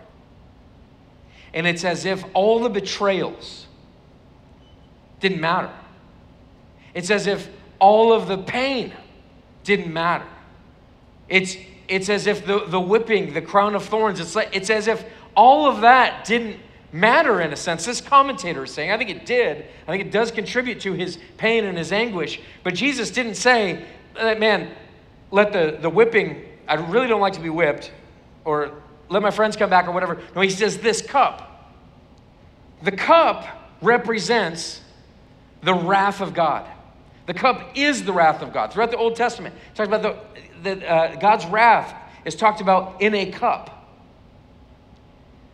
And 1.53 1.67
it's 1.67 1.85
as 1.85 2.05
if 2.05 2.25
all 2.33 2.61
the 2.61 2.69
betrayals 2.69 3.67
didn't 5.19 5.41
matter. 5.41 5.73
It's 6.95 7.11
as 7.11 7.27
if 7.27 7.49
all 7.79 8.13
of 8.13 8.29
the 8.29 8.39
pain 8.39 8.93
didn't 9.65 9.93
matter. 9.93 10.27
It's, 11.29 11.57
it's 11.89 12.09
as 12.09 12.27
if 12.27 12.47
the, 12.47 12.67
the 12.67 12.81
whipping, 12.81 13.35
the 13.35 13.43
crown 13.43 13.75
of 13.75 13.85
thorns, 13.85 14.21
it's, 14.21 14.37
like, 14.37 14.51
it's 14.53 14.71
as 14.71 14.87
if 14.87 15.05
all 15.37 15.67
of 15.67 15.81
that 15.81 16.25
didn't 16.25 16.59
matter 16.93 17.41
in 17.41 17.53
a 17.53 17.57
sense. 17.57 17.85
This 17.85 18.01
commentator 18.01 18.65
is 18.65 18.73
saying, 18.73 18.91
I 18.91 18.99
think 18.99 19.11
it 19.11 19.27
did. 19.27 19.67
I 19.87 19.91
think 19.91 20.05
it 20.05 20.11
does 20.11 20.31
contribute 20.31 20.81
to 20.81 20.93
his 20.93 21.19
pain 21.37 21.65
and 21.65 21.79
his 21.79 21.93
anguish. 21.93 22.41
But 22.65 22.75
Jesus 22.75 23.11
didn't 23.11 23.35
say, 23.35 23.85
man, 24.15 24.71
let 25.31 25.53
the, 25.53 25.79
the 25.81 25.91
whipping 25.91 26.45
I 26.71 26.75
really 26.75 27.09
don't 27.09 27.21
like 27.21 27.33
to 27.33 27.41
be 27.41 27.51
whipped, 27.51 27.91
or 28.45 28.81
let 29.09 29.23
my 29.23 29.33
friends 29.33 29.57
come 29.57 29.69
back, 29.69 29.89
or 29.89 29.91
whatever. 29.91 30.23
No, 30.37 30.41
he 30.41 30.51
says, 30.51 30.79
This 30.79 31.03
cup. 31.03 31.75
The 32.85 32.93
cup 32.93 33.45
represents 33.83 34.81
the 35.63 35.75
wrath 35.75 36.21
of 36.21 36.33
God. 36.33 36.71
The 37.27 37.35
cup 37.35 37.73
is 37.75 38.05
the 38.05 38.13
wrath 38.13 38.41
of 38.41 38.53
God. 38.53 38.73
Throughout 38.73 38.93
the 38.93 38.97
Old 38.97 39.17
Testament, 39.17 39.55
it 39.55 39.75
talks 39.75 39.89
about 39.89 40.03
the, 40.03 40.17
the 40.63 40.89
uh, 40.89 41.17
God's 41.17 41.45
wrath 41.47 41.93
is 42.25 42.37
talked 42.37 42.61
about 42.61 43.03
in 43.03 43.17
a 43.17 43.33
cup. 43.33 43.80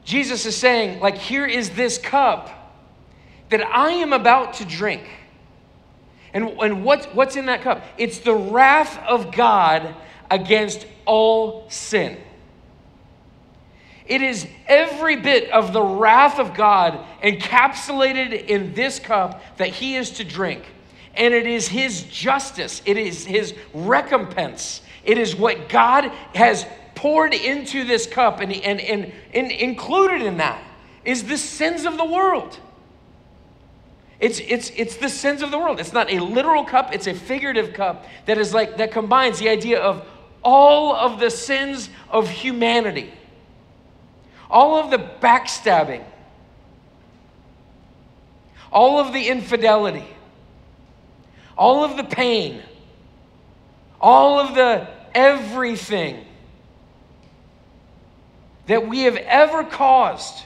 Jesus 0.07 0.47
is 0.47 0.57
saying, 0.57 1.01
like, 1.01 1.19
here 1.19 1.45
is 1.45 1.71
this 1.71 1.99
cup 1.99 2.49
that 3.51 3.61
I 3.67 3.91
am 3.91 4.13
about 4.13 4.55
to 4.55 4.65
drink. 4.65 5.03
And, 6.33 6.49
and 6.61 6.85
what, 6.85 7.13
what's 7.13 7.35
in 7.35 7.47
that 7.47 7.63
cup? 7.63 7.85
It's 7.99 8.21
the 8.21 8.35
wrath 8.35 8.99
of 9.07 9.33
God 9.33 9.95
against 10.31 10.87
all 11.07 11.69
sin. 11.71 12.19
It 14.07 14.23
is 14.23 14.47
every 14.69 15.17
bit 15.17 15.51
of 15.51 15.73
the 15.73 15.83
wrath 15.83 16.39
of 16.39 16.55
God 16.55 17.05
encapsulated 17.21 18.47
in 18.47 18.75
this 18.75 19.01
cup 19.01 19.43
that 19.57 19.69
he 19.69 19.97
is 19.97 20.11
to 20.13 20.25
drink. 20.25 20.63
And 21.15 21.35
it 21.35 21.49
is 21.49 21.67
his 21.67 22.05
justice, 22.05 22.81
it 22.87 22.97
is 22.97 23.25
his 23.25 23.55
recompense. 23.75 24.83
It 25.03 25.19
is 25.19 25.35
what 25.35 25.69
God 25.69 26.13
has 26.35 26.65
poured 26.97 27.35
into 27.35 27.85
this 27.85 28.07
cup, 28.07 28.41
and, 28.41 28.53
and, 28.53 28.81
and, 28.81 29.13
and 29.33 29.53
included 29.53 30.23
in 30.23 30.39
that 30.39 30.61
is 31.05 31.25
the 31.25 31.39
sins 31.39 31.85
of 31.85 31.97
the 31.97 32.05
world. 32.05 32.59
It's, 34.19 34.41
it's, 34.41 34.71
it's 34.75 34.97
the 34.97 35.09
sins 35.09 35.43
of 35.43 35.51
the 35.51 35.59
world. 35.59 35.79
It's 35.79 35.93
not 35.93 36.11
a 36.11 36.19
literal 36.19 36.65
cup, 36.65 36.93
it's 36.93 37.07
a 37.07 37.15
figurative 37.15 37.75
cup 37.75 38.07
that 38.25 38.39
is 38.39 38.53
like 38.53 38.79
that 38.79 38.91
combines 38.91 39.39
the 39.39 39.49
idea 39.49 39.79
of 39.79 40.05
all 40.43 40.95
of 40.97 41.21
the 41.21 41.31
sins 41.31 41.91
of 42.11 42.29
humanity, 42.29 43.13
all 44.51 44.77
of 44.77 44.91
the 44.91 44.99
backstabbing, 44.99 46.03
all 48.73 48.99
of 48.99 49.13
the 49.13 49.29
infidelity, 49.29 50.07
all 51.59 51.85
of 51.85 51.97
the 51.97 52.05
pain, 52.05 52.63
all 54.01 54.41
of 54.41 54.55
the 54.55 54.89
everything 55.15 56.26
that 58.67 58.89
we 58.89 59.03
have 59.03 59.17
ever 59.17 59.65
caused, 59.65 60.45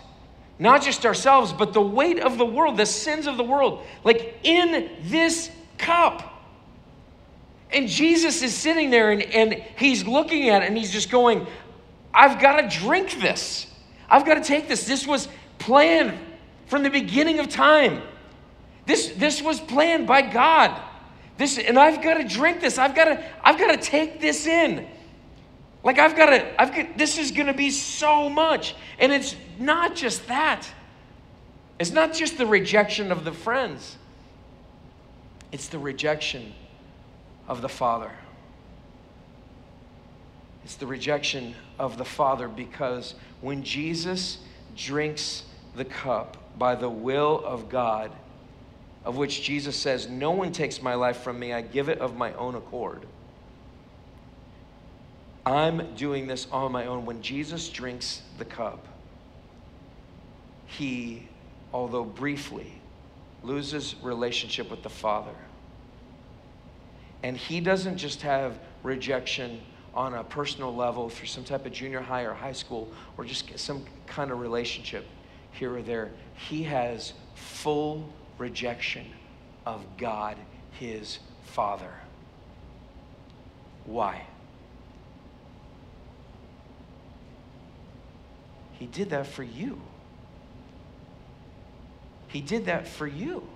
not 0.58 0.82
just 0.82 1.06
ourselves, 1.06 1.52
but 1.52 1.72
the 1.72 1.82
weight 1.82 2.18
of 2.20 2.38
the 2.38 2.46
world, 2.46 2.76
the 2.76 2.86
sins 2.86 3.26
of 3.26 3.36
the 3.36 3.44
world, 3.44 3.84
like 4.04 4.38
in 4.42 4.90
this 5.02 5.50
cup. 5.78 6.26
And 7.72 7.88
Jesus 7.88 8.42
is 8.42 8.54
sitting 8.54 8.90
there 8.90 9.10
and, 9.10 9.22
and 9.22 9.54
he's 9.76 10.06
looking 10.06 10.48
at 10.48 10.62
it 10.62 10.66
and 10.66 10.76
he's 10.76 10.90
just 10.90 11.10
going, 11.10 11.46
I've 12.12 12.40
got 12.40 12.60
to 12.60 12.78
drink 12.78 13.20
this. 13.20 13.66
I've 14.08 14.26
got 14.26 14.34
to 14.34 14.42
take 14.42 14.68
this. 14.68 14.86
This 14.86 15.06
was 15.06 15.28
planned 15.58 16.18
from 16.66 16.82
the 16.82 16.90
beginning 16.90 17.38
of 17.38 17.48
time. 17.48 18.02
This, 18.86 19.10
this 19.16 19.40
was 19.40 19.60
planned 19.60 20.06
by 20.06 20.22
God. 20.22 20.80
This, 21.38 21.58
and 21.58 21.78
I've 21.78 22.02
got 22.02 22.14
to 22.14 22.24
drink 22.24 22.60
this. 22.60 22.76
I've 22.76 22.94
got 22.94 23.04
to, 23.04 23.24
I've 23.42 23.58
got 23.58 23.70
to 23.70 23.76
take 23.76 24.20
this 24.20 24.46
in. 24.46 24.86
Like 25.82 25.98
I've 25.98 26.16
got 26.16 26.26
to, 26.26 26.60
I've 26.60 26.74
got, 26.74 26.98
this 26.98 27.18
is 27.18 27.30
going 27.30 27.46
to 27.46 27.54
be 27.54 27.70
so 27.70 28.28
much. 28.28 28.74
And 28.98 29.12
it's 29.12 29.34
not 29.58 29.96
just 29.96 30.26
that. 30.28 30.68
It's 31.78 31.92
not 31.92 32.12
just 32.12 32.36
the 32.36 32.46
rejection 32.46 33.10
of 33.10 33.24
the 33.24 33.32
friends. 33.32 33.96
It's 35.52 35.68
the 35.68 35.78
rejection 35.78 36.52
of 37.48 37.62
the 37.62 37.68
Father. 37.68 38.12
It's 40.64 40.76
the 40.76 40.86
rejection 40.86 41.54
of 41.78 41.96
the 41.96 42.04
Father 42.04 42.46
because 42.46 43.14
when 43.40 43.62
Jesus 43.62 44.38
drinks 44.76 45.44
the 45.74 45.84
cup 45.84 46.36
by 46.58 46.74
the 46.74 46.90
will 46.90 47.42
of 47.44 47.68
God, 47.68 48.12
of 49.04 49.16
which 49.16 49.42
Jesus 49.42 49.74
says, 49.76 50.08
No 50.08 50.30
one 50.32 50.52
takes 50.52 50.82
my 50.82 50.94
life 50.94 51.22
from 51.22 51.38
me, 51.38 51.52
I 51.52 51.62
give 51.62 51.88
it 51.88 51.98
of 51.98 52.16
my 52.16 52.32
own 52.34 52.54
accord. 52.54 53.06
I'm 55.44 55.94
doing 55.94 56.26
this 56.26 56.46
on 56.52 56.72
my 56.72 56.86
own. 56.86 57.06
When 57.06 57.22
Jesus 57.22 57.68
drinks 57.68 58.22
the 58.38 58.44
cup, 58.44 58.86
he, 60.66 61.28
although 61.72 62.04
briefly, 62.04 62.72
loses 63.42 63.96
relationship 64.02 64.70
with 64.70 64.82
the 64.82 64.90
Father 64.90 65.34
and 67.22 67.36
he 67.36 67.60
doesn't 67.60 67.98
just 67.98 68.22
have 68.22 68.58
rejection 68.82 69.60
on 69.94 70.14
a 70.14 70.24
personal 70.24 70.74
level 70.74 71.08
through 71.08 71.26
some 71.26 71.44
type 71.44 71.66
of 71.66 71.72
junior 71.72 72.00
high 72.00 72.22
or 72.22 72.32
high 72.32 72.52
school 72.52 72.90
or 73.16 73.24
just 73.24 73.58
some 73.58 73.84
kind 74.06 74.30
of 74.30 74.40
relationship. 74.40 75.06
here 75.52 75.74
or 75.74 75.82
there. 75.82 76.10
He 76.48 76.62
has 76.62 77.12
full 77.34 78.08
rejection 78.38 79.04
of 79.66 79.84
God, 79.98 80.36
his 80.70 81.18
Father. 81.42 81.92
Why? 83.84 84.22
He 88.80 88.86
did 88.86 89.10
that 89.10 89.26
for 89.26 89.42
you. 89.42 89.78
He 92.28 92.40
did 92.40 92.64
that 92.64 92.88
for 92.88 93.06
you. 93.06 93.46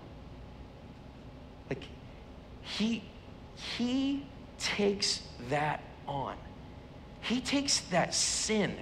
Like, 1.70 1.84
he, 2.60 3.02
he 3.54 4.26
takes 4.58 5.22
that 5.48 5.82
on. 6.06 6.36
He 7.22 7.40
takes 7.40 7.80
that 7.80 8.14
sin, 8.14 8.76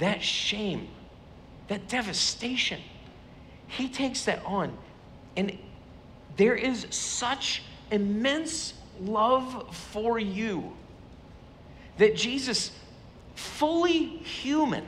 that 0.00 0.22
shame, 0.22 0.88
that 1.68 1.88
devastation. 1.88 2.82
He 3.66 3.88
takes 3.88 4.26
that 4.26 4.44
on. 4.44 4.76
And 5.34 5.56
there 6.36 6.56
is 6.56 6.86
such 6.90 7.62
immense 7.90 8.74
love 9.00 9.74
for 9.74 10.18
you 10.18 10.74
that 11.96 12.16
Jesus, 12.16 12.70
fully 13.34 14.04
human, 14.04 14.84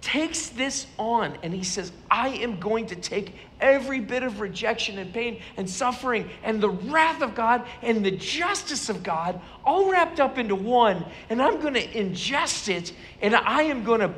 takes 0.00 0.48
this 0.48 0.86
on 0.98 1.36
and 1.42 1.52
he 1.52 1.62
says, 1.62 1.92
I 2.10 2.28
am 2.28 2.58
going 2.58 2.86
to 2.86 2.96
take 2.96 3.34
every 3.60 4.00
bit 4.00 4.22
of 4.22 4.40
rejection 4.40 4.98
and 4.98 5.12
pain 5.12 5.40
and 5.56 5.68
suffering 5.68 6.30
and 6.42 6.60
the 6.60 6.70
wrath 6.70 7.22
of 7.22 7.34
God 7.34 7.66
and 7.82 8.04
the 8.04 8.10
justice 8.10 8.88
of 8.88 9.02
God 9.02 9.40
all 9.64 9.90
wrapped 9.90 10.18
up 10.18 10.38
into 10.38 10.54
one, 10.54 11.04
and 11.28 11.42
I'm 11.42 11.60
going 11.60 11.74
to 11.74 11.86
ingest 11.86 12.68
it 12.68 12.92
and 13.20 13.34
I 13.34 13.62
am 13.64 13.84
going 13.84 14.00
to 14.00 14.14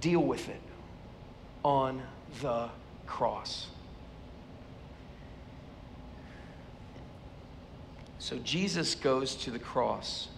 deal 0.00 0.20
with 0.20 0.48
it 0.48 0.60
on 1.64 2.02
the 2.40 2.68
cross. 3.06 3.68
So 8.18 8.38
Jesus 8.38 8.94
goes 8.94 9.34
to 9.36 9.50
the 9.50 9.58
cross 9.58 10.28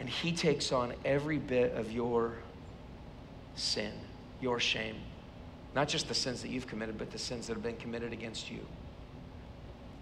and 0.00 0.08
he 0.08 0.32
takes 0.32 0.72
on 0.72 0.94
every 1.04 1.36
bit 1.36 1.74
of 1.74 1.92
your 1.92 2.32
sin, 3.54 3.92
your 4.40 4.58
shame. 4.58 4.96
Not 5.74 5.88
just 5.88 6.08
the 6.08 6.14
sins 6.14 6.40
that 6.40 6.50
you've 6.50 6.66
committed, 6.66 6.96
but 6.96 7.12
the 7.12 7.18
sins 7.18 7.46
that 7.46 7.52
have 7.52 7.62
been 7.62 7.76
committed 7.76 8.12
against 8.12 8.50
you. 8.50 8.60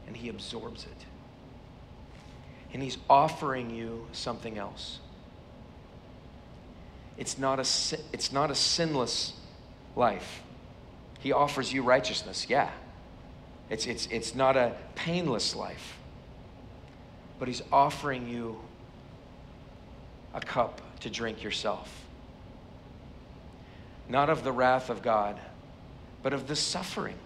And 0.06 0.16
he 0.16 0.28
absorbs 0.28 0.84
it. 0.84 1.04
And 2.72 2.80
he's 2.80 2.96
offering 3.10 3.70
you 3.70 4.06
something 4.12 4.56
else. 4.56 5.00
It's 7.16 7.36
not 7.36 7.58
a, 7.58 7.98
it's 8.12 8.32
not 8.32 8.52
a 8.52 8.54
sinless 8.54 9.32
life. 9.96 10.42
He 11.18 11.32
offers 11.32 11.72
you 11.72 11.82
righteousness, 11.82 12.46
yeah. 12.48 12.70
It's, 13.68 13.86
it's, 13.86 14.06
it's 14.06 14.34
not 14.36 14.56
a 14.56 14.76
painless 14.94 15.56
life. 15.56 15.98
But 17.40 17.48
he's 17.48 17.62
offering 17.72 18.28
you 18.28 18.60
a 20.38 20.46
cup 20.46 20.80
to 21.00 21.10
drink 21.10 21.42
yourself. 21.42 22.04
Not 24.08 24.30
of 24.30 24.44
the 24.44 24.52
wrath 24.52 24.88
of 24.88 25.02
God, 25.02 25.38
but 26.22 26.32
of 26.32 26.48
the 26.48 26.56
suffering. 26.56 27.16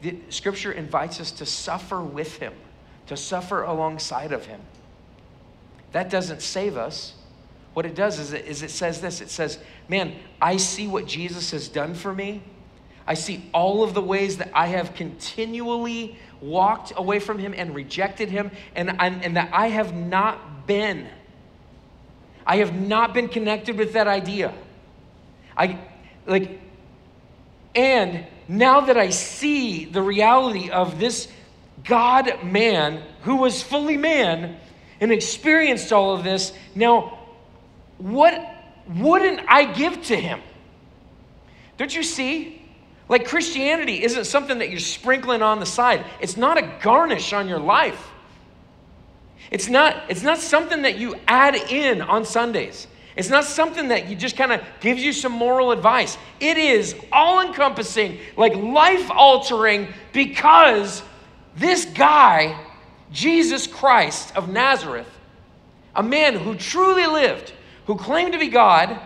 The 0.00 0.18
scripture 0.30 0.72
invites 0.72 1.20
us 1.20 1.30
to 1.32 1.46
suffer 1.46 2.02
with 2.02 2.38
him, 2.38 2.54
to 3.06 3.16
suffer 3.16 3.62
alongside 3.62 4.32
of 4.32 4.46
him. 4.46 4.60
That 5.92 6.10
doesn't 6.10 6.42
save 6.42 6.76
us. 6.76 7.14
What 7.74 7.86
it 7.86 7.94
does 7.94 8.18
is 8.18 8.32
it, 8.32 8.44
is 8.46 8.62
it 8.62 8.70
says 8.70 9.00
this 9.00 9.20
it 9.20 9.30
says, 9.30 9.58
Man, 9.88 10.14
I 10.40 10.56
see 10.56 10.88
what 10.88 11.06
Jesus 11.06 11.52
has 11.52 11.68
done 11.68 11.94
for 11.94 12.12
me. 12.12 12.42
I 13.06 13.14
see 13.14 13.48
all 13.52 13.82
of 13.82 13.94
the 13.94 14.02
ways 14.02 14.38
that 14.38 14.50
I 14.54 14.68
have 14.68 14.94
continually 14.94 16.18
walked 16.42 16.92
away 16.96 17.20
from 17.20 17.38
him 17.38 17.54
and 17.56 17.74
rejected 17.74 18.28
him, 18.28 18.50
and, 18.74 18.90
and, 18.98 19.24
and 19.24 19.36
that 19.36 19.50
I 19.52 19.68
have 19.68 19.94
not 19.94 20.66
been. 20.66 21.08
I 22.44 22.56
have 22.56 22.74
not 22.74 23.14
been 23.14 23.28
connected 23.28 23.78
with 23.78 23.92
that 23.92 24.08
idea. 24.08 24.52
I 25.56 25.78
like, 26.26 26.60
and 27.74 28.26
now 28.48 28.80
that 28.82 28.98
I 28.98 29.10
see 29.10 29.84
the 29.84 30.02
reality 30.02 30.70
of 30.70 30.98
this 30.98 31.28
God 31.84 32.44
man 32.44 33.02
who 33.22 33.36
was 33.36 33.62
fully 33.62 33.96
man 33.96 34.56
and 35.00 35.12
experienced 35.12 35.92
all 35.92 36.14
of 36.14 36.24
this, 36.24 36.52
now 36.74 37.18
what 37.98 38.34
wouldn't 38.88 39.40
I 39.48 39.72
give 39.72 40.02
to 40.04 40.16
him? 40.16 40.40
Don't 41.76 41.94
you 41.94 42.02
see? 42.02 42.61
Like 43.12 43.26
Christianity 43.26 44.02
isn't 44.02 44.24
something 44.24 44.60
that 44.60 44.70
you're 44.70 44.80
sprinkling 44.80 45.42
on 45.42 45.60
the 45.60 45.66
side. 45.66 46.06
It's 46.22 46.38
not 46.38 46.56
a 46.56 46.62
garnish 46.80 47.34
on 47.34 47.46
your 47.46 47.58
life. 47.58 48.08
It's 49.50 49.68
not, 49.68 50.04
it's 50.08 50.22
not 50.22 50.38
something 50.38 50.80
that 50.80 50.96
you 50.96 51.16
add 51.28 51.54
in 51.54 52.00
on 52.00 52.24
Sundays. 52.24 52.86
It's 53.14 53.28
not 53.28 53.44
something 53.44 53.88
that 53.88 54.08
you 54.08 54.16
just 54.16 54.38
kind 54.38 54.50
of 54.50 54.62
gives 54.80 55.04
you 55.04 55.12
some 55.12 55.32
moral 55.32 55.72
advice. 55.72 56.16
It 56.40 56.56
is 56.56 56.96
all 57.12 57.46
encompassing, 57.46 58.18
like 58.38 58.54
life 58.54 59.10
altering, 59.10 59.88
because 60.14 61.02
this 61.54 61.84
guy, 61.84 62.58
Jesus 63.12 63.66
Christ 63.66 64.34
of 64.36 64.48
Nazareth, 64.48 65.18
a 65.94 66.02
man 66.02 66.34
who 66.34 66.54
truly 66.54 67.06
lived, 67.06 67.52
who 67.84 67.94
claimed 67.94 68.32
to 68.32 68.38
be 68.38 68.48
God, 68.48 68.98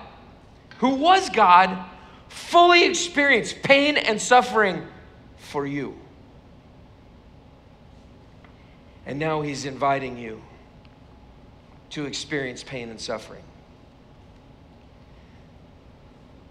who 0.79 0.91
was 0.91 1.29
God, 1.29 1.77
fully 2.29 2.85
experience 2.85 3.53
pain 3.53 3.97
and 3.97 4.21
suffering 4.21 4.87
for 5.39 5.67
you. 5.67 5.99
And 9.07 9.19
now 9.19 9.43
he's 9.43 9.65
inviting 9.65 10.19
you 10.19 10.43
to 11.91 12.07
experience 12.07 12.63
pain 12.65 12.91
and 12.91 13.01
suffering, 13.01 13.45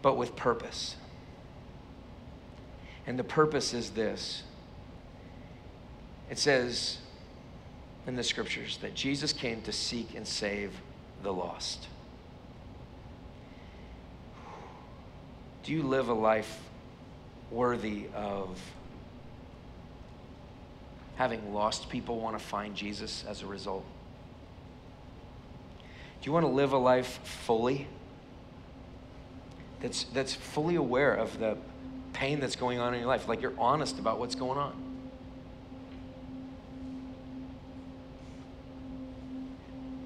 but 0.01 0.15
with 0.15 0.35
purpose. 0.35 0.95
And 3.05 3.19
the 3.19 3.23
purpose 3.23 3.73
is 3.73 3.91
this 3.91 4.43
it 6.29 6.39
says 6.39 6.97
in 8.07 8.15
the 8.15 8.23
scriptures 8.23 8.77
that 8.77 8.95
Jesus 8.95 9.33
came 9.33 9.61
to 9.63 9.71
seek 9.71 10.15
and 10.15 10.27
save 10.27 10.71
the 11.21 11.31
lost. 11.31 11.87
Do 15.65 15.73
you 15.73 15.81
live 15.81 16.09
a 16.09 16.13
life 16.13 16.59
worthy 17.49 18.05
of 18.13 18.59
having 21.15 21.55
lost 21.55 21.89
people 21.89 22.19
want 22.19 22.37
to 22.37 22.43
find 22.43 22.75
Jesus 22.75 23.25
as 23.27 23.41
a 23.41 23.47
result? 23.47 23.83
Do 25.79 26.29
you 26.29 26.31
want 26.31 26.45
to 26.45 26.51
live 26.51 26.73
a 26.73 26.77
life 26.77 27.19
fully? 27.23 27.87
That's, 29.81 30.03
that's 30.05 30.35
fully 30.35 30.75
aware 30.75 31.15
of 31.15 31.39
the 31.39 31.57
pain 32.13 32.39
that's 32.39 32.55
going 32.55 32.77
on 32.77 32.93
in 32.93 32.99
your 32.99 33.09
life, 33.09 33.27
like 33.27 33.41
you're 33.41 33.57
honest 33.57 33.97
about 33.97 34.19
what's 34.19 34.35
going 34.35 34.59
on. 34.59 34.73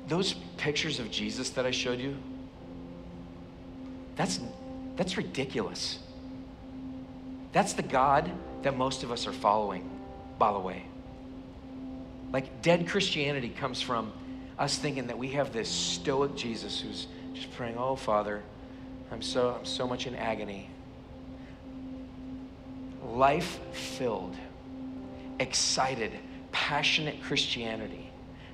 Those 0.07 0.35
pictures 0.55 0.99
of 0.99 1.11
Jesus 1.11 1.49
that 1.51 1.65
I 1.65 1.71
showed 1.71 1.99
you, 1.99 2.15
that's 4.15 4.39
that's 4.99 5.15
ridiculous. 5.15 5.97
That's 7.53 7.71
the 7.71 7.83
God 7.83 8.29
that 8.63 8.75
most 8.75 9.03
of 9.03 9.13
us 9.13 9.27
are 9.27 9.31
following, 9.31 9.89
by 10.37 10.51
the 10.51 10.59
way. 10.59 10.83
Like, 12.33 12.61
dead 12.61 12.85
Christianity 12.85 13.47
comes 13.47 13.81
from 13.81 14.11
us 14.57 14.77
thinking 14.77 15.07
that 15.07 15.17
we 15.17 15.29
have 15.29 15.53
this 15.53 15.69
stoic 15.69 16.35
Jesus 16.35 16.81
who's 16.81 17.07
just 17.33 17.49
praying, 17.53 17.77
Oh, 17.77 17.95
Father, 17.95 18.43
I'm 19.09 19.21
so, 19.21 19.55
I'm 19.57 19.65
so 19.65 19.87
much 19.87 20.05
in 20.05 20.15
agony. 20.15 20.69
Life 23.01 23.57
filled, 23.71 24.35
excited, 25.39 26.11
passionate 26.51 27.23
Christianity 27.23 28.11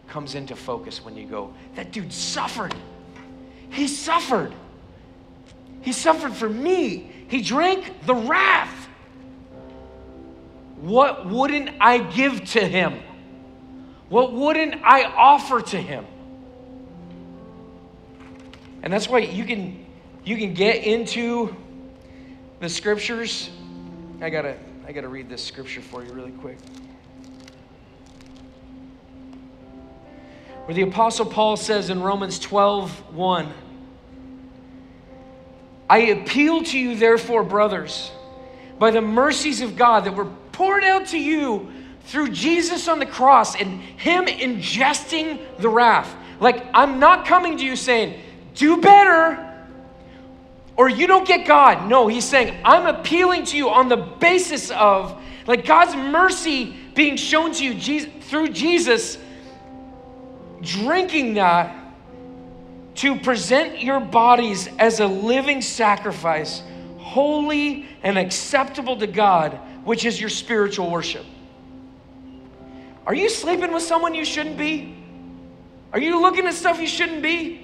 comes 0.07 0.35
into 0.35 0.55
focus 0.55 1.03
when 1.03 1.17
you 1.17 1.25
go, 1.25 1.55
That 1.73 1.91
dude 1.91 2.13
suffered. 2.13 2.75
He 3.71 3.87
suffered. 3.87 4.53
He 5.85 5.93
suffered 5.93 6.33
for 6.33 6.49
me. 6.49 7.11
He 7.27 7.41
drank 7.41 8.05
the 8.07 8.15
wrath. 8.15 8.87
What 10.77 11.27
wouldn't 11.27 11.69
I 11.79 11.99
give 11.99 12.43
to 12.51 12.67
him? 12.67 12.99
What 14.09 14.33
wouldn't 14.33 14.81
I 14.83 15.03
offer 15.03 15.61
to 15.61 15.77
him? 15.77 16.05
And 18.81 18.91
that's 18.91 19.07
why 19.07 19.19
you 19.19 19.45
can 19.45 19.85
you 20.23 20.37
can 20.37 20.55
get 20.55 20.83
into 20.83 21.55
the 22.59 22.67
scriptures. 22.67 23.51
I 24.21 24.29
gotta 24.31 24.57
I 24.87 24.91
gotta 24.91 25.07
read 25.07 25.29
this 25.29 25.43
scripture 25.43 25.81
for 25.81 26.03
you 26.03 26.11
really 26.13 26.31
quick. 26.31 26.57
where 30.65 30.73
the 30.73 30.81
Apostle 30.81 31.27
Paul 31.27 31.57
says 31.57 31.91
in 31.91 32.01
Romans 32.01 32.39
12 32.39 33.13
1, 33.13 33.53
I 35.89 35.99
appeal 35.99 36.63
to 36.63 36.79
you, 36.79 36.95
therefore, 36.95 37.43
brothers, 37.43 38.11
by 38.79 38.91
the 38.91 39.01
mercies 39.01 39.61
of 39.61 39.75
God 39.75 40.05
that 40.05 40.15
were 40.15 40.29
poured 40.51 40.83
out 40.83 41.07
to 41.07 41.19
you 41.19 41.71
through 42.05 42.29
Jesus 42.29 42.87
on 42.87 42.99
the 42.99 43.05
cross 43.05 43.55
and 43.55 43.81
Him 43.81 44.25
ingesting 44.25 45.39
the 45.57 45.69
wrath. 45.69 46.13
Like, 46.39 46.65
I'm 46.73 46.99
not 46.99 47.25
coming 47.25 47.57
to 47.57 47.63
you 47.63 47.75
saying, 47.75 48.19
do 48.55 48.77
better 48.77 49.41
or 50.77 50.89
you 50.89 51.07
don't 51.07 51.27
get 51.27 51.47
God. 51.47 51.87
No, 51.89 52.07
He's 52.07 52.25
saying, 52.25 52.57
I'm 52.63 52.85
appealing 52.87 53.45
to 53.45 53.57
you 53.57 53.69
on 53.69 53.87
the 53.87 53.97
basis 53.97 54.71
of, 54.71 55.21
like, 55.47 55.65
God's 55.65 55.95
mercy 55.95 56.75
being 56.93 57.15
shown 57.15 57.51
to 57.53 57.63
you 57.63 57.73
Jesus, 57.75 58.09
through 58.21 58.49
Jesus, 58.49 59.17
drinking 60.61 61.35
that 61.35 61.84
to 62.95 63.17
present 63.17 63.81
your 63.81 63.99
bodies 63.99 64.69
as 64.79 64.99
a 64.99 65.07
living 65.07 65.61
sacrifice, 65.61 66.63
holy 66.97 67.87
and 68.03 68.17
acceptable 68.17 68.97
to 68.97 69.07
God, 69.07 69.53
which 69.83 70.05
is 70.05 70.19
your 70.19 70.29
spiritual 70.29 70.89
worship. 70.89 71.25
Are 73.05 73.13
you 73.13 73.29
sleeping 73.29 73.71
with 73.71 73.83
someone 73.83 74.15
you 74.15 74.25
shouldn't 74.25 74.57
be? 74.57 74.95
Are 75.93 75.99
you 75.99 76.21
looking 76.21 76.45
at 76.47 76.53
stuff 76.53 76.79
you 76.79 76.87
shouldn't 76.87 77.21
be? 77.21 77.61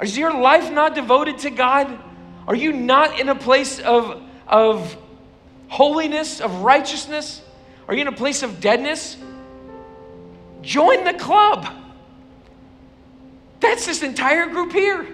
Is 0.00 0.18
your 0.18 0.32
life 0.32 0.70
not 0.70 0.94
devoted 0.94 1.38
to 1.38 1.50
God? 1.50 1.98
Are 2.46 2.54
you 2.54 2.72
not 2.72 3.20
in 3.20 3.28
a 3.28 3.34
place 3.34 3.78
of, 3.78 4.20
of 4.46 4.96
holiness, 5.68 6.40
of 6.40 6.62
righteousness? 6.62 7.40
Are 7.88 7.94
you 7.94 8.02
in 8.02 8.08
a 8.08 8.12
place 8.12 8.42
of 8.42 8.60
deadness? 8.60 9.16
Join 10.60 11.04
the 11.04 11.14
club. 11.14 11.81
That's 13.62 13.86
this 13.86 14.02
entire 14.02 14.48
group 14.48 14.72
here. 14.72 15.06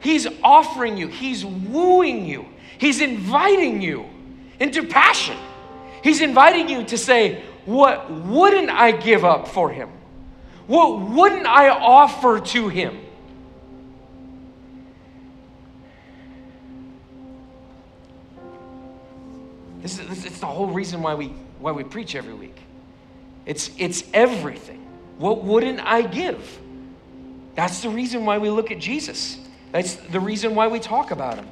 He's 0.00 0.26
offering 0.42 0.96
you, 0.96 1.08
He's 1.08 1.44
wooing 1.44 2.24
you, 2.24 2.46
He's 2.78 3.00
inviting 3.02 3.82
you 3.82 4.06
into 4.58 4.82
passion. 4.84 5.36
He's 6.02 6.22
inviting 6.22 6.68
you 6.70 6.84
to 6.84 6.96
say, 6.96 7.42
What 7.66 8.10
wouldn't 8.10 8.70
I 8.70 8.92
give 8.92 9.24
up 9.24 9.46
for 9.46 9.70
Him? 9.70 9.90
What 10.66 11.00
wouldn't 11.00 11.46
I 11.46 11.68
offer 11.68 12.40
to 12.40 12.68
Him? 12.68 12.98
This 19.82 19.98
is, 19.98 20.24
it's 20.24 20.40
the 20.40 20.46
whole 20.46 20.68
reason 20.68 21.02
why 21.02 21.14
we, 21.14 21.26
why 21.58 21.72
we 21.72 21.84
preach 21.84 22.16
every 22.16 22.34
week. 22.34 22.56
It's, 23.44 23.70
it's 23.76 24.02
everything. 24.14 24.85
What 25.18 25.44
wouldn't 25.44 25.80
I 25.80 26.02
give? 26.02 26.60
That's 27.54 27.80
the 27.80 27.88
reason 27.88 28.26
why 28.26 28.38
we 28.38 28.50
look 28.50 28.70
at 28.70 28.78
Jesus. 28.78 29.38
That's 29.72 29.94
the 29.94 30.20
reason 30.20 30.54
why 30.54 30.68
we 30.68 30.78
talk 30.78 31.10
about 31.10 31.36
him. 31.36 31.48